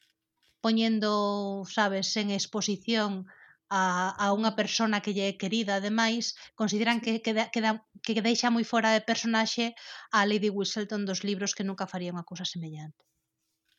[0.60, 3.32] poñendo, sabes, en exposición
[3.72, 7.72] a, a unha persona que lle é querida ademais, consideran que queda, queda,
[8.04, 9.72] que deixa moi fora de personaxe
[10.12, 13.08] a Lady Whistleton dos libros que nunca faría unha cousa semellante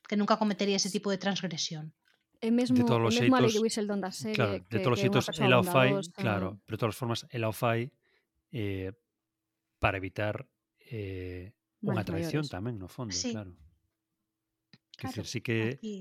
[0.08, 1.94] que nunca cometería ese tipo de transgresión.
[2.40, 4.36] É mesmo, de todos os xeitos, a lei de Whistledown da serie.
[4.36, 7.20] Claro, que, de todos os xeitos, ela o fai, claro, pero de todas as formas,
[7.28, 7.92] ela o fai
[8.52, 8.96] eh,
[9.76, 10.48] para evitar
[10.88, 11.52] eh,
[11.84, 12.52] unha traición maiores.
[12.52, 13.36] tamén, no fondo, sí.
[13.36, 13.52] claro.
[14.96, 15.96] Que claro, decir, sí que aquí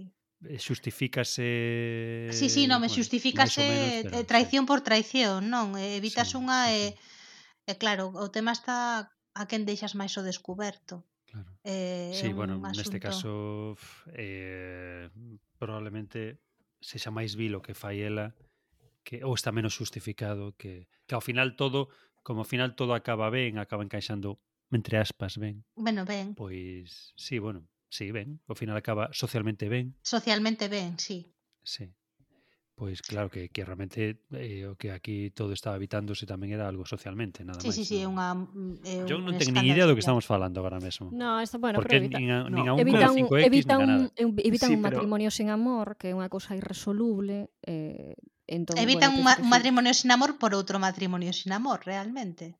[0.47, 5.75] eh, xustifícase Sí, sí, non, bueno, xustifícase menos, pero, eh, traición por traición, non?
[5.75, 6.95] Evitas sí, unha sí,
[7.67, 11.03] e, e claro, o tema está a quen deixas máis o descuberto.
[11.29, 11.59] Claro.
[11.63, 12.77] Eh, sí, bueno, asunto...
[12.77, 13.77] neste caso
[14.17, 15.09] eh,
[15.61, 16.41] probablemente
[16.81, 18.33] se xa máis vil o que fai ela
[19.05, 21.93] que ou está menos justificado que que ao final todo,
[22.25, 24.41] como ao final todo acaba ben, acaba encaixando
[24.73, 25.65] entre aspas ben.
[25.75, 26.33] Bueno, ben.
[26.33, 28.41] Pois sí, bueno, sí, ben.
[28.49, 29.93] Ao final acaba socialmente ben.
[30.01, 31.29] Socialmente ben, sí.
[31.61, 31.93] Sí.
[32.79, 36.87] Pois claro que, que realmente eh, o que aquí todo estaba evitándose tamén era algo
[36.87, 37.75] socialmente, nada sí, máis.
[37.75, 38.15] Sí, sí, sí, no?
[38.15, 41.11] unha mm, eh, Eu non teño ni idea do que estamos falando agora mesmo.
[41.11, 42.63] No, esto, bueno, Porque pero evita, nin a, no.
[42.63, 44.95] a un evita un, 5X, evita un, evita sí, un pero...
[44.95, 48.15] matrimonio sen amor, que é unha cosa irresoluble, eh,
[48.47, 52.55] entón, Evitan bueno, un, ma un matrimonio sin amor por outro matrimonio sin amor, realmente.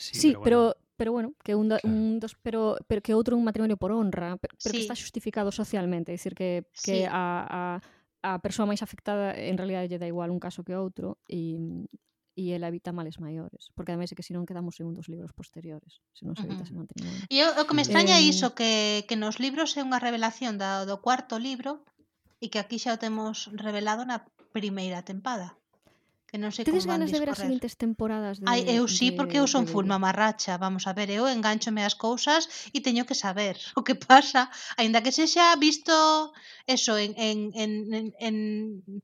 [0.00, 0.80] Sí, sí pero, bueno.
[0.80, 1.92] pero pero bueno, que un, do, claro.
[1.92, 4.80] un dos, pero, pero que outro un matrimonio por honra, pero, pero sí.
[4.80, 7.06] que está xustificado socialmente, é dicir que que sí.
[7.06, 7.62] a, a
[8.22, 11.58] a persoa máis afectada en realidad lle dá igual un caso que outro e
[12.38, 15.98] e ela evita males maiores, porque ademais é que se non quedamos dos libros posteriores,
[16.14, 16.78] se non se evita uh -huh.
[16.86, 17.26] mantenimento.
[17.26, 18.30] E o, o que me extraña é eh...
[18.30, 21.82] iso que, que nos libros é unha revelación da, do cuarto libro
[22.38, 24.22] e que aquí xa o temos revelado na
[24.54, 25.58] primeira tempada
[26.28, 29.16] que non sei Tedes ganas de ver as seguintes temporadas de, Ai, eu sí, de,
[29.16, 29.72] porque eu son de...
[29.72, 30.60] full mamarracha.
[30.60, 34.52] Vamos a ver, eu enganchome as cousas e teño que saber o que pasa.
[34.76, 35.96] Aínda que sexa visto
[36.68, 38.36] eso en, en, en, en, en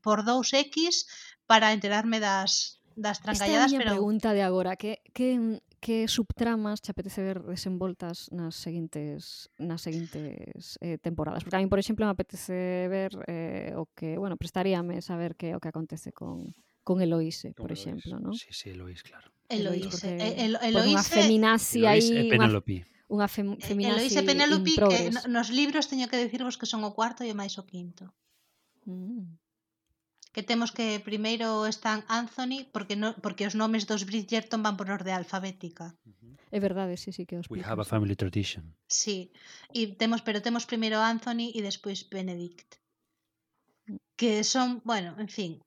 [0.04, 1.08] por 2x
[1.48, 3.96] para enterarme das, das trangalladas Esta é a pero...
[3.96, 4.76] pregunta de agora.
[4.76, 11.40] Que, que, que subtramas te apetece ver desenvoltas nas seguintes nas seguintes eh, temporadas?
[11.40, 15.56] Porque a mí, por exemplo, me apetece ver eh, o que, bueno, prestaríame saber que
[15.56, 16.52] o que acontece con
[16.84, 18.36] con Eloise, por exemplo, non?
[18.36, 19.32] Sí, sí, Eloise, claro.
[19.48, 22.84] Eloise, eh, Eloise, eh, Eloise unha feminazi aí, Penelope.
[23.08, 25.00] Unha fe, eh, feminazi Eloise Penelope que
[25.32, 28.12] nos libros teño que decirvos que son o cuarto e o máis o quinto.
[28.84, 29.40] Mm.
[30.34, 34.92] Que temos que primeiro están Anthony porque no, porque os nomes dos Bridgerton van por
[34.92, 35.96] orde alfabética.
[36.04, 36.24] Uh.
[36.54, 37.50] É verdade, sí, sí que os.
[37.50, 38.76] We have a family tradition.
[38.86, 39.32] Sí.
[39.74, 42.78] E temos, pero temos primeiro Anthony e despois Benedict.
[43.90, 43.98] Mm.
[44.14, 45.63] Que son, bueno, en fin,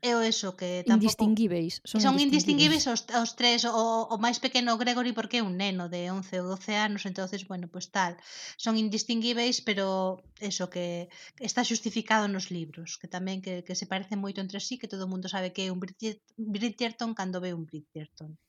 [0.00, 1.04] é o eso que tampouco...
[1.04, 1.84] Indistinguíveis.
[1.84, 5.92] Son, son indistinguíveis os, os tres, o, o máis pequeno Gregory porque é un neno
[5.92, 8.16] de 11 ou 12 anos, entonces, bueno, pues tal.
[8.56, 14.24] Son indistinguíveis, pero eso que está xustificado nos libros, que tamén que, que se parecen
[14.24, 17.68] moito entre sí, que todo o mundo sabe que é un Bridgerton cando ve un
[17.68, 18.40] Bridgerton.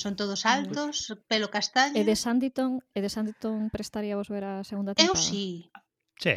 [0.00, 1.96] Son todos altos, pelo castaño.
[1.96, 5.12] E de Sanditon, e de Sanditon prestaría vos ver a segunda temporada?
[5.12, 5.68] Eu sí.
[6.16, 6.36] Che,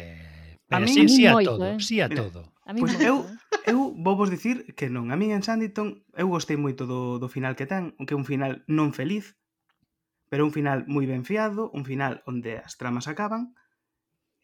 [0.68, 1.80] pero a mí, sí, sí a todo, eh?
[1.80, 2.53] sí a todo.
[2.64, 3.72] A mí pois eu, ¿eh?
[3.72, 5.12] eu vou vos dicir que non.
[5.12, 8.18] A min en Sanditon entón, eu gostei moito do, do final que ten, que é
[8.18, 9.36] un final non feliz,
[10.32, 13.52] pero un final moi ben fiado, un final onde as tramas acaban.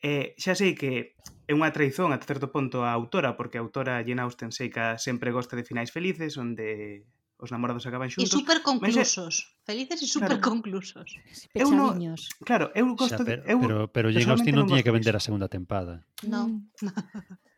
[0.05, 1.17] E xa sei que
[1.49, 5.01] é unha traición a certo punto a autora, porque a autora Jane Austen sei que
[5.01, 7.09] sempre gosta de finais felices, onde
[7.41, 8.29] os namorados acaban xuntos.
[8.29, 9.17] E super conclusos.
[9.17, 11.09] Mas, felices e super claro, conclusos.
[11.57, 11.97] Eu no,
[12.45, 13.17] claro, eu gosto...
[13.17, 16.05] Xa, pero, de, eu, pero, pero Jane Austen non tiña que vender a segunda tempada.
[16.29, 16.69] Non.
[16.85, 17.41] Mm.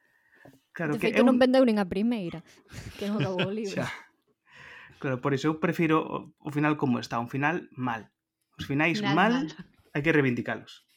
[0.73, 1.29] Claro, de que feito, eu...
[1.29, 2.41] non vendeu nin a primeira,
[2.97, 3.77] que non acabou o libro.
[3.77, 3.89] Xa.
[4.97, 6.17] Claro, por iso eu prefiro o,
[6.49, 8.09] o final como está, un final mal.
[8.57, 9.47] Os finais final, mal, mal,
[9.93, 10.89] hai que reivindicalos.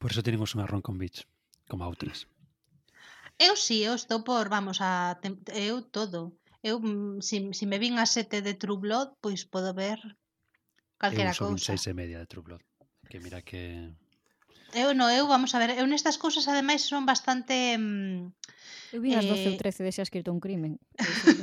[0.00, 1.28] Por iso tenemos unha Roncon Beach,
[1.68, 2.30] como a outras.
[3.38, 5.18] Eu sí, eu estou por, vamos, a
[5.54, 6.38] eu todo.
[6.62, 10.00] Eu, mm, si, si me vin a sete de True Blood, pois podo ver
[10.98, 11.38] calquera cousa.
[11.38, 11.66] Eu son cousa.
[11.70, 12.64] seis e media de True Blood.
[13.06, 13.94] Que mira que
[14.76, 18.32] Eu no, eu vamos a ver, eu nestas cousas ademais son bastante mm,
[18.92, 19.48] Eu vi as 12 eh...
[19.52, 20.80] ou 13 de xa escrito un crimen.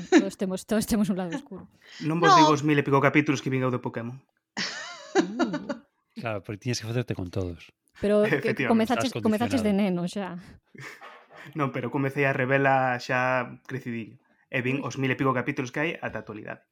[0.10, 1.70] todos temos, todos temos un lado oscuro.
[2.02, 2.38] Non vos no.
[2.42, 4.18] digo os mil e pico capítulos que vin eu de Pokémon.
[5.14, 5.70] Mm.
[6.18, 7.70] Claro, porque tiñes que facerte con todos.
[8.02, 10.38] Pero que comezaches, comezaches de neno xa.
[11.54, 14.18] Non, pero comecei a revela xa crecidillo.
[14.50, 16.66] E vin os mil e pico capítulos que hai ata a actualidade.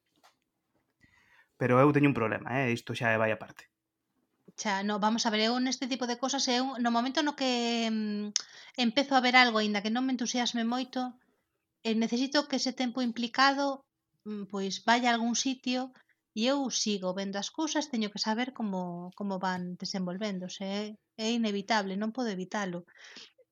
[1.61, 2.73] Pero eu teño un problema, eh?
[2.73, 3.69] isto xa é vai aparte.
[4.61, 7.51] Xa, no, vamos a ver, eu neste tipo de cosas eu no momento no que
[7.89, 8.27] mm,
[8.85, 10.99] empezo a ver algo, aínda que non me entusiasme moito,
[11.87, 13.65] eh, necesito que ese tempo implicado
[14.29, 15.79] mm, pois vaya a algún sitio
[16.39, 18.81] e eu sigo vendo as cousas, teño que saber como,
[19.19, 20.81] como van desenvolvéndose, é,
[21.25, 22.79] é inevitable, non podo evitalo.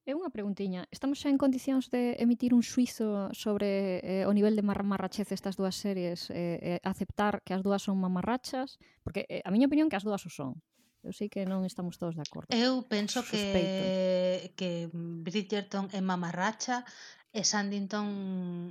[0.02, 0.82] É unha preguntiña.
[0.90, 5.57] Estamos xa en condicións de emitir un suizo sobre eh, o nivel de mamarrachez destas
[5.61, 9.90] dúas series, eh, eh, aceptar que as dúas son mamarrachas, porque eh, a miña opinión
[9.90, 10.57] que as dúas o son.
[11.02, 12.49] Eu sei que non estamos todos de acordo.
[12.53, 14.53] Eu penso Suspeito.
[14.53, 16.86] que que Bridgerton é mamarracha
[17.34, 18.07] e Sandington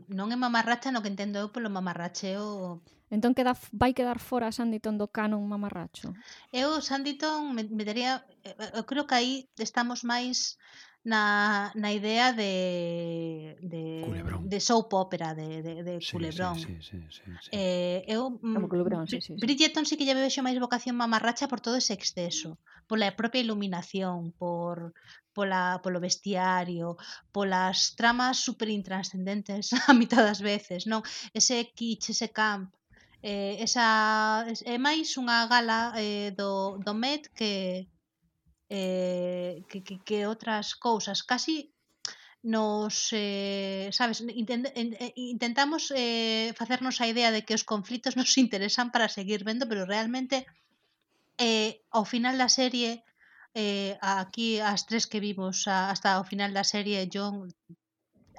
[0.07, 2.79] non é mamarracha no que entendo eu polo mamarracheo
[3.11, 6.15] Entón queda, vai quedar fora Sanditon do canon mamarracho?
[6.55, 8.23] Eu Sanditon me, me daría...
[8.47, 10.55] Eh, eh, eu creo que aí estamos máis
[11.03, 14.49] na, na idea de de, culebrón.
[14.49, 16.59] de soap opera de, de, de sí, culebrón.
[16.59, 17.51] Sí, sí, sí, sí, sí.
[17.53, 19.41] Eh, eu, Como mm, culebrón, sí, sí, sí.
[19.41, 24.33] Bridgeton sí que lle vexo máis vocación mamarracha por todo ese exceso, pola propia iluminación,
[24.37, 24.93] por
[25.33, 26.97] pola, polo vestiario,
[27.33, 31.01] polas tramas super intranscendentes a mitad das veces, non?
[31.33, 32.75] Ese kitsch, ese camp,
[33.23, 37.89] eh, esa, é máis unha gala eh, do, do Met que,
[38.71, 41.27] eh, que, que, que outras cousas.
[41.27, 41.75] Casi
[42.43, 48.95] nos, eh, sabes, eh, intentamos eh, facernos a idea de que os conflitos nos interesan
[48.95, 50.47] para seguir vendo, pero realmente
[51.37, 53.03] eh, ao final da serie
[53.53, 57.51] eh, aquí as tres que vimos a, hasta o final da serie John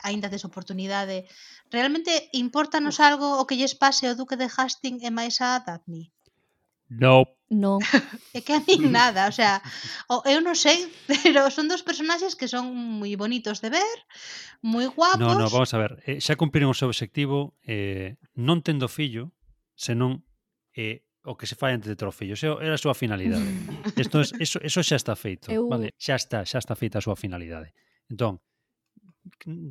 [0.02, 1.28] aínda tes oportunidade
[1.70, 6.10] realmente importanos algo o que lles pase o Duque de Hastings e máis a Daphne?
[6.88, 7.84] Nope Non.
[8.32, 9.60] é que a min nada, o sea,
[10.08, 13.98] eu non sei, pero son dos personaxes que son moi bonitos de ver,
[14.64, 15.20] moi guapos.
[15.20, 19.36] No, no, vamos a ver, eh, xa cumpriron o seu obxectivo eh, non tendo fillo,
[19.76, 20.24] senón
[20.80, 22.40] eh, o que se fai antes de ter o fillo.
[22.40, 23.44] Xeo, era a súa finalidade.
[24.00, 25.52] Esto es, eso, eso xa está feito.
[25.52, 25.68] Eu...
[25.68, 27.76] Vale, xa está, xa está feita a súa finalidade.
[28.08, 28.40] Entón,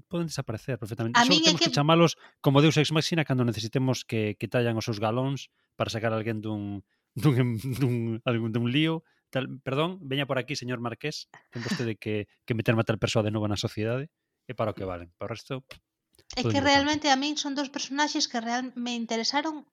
[0.07, 1.17] poden desaparecer perfectamente.
[1.17, 1.65] A Só temos que...
[1.65, 5.91] que chamalos como Deus Ex Machina cando necesitemos que, que tallan os seus galóns para
[5.91, 6.85] sacar alguén dun,
[7.15, 12.27] dun, dun, algún, dun lío, tal, perdón, veña por aquí, señor Marqués, ten vostede que,
[12.47, 14.11] que meterme a tal persoa de novo na sociedade,
[14.51, 14.91] e para o que mm.
[14.91, 15.09] valen.
[15.19, 15.63] Para o resto...
[16.39, 19.67] É que realmente a min son dos personaxes que real me interesaron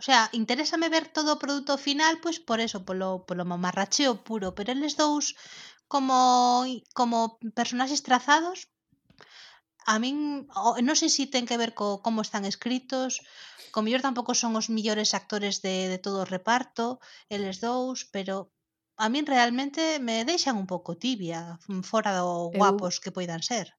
[0.00, 4.48] O sea, interésame ver todo o produto final, pois por eso, polo, polo mamarracheo puro,
[4.56, 5.26] pero eles dous
[5.92, 6.18] como
[6.98, 8.58] como personaxes trazados
[9.86, 13.20] a min o, non sei se ten que ver co como están escritos,
[13.72, 18.54] co mellor tampouco son os millores actores de, de todo o reparto, eles dous, pero
[18.96, 23.42] a min realmente me deixan un pouco tibia, mm, fora do guapos eu, que poidan
[23.42, 23.74] ser.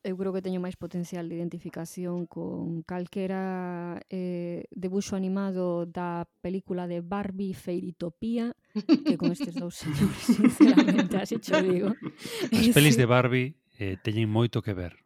[0.00, 6.88] Eu creo que teño máis potencial de identificación con calquera eh, debuxo animado da película
[6.88, 8.56] de Barbie Fairytopía
[9.04, 11.92] que con estes dous señores, sinceramente, así cho digo.
[12.56, 14.96] As pelis de Barbie eh, teñen moito que ver.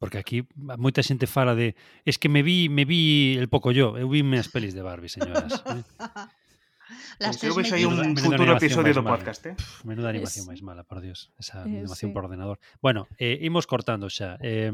[0.00, 1.76] Porque aquí moita xente fala de
[2.08, 5.12] es que me vi me vi el pouco yo, eu vi as pelis de Barbie,
[5.12, 5.60] señoras.
[5.76, 5.84] eh?
[7.20, 9.54] Las Creo que hai un menuda, futuro episodio do podcast, eh?
[9.54, 10.48] Pff, menuda animación es...
[10.48, 11.28] máis mala, por Dios.
[11.36, 12.14] Esa eh, animación sí.
[12.16, 12.58] por ordenador.
[12.80, 14.40] Bueno, eh, imos cortando xa.
[14.40, 14.72] Eh,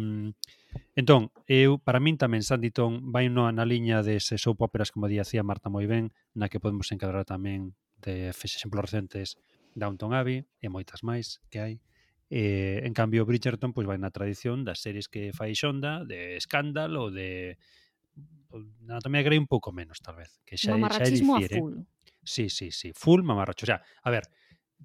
[0.95, 4.95] entón, eu, para min tamén Sandy Tom vai no na liña de ese soap operas,
[4.95, 9.43] como dicía Marta moi ben, na que podemos encadrar tamén de exemplos recentes
[9.75, 11.75] Downton Abbey e moitas máis que hai.
[12.29, 16.99] Eh, en cambio, Bridgerton pois vai na tradición das series que fai Xonda, de Scandal
[16.99, 17.55] ou de
[18.89, 20.43] Anatomía Grey un pouco menos, tal vez.
[20.43, 21.55] Que xa, Mamarrachismo xa difiere.
[21.55, 21.63] a ¿eh?
[21.63, 21.75] full.
[22.27, 22.91] Sí, sí, sí.
[22.95, 23.65] Full mamarracho.
[23.65, 24.27] O sea, a ver,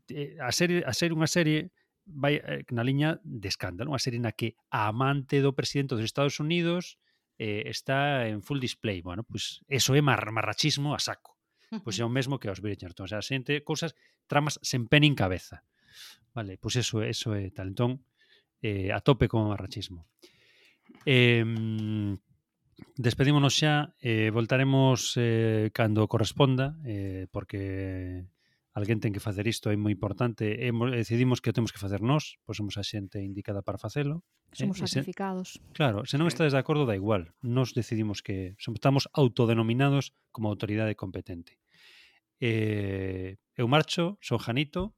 [0.09, 1.73] eh, a serie, a ser unha serie
[2.05, 6.05] vai eh, na liña de escándalo, unha serie na que a amante do presidente dos
[6.05, 7.01] Estados Unidos
[7.41, 9.01] eh, está en full display.
[9.01, 11.41] Bueno, pois pues, eso é mar, marrachismo a saco.
[11.72, 13.07] Pois pues é o mesmo que aos Bridgerton.
[13.07, 13.95] O sea, xente, cousas,
[14.27, 15.63] tramas sen pen en cabeza.
[16.34, 17.76] Vale, pois pues eso, eso é tal.
[17.76, 18.03] Entón,
[18.61, 20.07] eh, a tope con o arrachismo.
[21.05, 21.43] Eh,
[22.95, 28.26] despedímonos xa, eh, voltaremos eh, cando corresponda, eh, porque
[28.72, 30.47] alguén ten que facer isto, é moi importante.
[30.47, 34.23] E decidimos que o temos que facer nós, pois somos a xente indicada para facelo.
[34.55, 34.63] ¿eh?
[34.63, 35.59] Somos eh, certificados.
[35.76, 37.35] Claro, se non estades de acordo, da igual.
[37.43, 41.59] Nos decidimos que estamos autodenominados como autoridade competente.
[42.39, 44.95] Eh, eu marcho, son Janito,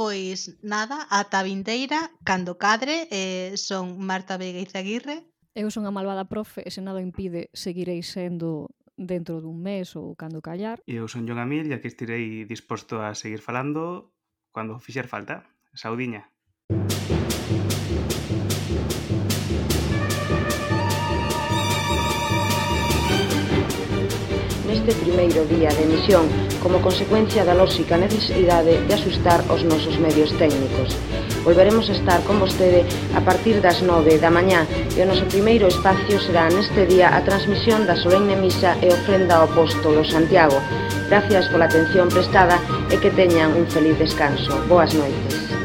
[0.00, 5.28] Pois nada, ata a vindeira, cando cadre, eh, son Marta Vega Izaguirre.
[5.52, 10.16] Eu son a malvada profe, e se nada impide, seguirei sendo dentro dun mes ou
[10.16, 10.80] cando callar.
[10.88, 14.16] E eu son John Amil, e aquí estirei disposto a seguir falando
[14.56, 15.44] cando fixer falta.
[15.76, 16.29] Saudiña.
[24.90, 26.26] desde primeiro día de emisión
[26.62, 30.98] como consecuencia da lóxica necesidade de asustar os nosos medios técnicos.
[31.46, 32.82] Volveremos a estar con vostede
[33.14, 37.22] a partir das 9 da mañá e o noso primeiro espacio será neste día a
[37.22, 40.58] transmisión da solemne misa e ofrenda ao apóstolo Santiago.
[41.06, 42.58] Gracias pola atención prestada
[42.90, 44.58] e que teñan un feliz descanso.
[44.66, 45.59] Boas noites.